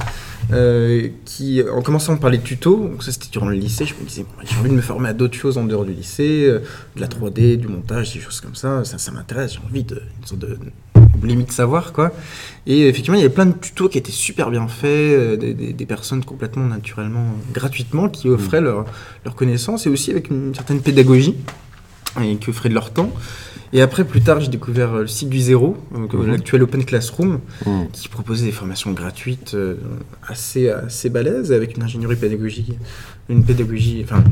qui, 1.25 1.61
en 1.69 1.83
commençant 1.83 2.17
par 2.17 2.31
les 2.31 2.39
tutos, 2.39 2.89
donc 2.89 3.03
ça 3.03 3.11
c'était 3.11 3.31
durant 3.33 3.49
le 3.49 3.57
lycée, 3.57 3.85
je 3.85 3.95
me 3.95 4.07
disais, 4.07 4.25
j'ai 4.45 4.57
envie 4.59 4.71
de 4.71 4.75
me 4.75 4.83
former 4.83 5.09
à 5.09 5.15
d'autres 5.15 5.35
choses 5.35 5.59
en 5.59 5.65
dehors 5.65 5.85
du 5.85 5.93
lycée, 5.93 6.47
de 6.47 7.01
la 7.01 7.09
3D, 7.09 7.57
du 7.57 7.67
montage, 7.67 8.15
des 8.15 8.21
choses 8.21 8.41
comme 8.41 8.55
ça, 8.55 8.85
ça, 8.85 8.99
ça 8.99 9.11
m'intéresse, 9.11 9.55
j'ai 9.55 9.67
envie 9.69 9.83
de, 9.83 10.01
une 10.21 10.27
sorte 10.27 10.43
de 10.43 10.57
limite 11.27 11.53
savoir 11.53 11.93
quoi. 11.93 12.13
Et 12.67 12.89
effectivement, 12.89 13.17
il 13.17 13.21
y 13.21 13.25
avait 13.25 13.35
plein 13.35 13.47
de 13.47 13.53
tutos 13.53 13.89
qui 13.89 13.99
étaient 13.99 14.11
super 14.11 14.51
bien 14.51 14.69
faits, 14.69 14.89
euh, 14.89 15.37
des, 15.37 15.87
personnes 15.87 16.25
complètement 16.25 16.65
naturellement, 16.67 17.27
gratuitement, 17.53 18.09
qui 18.09 18.29
offraient 18.29 18.61
mm. 18.61 18.65
leur, 18.65 18.85
leur 19.25 19.35
connaissance 19.35 19.87
et 19.87 19.91
aussi 19.91 20.11
avec 20.11 20.31
une 20.31 20.55
certaine 20.55 20.81
pédagogie 20.81 21.37
et 22.23 22.37
qui 22.37 22.51
offraient 22.51 22.69
de 22.69 22.75
leur 22.75 22.93
temps. 22.93 23.13
Et 23.73 23.83
après, 23.83 24.05
plus 24.05 24.21
tard, 24.21 24.41
j'ai 24.41 24.49
découvert 24.49 24.95
le 24.95 25.07
site 25.09 25.29
du 25.29 25.41
Zéro, 25.41 25.77
mm-hmm. 25.93 26.27
l'actuel 26.27 26.63
Open 26.63 26.85
Classroom, 26.85 27.41
mm. 27.67 27.87
qui 27.93 28.09
proposait 28.09 28.47
des 28.47 28.53
formations 28.53 28.93
gratuites 28.93 29.55
euh, 29.55 29.75
assez, 30.27 30.71
assez 30.71 31.11
balèzes, 31.11 31.53
avec 31.53 31.77
une 31.77 31.83
ingénierie 31.83 32.17
pédagogique, 32.17 32.73
une 33.29 33.45
pédagogie, 33.45 34.01
enfin, 34.05 34.23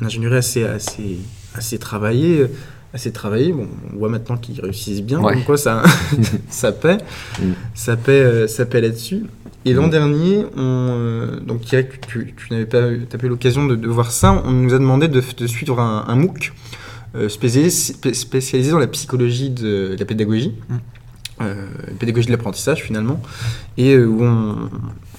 une 0.00 0.06
ingénierie 0.06 0.36
assez, 0.36 0.64
assez, 0.64 1.18
assez 1.54 1.78
travaillée, 1.78 2.46
assez 2.92 3.12
travaillé. 3.12 3.52
Bon, 3.52 3.68
on 3.92 3.98
voit 3.98 4.08
maintenant 4.08 4.36
qu'ils 4.36 4.60
réussissent 4.60 5.02
bien, 5.02 5.20
donc 5.20 5.44
quoi 5.44 5.56
ça, 5.56 5.82
ça 6.48 6.72
paie, 6.72 6.98
mm. 7.40 7.52
ça 7.74 7.96
paie, 7.96 8.12
euh, 8.12 8.46
ça 8.46 8.66
paie 8.66 8.80
là-dessus. 8.80 9.24
Et 9.64 9.72
l'an 9.72 9.86
mm. 9.86 9.90
dernier, 9.90 10.46
on, 10.56 10.58
euh, 10.58 11.40
donc 11.40 11.62
tu, 11.62 11.86
tu 12.08 12.34
n'avais 12.50 12.66
pas, 12.66 12.90
eu 12.90 13.28
l'occasion 13.28 13.66
de, 13.66 13.86
voir 13.86 14.10
ça, 14.10 14.42
on 14.44 14.50
nous 14.50 14.74
a 14.74 14.78
demandé 14.78 15.08
de, 15.08 15.22
de 15.36 15.46
suivre 15.46 15.80
un, 15.80 16.04
un 16.08 16.16
MOOC 16.16 16.52
euh, 17.14 17.28
spécialisé, 17.28 17.94
spécialisé, 18.12 18.70
dans 18.70 18.78
la 18.78 18.86
psychologie 18.86 19.50
de, 19.50 19.96
la 19.98 20.04
pédagogie, 20.04 20.54
mm. 20.68 21.44
pédagogie 21.98 22.26
de 22.26 22.32
l'apprentissage 22.32 22.82
finalement, 22.82 23.20
et 23.76 23.96
où 23.98 24.24
on, 24.24 24.68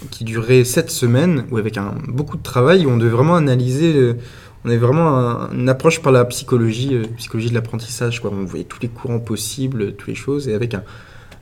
qui 0.10 0.23
durait 0.23 0.63
sept 0.65 0.89
semaines, 0.89 1.45
où 1.51 1.57
avec 1.57 1.77
un, 1.77 1.95
beaucoup 2.07 2.38
de 2.38 2.43
travail, 2.43 2.86
où 2.86 2.89
on 2.89 2.97
devait 2.97 3.12
vraiment 3.12 3.36
analyser 3.36 4.15
on 4.63 4.69
avait 4.69 4.78
vraiment 4.78 5.50
une 5.52 5.69
approche 5.69 6.02
par 6.02 6.12
la 6.12 6.26
psychologie, 6.26 6.95
euh, 6.95 7.06
psychologie 7.17 7.50
de 7.50 7.56
l'apprentissage. 7.56 8.21
On 8.24 8.45
voyait 8.45 8.65
tous 8.65 8.80
les 8.82 8.89
courants 8.89 9.19
possibles, 9.19 9.93
toutes 9.93 10.08
les 10.08 10.15
choses, 10.15 10.47
et 10.47 10.54
avec 10.54 10.74
un, 10.74 10.84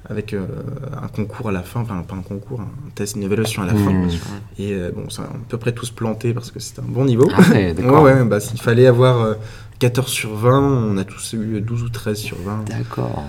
avec 0.10 0.34
euh, 0.34 0.46
un 1.02 1.08
concours 1.08 1.50
à 1.50 1.52
la 1.52 1.62
fin, 1.62 1.82
enfin 1.82 2.02
pas 2.08 2.16
un 2.16 2.22
concours, 2.22 2.62
un 2.62 2.90
test, 2.96 3.16
une 3.16 3.24
évaluation 3.24 3.62
à 3.64 3.66
la 3.66 3.76
fin. 3.76 4.08
Et 4.58 4.74
euh, 4.74 4.92
bon, 4.96 5.10
ça, 5.10 5.24
on 5.32 5.36
à 5.36 5.40
peu 5.50 5.58
près 5.58 5.74
tous 5.74 5.92
plantés 5.92 6.34
parce 6.34 6.52
que 6.52 6.60
c'était 6.60 6.82
un 6.82 6.88
bon 6.88 7.06
niveau. 7.06 7.30
Ah 7.36 7.42
ouais, 7.52 7.74
ouais, 7.78 8.24
bah, 8.24 8.40
s'il 8.40 8.62
fallait 8.62 8.88
avoir 8.88 9.36
14 9.80 10.10
sur 10.10 10.36
20, 10.36 10.60
on 10.60 10.98
a 10.98 11.04
tous 11.04 11.34
eu 11.34 11.60
12 11.60 11.84
ou 11.84 11.90
13 11.90 12.18
sur 12.18 12.38
20. 12.38 12.70
D'accord. 12.70 13.26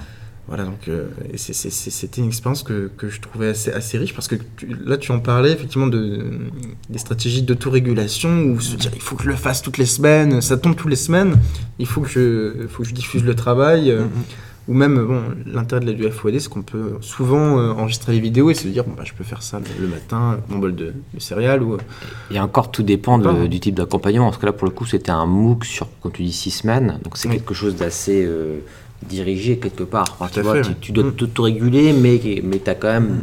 Voilà, 0.50 0.64
donc 0.64 0.88
euh, 0.88 1.06
c'était 1.36 2.20
une 2.20 2.26
expérience 2.26 2.64
que, 2.64 2.90
que, 2.96 3.08
je 3.08 3.20
trouvais 3.20 3.50
assez, 3.50 3.70
assez 3.70 3.98
riche 3.98 4.14
parce 4.14 4.26
que 4.26 4.34
là, 4.84 4.96
tu 4.96 5.12
en 5.12 5.20
parlais 5.20 5.52
effectivement 5.52 5.86
de, 5.86 6.24
des 6.88 6.98
stratégies 6.98 7.42
d'autorégulation 7.42 8.42
où 8.42 8.58
se 8.58 8.74
dire 8.74 8.90
il 8.96 9.00
faut 9.00 9.14
que 9.14 9.22
je 9.22 9.28
le 9.28 9.36
fasse 9.36 9.62
toutes 9.62 9.78
les 9.78 9.86
semaines, 9.86 10.40
ça 10.40 10.56
tombe 10.56 10.74
toutes 10.74 10.90
les 10.90 10.96
semaines, 10.96 11.36
il 11.78 11.86
faut 11.86 12.00
que 12.00 12.08
je, 12.08 12.66
faut 12.66 12.82
que 12.82 12.88
je 12.88 12.94
diffuse 12.94 13.22
le 13.22 13.36
travail. 13.36 13.92
Euh, 13.92 14.02
mm-hmm. 14.02 14.68
Ou 14.68 14.74
même, 14.74 15.04
bon, 15.04 15.22
l'intérêt 15.46 15.80
de 15.80 16.04
la 16.04 16.10
FOAD, 16.10 16.38
c'est 16.38 16.48
qu'on 16.48 16.62
peut 16.62 16.98
souvent 17.00 17.58
euh, 17.58 17.72
enregistrer 17.72 18.12
les 18.12 18.20
vidéos 18.20 18.50
et 18.50 18.54
se 18.54 18.68
dire, 18.68 18.84
bon, 18.84 18.92
bah, 18.96 19.02
je 19.04 19.14
peux 19.14 19.24
faire 19.24 19.42
ça 19.42 19.60
le, 19.80 19.88
matin, 19.88 20.38
mon 20.48 20.58
bol 20.58 20.76
de, 20.76 20.92
céréales. 21.18 21.62
Ou... 21.62 21.78
Et 22.30 22.38
encore, 22.38 22.70
tout 22.70 22.84
dépend 22.84 23.18
du 23.18 23.58
type 23.58 23.74
d'accompagnement. 23.74 24.26
Parce 24.26 24.38
que 24.38 24.46
là, 24.46 24.52
pour 24.52 24.68
le 24.68 24.72
coup, 24.72 24.86
c'était 24.86 25.10
un 25.10 25.26
MOOC 25.26 25.64
sur, 25.64 25.88
quand 26.00 26.10
tu 26.10 26.22
dis 26.22 26.32
six 26.32 26.50
semaines, 26.50 27.00
donc 27.02 27.16
c'est 27.16 27.28
quelque 27.28 27.54
chose 27.54 27.74
d'assez 27.74 28.28
dirigé 29.08 29.58
quelque 29.58 29.82
part. 29.84 30.18
tu, 30.32 30.40
tu, 30.80 30.92
dois 30.92 31.04
mm. 31.04 31.12
t'auto-réguler, 31.12 31.92
mais, 31.92 32.20
mais 32.44 32.58
tu 32.62 32.70
as 32.70 32.74
quand 32.74 32.88
même 32.92 33.22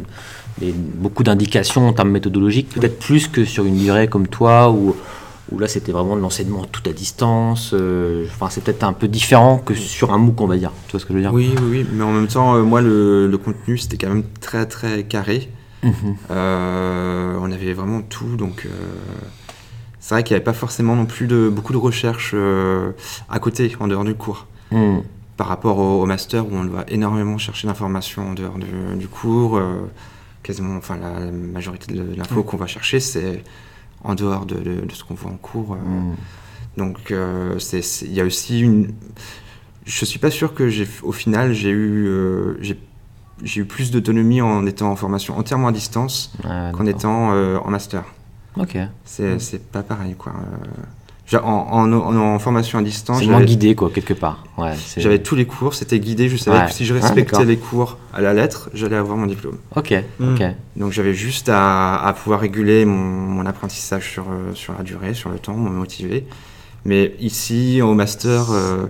des- 0.58 0.72
beaucoup 0.72 1.22
d'indications 1.22 1.86
en 1.88 1.92
termes 1.92 2.10
méthodologiques, 2.10 2.70
peut-être 2.70 2.98
plus 2.98 3.28
que 3.28 3.44
sur 3.44 3.64
une 3.64 3.76
durée 3.76 4.08
comme 4.08 4.26
toi, 4.26 4.70
où, 4.70 4.94
où 5.52 5.58
là 5.58 5.68
c'était 5.68 5.92
vraiment 5.92 6.16
de 6.16 6.20
l'enseignement 6.20 6.64
tout 6.64 6.82
à 6.88 6.92
distance. 6.92 7.70
euh, 7.74 8.26
Enfin, 8.26 8.48
c'est 8.50 8.62
peut-être 8.62 8.82
un 8.84 8.92
peu 8.92 9.08
différent 9.08 9.58
que 9.58 9.74
sur 9.74 10.12
un 10.12 10.18
MOOC, 10.18 10.40
on 10.40 10.46
va 10.46 10.56
dire. 10.56 10.72
Tu 10.86 10.92
vois 10.92 11.00
ce 11.00 11.06
que 11.06 11.12
je 11.12 11.18
veux 11.18 11.22
dire? 11.22 11.32
Oui, 11.32 11.50
oui, 11.56 11.68
oui, 11.70 11.86
mais 11.92 12.02
en 12.04 12.12
même 12.12 12.26
temps, 12.26 12.56
euh, 12.56 12.62
moi, 12.62 12.80
le, 12.80 13.26
le 13.28 13.38
contenu, 13.38 13.78
c'était 13.78 13.96
quand 13.96 14.08
même 14.08 14.24
très, 14.40 14.66
très 14.66 15.04
carré. 15.04 15.48
Mhm. 15.84 15.92
Euh, 16.32 17.38
on 17.40 17.52
avait 17.52 17.72
vraiment 17.72 18.02
tout, 18.02 18.34
donc 18.36 18.66
c'est 20.00 20.14
vrai 20.14 20.24
qu'il 20.24 20.34
n'y 20.34 20.36
avait 20.38 20.44
pas 20.44 20.52
forcément 20.52 20.96
non 20.96 21.06
plus 21.06 21.28
de, 21.28 21.48
beaucoup 21.48 21.72
de 21.72 21.78
recherches 21.78 22.34
à 23.28 23.38
côté, 23.38 23.76
en 23.78 23.86
dehors 23.86 24.02
du 24.02 24.14
cours. 24.14 24.46
Par 25.38 25.46
rapport 25.46 25.78
au, 25.78 26.02
au 26.02 26.06
master, 26.06 26.44
où 26.46 26.50
on 26.52 26.64
doit 26.64 26.84
énormément 26.88 27.38
chercher 27.38 27.66
l'information 27.68 28.28
en 28.30 28.34
dehors 28.34 28.58
du, 28.58 28.96
du 28.98 29.08
cours, 29.08 29.56
euh, 29.56 29.88
quasiment, 30.42 30.76
enfin, 30.76 30.96
la, 30.98 31.20
la 31.20 31.30
majorité 31.30 31.94
de 31.94 32.14
l'info 32.16 32.42
qu'on 32.42 32.56
va 32.58 32.66
chercher, 32.66 32.98
c'est 33.00 33.42
en 34.04 34.14
dehors 34.14 34.44
de, 34.46 34.56
de- 34.56 34.84
de 34.84 34.92
ce 34.92 35.04
qu'on 35.04 35.14
voit 35.14 35.30
en 35.30 35.36
cours. 35.36 35.74
euh, 35.74 35.78
Mhm. 35.78 36.16
donc, 36.76 37.10
euh, 37.12 37.56
il 38.02 38.12
y 38.12 38.20
a 38.20 38.24
aussi 38.24 38.60
une. 38.60 38.92
Je 39.86 40.04
suis 40.04 40.18
pas 40.18 40.30
sûr 40.30 40.54
que 40.54 40.68
j'ai, 40.68 40.86
au 41.02 41.12
final, 41.12 41.52
j'ai 41.54 41.70
eu, 41.70 42.08
j'ai, 42.60 42.78
j'ai 43.42 43.60
eu 43.60 43.64
plus 43.64 43.90
d'autonomie 43.92 44.42
en 44.42 44.66
étant 44.66 44.90
en 44.90 44.96
formation 44.96 45.38
entièrement 45.38 45.68
à 45.68 45.72
distance 45.72 46.32
Ah, 46.44 46.72
qu'en 46.74 46.84
étant 46.84 47.30
euh, 47.32 47.58
en 47.64 47.70
master. 47.70 48.02
Ok. 48.56 48.76
C'est, 49.04 49.38
c'est 49.38 49.62
pas 49.70 49.82
pareil, 49.84 50.14
quoi. 50.16 50.32
Euh, 50.34 50.66
en, 51.36 51.38
en, 51.46 51.92
en- 51.92 52.16
en 52.16 52.38
formation 52.38 52.78
à 52.78 52.82
distance, 52.82 53.18
C'est 53.20 53.26
moins 53.26 53.42
guidé, 53.44 53.74
quoi, 53.74 53.90
quelque 53.90 54.14
part. 54.14 54.44
Ouais, 54.56 54.72
j'avais 54.96 55.18
tous 55.22 55.34
les 55.36 55.44
cours, 55.44 55.74
c'était 55.74 56.00
guidé. 56.00 56.28
Je 56.28 56.36
savais 56.36 56.58
Ouais. 56.58 56.66
que 56.66 56.72
si 56.72 56.84
je 56.86 56.94
Ah, 56.94 57.00
respectais 57.00 57.32
d'accord. 57.32 57.44
les 57.44 57.56
cours 57.58 57.98
à 58.14 58.20
la 58.22 58.32
lettre, 58.32 58.70
j'allais 58.72 58.96
avoir 58.96 59.16
mon 59.18 59.26
diplôme. 59.26 59.58
Ok, 59.76 59.92
Mm. 60.18 60.34
ok. 60.34 60.42
Donc 60.76 60.92
j'avais 60.92 61.12
juste 61.14 61.48
à, 61.50 61.98
à 62.02 62.12
pouvoir 62.14 62.40
réguler 62.40 62.84
mon, 62.86 62.94
mon 62.96 63.44
apprentissage 63.46 64.10
sur, 64.10 64.24
euh, 64.30 64.54
sur 64.54 64.72
la 64.72 64.82
durée, 64.82 65.12
sur 65.14 65.28
le 65.30 65.38
temps, 65.38 65.54
me 65.54 65.70
motiver. 65.70 66.26
Mais 66.84 67.14
ici, 67.20 67.80
au 67.82 67.92
master, 67.94 68.50
euh, 68.50 68.86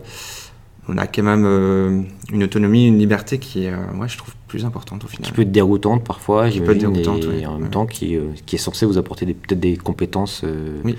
on 0.88 0.96
a 0.96 1.06
quand 1.06 1.22
même 1.22 1.44
euh, 1.44 2.02
une 2.32 2.44
autonomie, 2.44 2.86
une 2.86 2.98
liberté 2.98 3.38
qui 3.38 3.64
est, 3.64 3.72
euh, 3.72 3.76
moi, 3.92 4.06
je 4.06 4.16
trouve 4.16 4.34
plus 4.46 4.64
importante 4.64 5.04
au 5.04 5.08
final. 5.08 5.26
Qui 5.26 5.32
peut 5.32 5.42
être 5.42 5.52
déroutante 5.52 6.04
parfois, 6.04 6.48
Qui 6.48 6.60
peut 6.60 6.70
être 6.72 6.80
j'imagine, 6.80 7.02
déroutante, 7.02 7.24
et 7.24 7.36
oui. 7.38 7.46
en 7.46 7.54
même 7.54 7.64
Ouais. 7.64 7.68
temps 7.70 7.84
qui, 7.86 8.16
euh, 8.16 8.28
qui 8.46 8.56
est 8.56 8.58
censé 8.58 8.86
vous 8.86 8.96
apporter 8.96 9.26
des- 9.26 9.34
peut-être 9.34 9.60
des 9.60 9.76
compétences 9.76 10.42
euh, 10.44 10.80
Oui. 10.84 10.96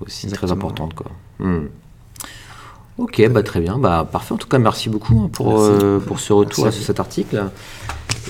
Aussi 0.00 0.26
Exactement, 0.26 0.48
très 0.48 0.52
importantes. 0.52 0.94
Quoi. 0.94 1.10
Hmm. 1.38 1.66
Ok, 2.98 3.28
bah, 3.30 3.42
très 3.42 3.60
bien. 3.60 3.78
Bah, 3.78 4.06
parfait. 4.10 4.34
En 4.34 4.38
tout 4.38 4.48
cas, 4.48 4.58
merci 4.58 4.88
beaucoup 4.88 5.20
hein, 5.20 5.30
pour, 5.32 5.48
Merci. 5.48 5.84
euh, 5.84 6.00
pour 6.00 6.18
ce 6.18 6.32
retour 6.32 6.64
Merci 6.64 6.82
à 6.82 6.86
cet 6.86 7.00
article. 7.00 7.44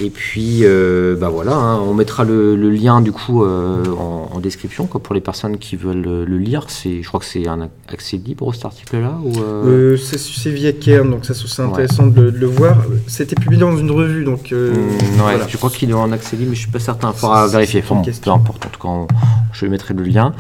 Et 0.01 0.11
puis, 0.11 0.61
euh, 0.63 1.17
bah 1.17 1.29
voilà, 1.29 1.55
hein, 1.57 1.81
on 1.81 1.93
mettra 1.93 2.23
le, 2.23 2.55
le 2.55 2.71
lien 2.71 3.01
du 3.01 3.11
coup 3.11 3.43
euh, 3.45 3.83
en, 3.99 4.29
en 4.33 4.39
description 4.39 4.87
quoi, 4.87 5.03
pour 5.03 5.13
les 5.13 5.21
personnes 5.21 5.59
qui 5.59 5.75
veulent 5.75 6.03
le, 6.03 6.25
le 6.25 6.39
lire. 6.39 6.67
C'est, 6.69 7.03
je 7.03 7.09
crois 7.09 7.19
que 7.19 7.27
c'est 7.27 7.49
un 7.49 7.69
accès 7.93 8.17
libre 8.17 8.55
cet 8.55 8.65
article-là 8.67 9.19
ou 9.25 9.33
euh, 9.41 9.95
Euh, 9.95 9.97
c'est 9.97 10.51
via 10.51 10.73
Cairn, 10.73 11.11
donc 11.11 11.25
ça 11.25 11.35
c'est 11.35 11.63
Ouais. 11.63 11.69
intéressant 11.69 12.07
de, 12.07 12.21
le- 12.23 12.31
de 12.31 12.39
le 12.39 12.47
voir. 12.47 12.77
C'était 13.09 13.35
publié 13.35 13.61
dans 13.61 13.77
une 13.77 13.91
revue, 13.91 14.25
donc 14.25 14.53
Hmm, 14.53 14.55
ouais, 14.55 15.17
voilà. 15.19 15.49
Je 15.49 15.57
crois 15.57 15.71
qu'il 15.71 15.91
est 15.91 15.95
en 15.95 16.13
accès 16.13 16.37
libre, 16.37 16.51
mais 16.51 16.57
je 16.57 16.61
suis 16.61 16.71
pas 16.71 16.79
certain. 16.79 17.11
Il 17.15 17.19
faudra 17.19 17.49
vérifier. 17.49 17.83
Enfin, 17.83 18.01
question. 18.03 18.35
peu 18.37 18.41
importe. 18.41 18.67
En 18.67 18.69
tout 18.69 18.81
cas, 18.81 18.89
on- 18.89 19.09
je 19.53 19.67
mettrai 19.67 19.95
le 19.95 20.05
lien. 20.05 20.33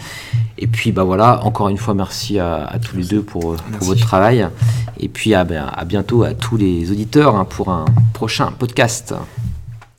Et 0.59 0.66
puis, 0.68 0.93
bah 0.93 1.03
voilà, 1.05 1.45
encore 1.45 1.68
une 1.68 1.78
fois, 1.78 1.95
merci 1.95 2.39
à, 2.39 2.64
à 2.64 2.78
tous 2.78 2.97
les 2.97 3.05
deux 3.05 3.22
pour, 3.22 3.57
votre 3.80 4.01
travail. 4.01 4.47
Et 5.01 5.09
puis, 5.09 5.34
à, 5.34 5.45
ben, 5.45 5.66
à 5.72 5.84
bientôt 5.84 6.22
à 6.22 6.34
tous 6.34 6.57
les 6.57 6.91
auditeurs 6.93 7.34
hein, 7.36 7.45
pour 7.45 7.70
un 7.70 7.84
prochain 8.12 8.53
podcast. 8.59 9.14